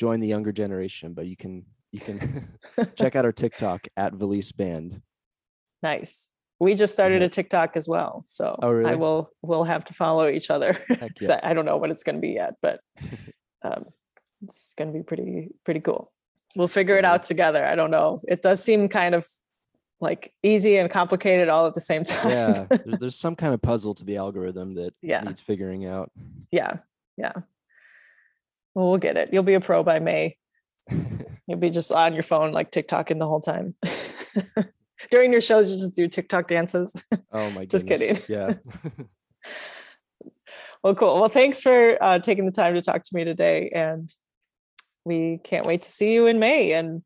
join 0.00 0.18
the 0.18 0.26
younger 0.26 0.50
generation. 0.50 1.14
But 1.14 1.26
you 1.26 1.36
can 1.36 1.66
you 1.92 2.00
can 2.00 2.18
check 2.96 3.14
out 3.14 3.24
our 3.24 3.32
TikTok 3.32 3.86
at 3.96 4.14
Valice 4.14 4.50
Band. 4.50 5.00
nice 5.82 6.31
we 6.62 6.74
just 6.74 6.92
started 6.94 7.20
Yeah. 7.20 7.26
a 7.26 7.28
tiktok 7.28 7.76
as 7.76 7.86
well 7.88 8.24
so 8.26 8.56
Oh, 8.62 8.84
i 8.84 8.94
will 8.94 9.30
we'll 9.42 9.64
have 9.64 9.84
to 9.86 9.94
follow 9.94 10.28
each 10.28 10.48
other 10.50 10.70
yeah! 11.20 11.40
i 11.42 11.52
don't 11.54 11.64
know 11.64 11.76
what 11.76 11.90
it's 11.90 12.04
going 12.04 12.16
to 12.16 12.20
be 12.20 12.34
yet 12.42 12.54
but 12.62 12.80
um, 13.62 13.84
it's 14.44 14.74
going 14.74 14.92
to 14.92 14.96
be 14.98 15.02
pretty 15.02 15.48
pretty 15.64 15.80
cool 15.80 16.12
we'll 16.56 16.68
figure 16.68 16.96
it 16.96 17.04
out 17.04 17.22
together 17.24 17.64
i 17.66 17.74
don't 17.74 17.90
know 17.90 18.18
it 18.28 18.42
does 18.42 18.62
seem 18.62 18.88
kind 18.88 19.14
of 19.14 19.26
like 20.00 20.34
easy 20.42 20.76
and 20.78 20.90
complicated 20.90 21.48
all 21.48 21.64
at 21.68 21.74
the 21.76 21.80
same 21.80 22.02
time. 22.12 22.28
Yeah, 22.30 22.66
there's 23.00 23.14
some 23.14 23.36
kind 23.36 23.54
of 23.54 23.62
puzzle 23.62 23.94
to 23.94 24.04
the 24.04 24.16
algorithm 24.16 24.74
that 24.74 24.94
Yeah. 25.00 25.20
needs 25.22 25.40
figuring 25.40 25.86
out. 25.86 26.10
yeah. 26.50 26.78
Yeah. 27.16 27.34
Well, 28.74 28.88
we'll 28.88 28.98
get 28.98 29.16
it. 29.16 29.32
You'll 29.32 29.44
be 29.44 29.54
a 29.54 29.60
pro 29.60 29.84
by 29.84 30.00
May. 30.00 30.38
You'll 31.46 31.60
be 31.60 31.70
just 31.70 31.92
on 31.92 32.14
your 32.14 32.24
phone, 32.24 32.50
like 32.50 32.72
TikToking 32.72 33.20
the 33.20 33.28
whole 33.28 33.38
time. 33.40 33.76
During 35.10 35.32
your 35.32 35.40
shows, 35.40 35.70
you 35.70 35.76
just 35.76 35.94
do 35.96 36.08
TikTok 36.08 36.48
dances. 36.48 36.94
Oh 37.32 37.50
my 37.50 37.64
Just 37.66 37.86
kidding. 37.86 38.18
Yeah. 38.28 38.54
Well, 40.82 40.96
cool. 40.96 41.20
Well, 41.20 41.28
thanks 41.28 41.62
for 41.62 42.02
uh, 42.02 42.18
taking 42.18 42.44
the 42.44 42.50
time 42.50 42.74
to 42.74 42.82
talk 42.82 43.04
to 43.04 43.14
me 43.14 43.22
today. 43.22 43.70
And 43.72 44.12
we 45.04 45.38
can't 45.44 45.64
wait 45.64 45.82
to 45.82 45.92
see 45.92 46.12
you 46.12 46.26
in 46.26 46.40
May. 46.40 46.72
And 46.72 47.02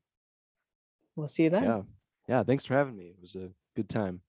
we'll 1.14 1.26
see 1.28 1.44
you 1.44 1.50
then. 1.50 1.64
yeah. 1.64 1.82
Yeah. 2.26 2.42
Thanks 2.42 2.64
for 2.64 2.72
having 2.74 2.96
me. 2.96 3.08
It 3.08 3.20
was 3.20 3.34
a 3.34 3.50
good 3.74 3.88
time. 3.88 4.22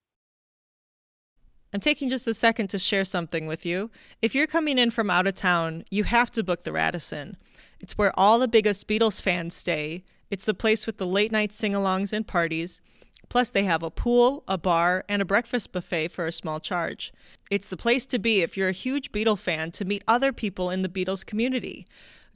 I'm 1.72 1.80
taking 1.80 2.08
just 2.08 2.28
a 2.28 2.34
second 2.34 2.68
to 2.68 2.78
share 2.78 3.04
something 3.04 3.46
with 3.46 3.64
you. 3.64 3.90
If 4.20 4.34
you're 4.34 4.46
coming 4.46 4.78
in 4.78 4.90
from 4.90 5.08
out 5.10 5.26
of 5.26 5.34
town, 5.34 5.84
you 5.90 6.04
have 6.04 6.30
to 6.32 6.42
book 6.42 6.64
the 6.64 6.72
Radisson. 6.72 7.36
It's 7.80 7.96
where 7.96 8.12
all 8.18 8.38
the 8.38 8.48
biggest 8.48 8.86
Beatles 8.86 9.20
fans 9.20 9.54
stay. 9.54 10.04
It's 10.30 10.44
the 10.44 10.54
place 10.54 10.86
with 10.86 10.98
the 10.98 11.06
late 11.06 11.32
night 11.32 11.52
sing 11.52 11.72
alongs 11.72 12.12
and 12.12 12.26
parties. 12.26 12.80
Plus, 13.28 13.50
they 13.50 13.64
have 13.64 13.82
a 13.82 13.90
pool, 13.90 14.42
a 14.48 14.56
bar, 14.56 15.04
and 15.08 15.20
a 15.20 15.24
breakfast 15.24 15.72
buffet 15.72 16.08
for 16.08 16.26
a 16.26 16.32
small 16.32 16.60
charge. 16.60 17.12
It's 17.50 17.68
the 17.68 17.76
place 17.76 18.06
to 18.06 18.18
be 18.18 18.40
if 18.40 18.56
you're 18.56 18.68
a 18.68 18.72
huge 18.72 19.12
Beatle 19.12 19.38
fan 19.38 19.70
to 19.72 19.84
meet 19.84 20.02
other 20.08 20.32
people 20.32 20.70
in 20.70 20.82
the 20.82 20.88
Beatles 20.88 21.24
community. 21.26 21.86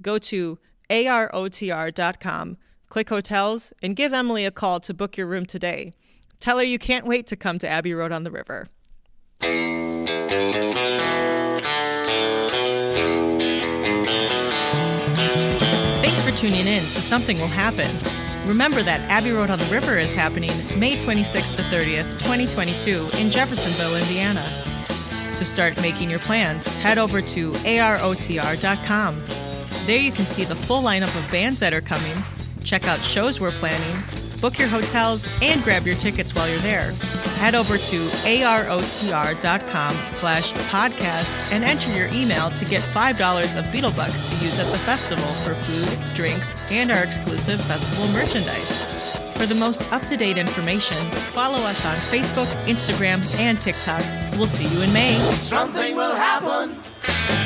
Go 0.02 0.18
to 0.18 0.58
arotr.com, 0.90 2.56
click 2.88 3.08
hotels, 3.08 3.72
and 3.82 3.96
give 3.96 4.12
Emily 4.12 4.44
a 4.44 4.50
call 4.50 4.80
to 4.80 4.92
book 4.92 5.16
your 5.16 5.26
room 5.26 5.46
today. 5.46 5.92
Tell 6.40 6.58
her 6.58 6.64
you 6.64 6.78
can't 6.78 7.06
wait 7.06 7.26
to 7.28 7.36
come 7.36 7.58
to 7.58 7.68
Abbey 7.68 7.94
Road 7.94 8.12
on 8.12 8.24
the 8.24 8.30
River. 8.30 8.68
Thanks 16.00 16.20
for 16.20 16.32
tuning 16.32 16.66
in 16.66 16.82
to 16.82 17.00
Something 17.00 17.38
Will 17.38 17.46
Happen. 17.46 18.21
Remember 18.46 18.82
that 18.82 19.00
Abbey 19.02 19.30
Road 19.30 19.50
on 19.50 19.58
the 19.58 19.64
River 19.66 19.98
is 19.98 20.14
happening 20.14 20.50
May 20.78 20.94
26th 20.94 21.56
to 21.56 21.62
30th, 21.62 22.18
2022 22.18 23.10
in 23.18 23.30
Jeffersonville, 23.30 23.94
Indiana. 23.96 24.44
To 25.38 25.44
start 25.44 25.80
making 25.80 26.10
your 26.10 26.18
plans, 26.18 26.66
head 26.78 26.98
over 26.98 27.22
to 27.22 27.50
arotr.com. 27.50 29.16
There 29.86 29.98
you 29.98 30.12
can 30.12 30.26
see 30.26 30.44
the 30.44 30.56
full 30.56 30.82
lineup 30.82 31.16
of 31.16 31.30
bands 31.30 31.60
that 31.60 31.72
are 31.72 31.80
coming, 31.80 32.16
check 32.64 32.88
out 32.88 32.98
shows 33.00 33.40
we're 33.40 33.52
planning, 33.52 34.02
book 34.40 34.58
your 34.58 34.68
hotels, 34.68 35.26
and 35.40 35.62
grab 35.62 35.86
your 35.86 35.96
tickets 35.96 36.34
while 36.34 36.48
you're 36.48 36.58
there. 36.58 36.92
Head 37.42 37.56
over 37.56 37.76
to 37.76 38.06
arotr.com 38.22 39.96
slash 40.06 40.52
podcast 40.52 41.50
and 41.50 41.64
enter 41.64 41.90
your 41.90 42.06
email 42.12 42.50
to 42.52 42.64
get 42.64 42.82
$5 42.82 43.58
of 43.58 43.64
Beetlebucks 43.64 44.30
to 44.30 44.44
use 44.44 44.60
at 44.60 44.70
the 44.70 44.78
festival 44.78 45.26
for 45.42 45.56
food, 45.56 46.14
drinks, 46.14 46.54
and 46.70 46.92
our 46.92 47.02
exclusive 47.02 47.60
festival 47.64 48.06
merchandise. 48.12 49.18
For 49.36 49.46
the 49.46 49.56
most 49.56 49.92
up-to-date 49.92 50.38
information, 50.38 51.10
follow 51.34 51.58
us 51.66 51.84
on 51.84 51.96
Facebook, 51.96 52.46
Instagram, 52.66 53.18
and 53.40 53.58
TikTok. 53.58 54.04
We'll 54.38 54.46
see 54.46 54.68
you 54.68 54.82
in 54.82 54.92
May. 54.92 55.18
Something 55.32 55.96
will 55.96 56.14
happen. 56.14 57.41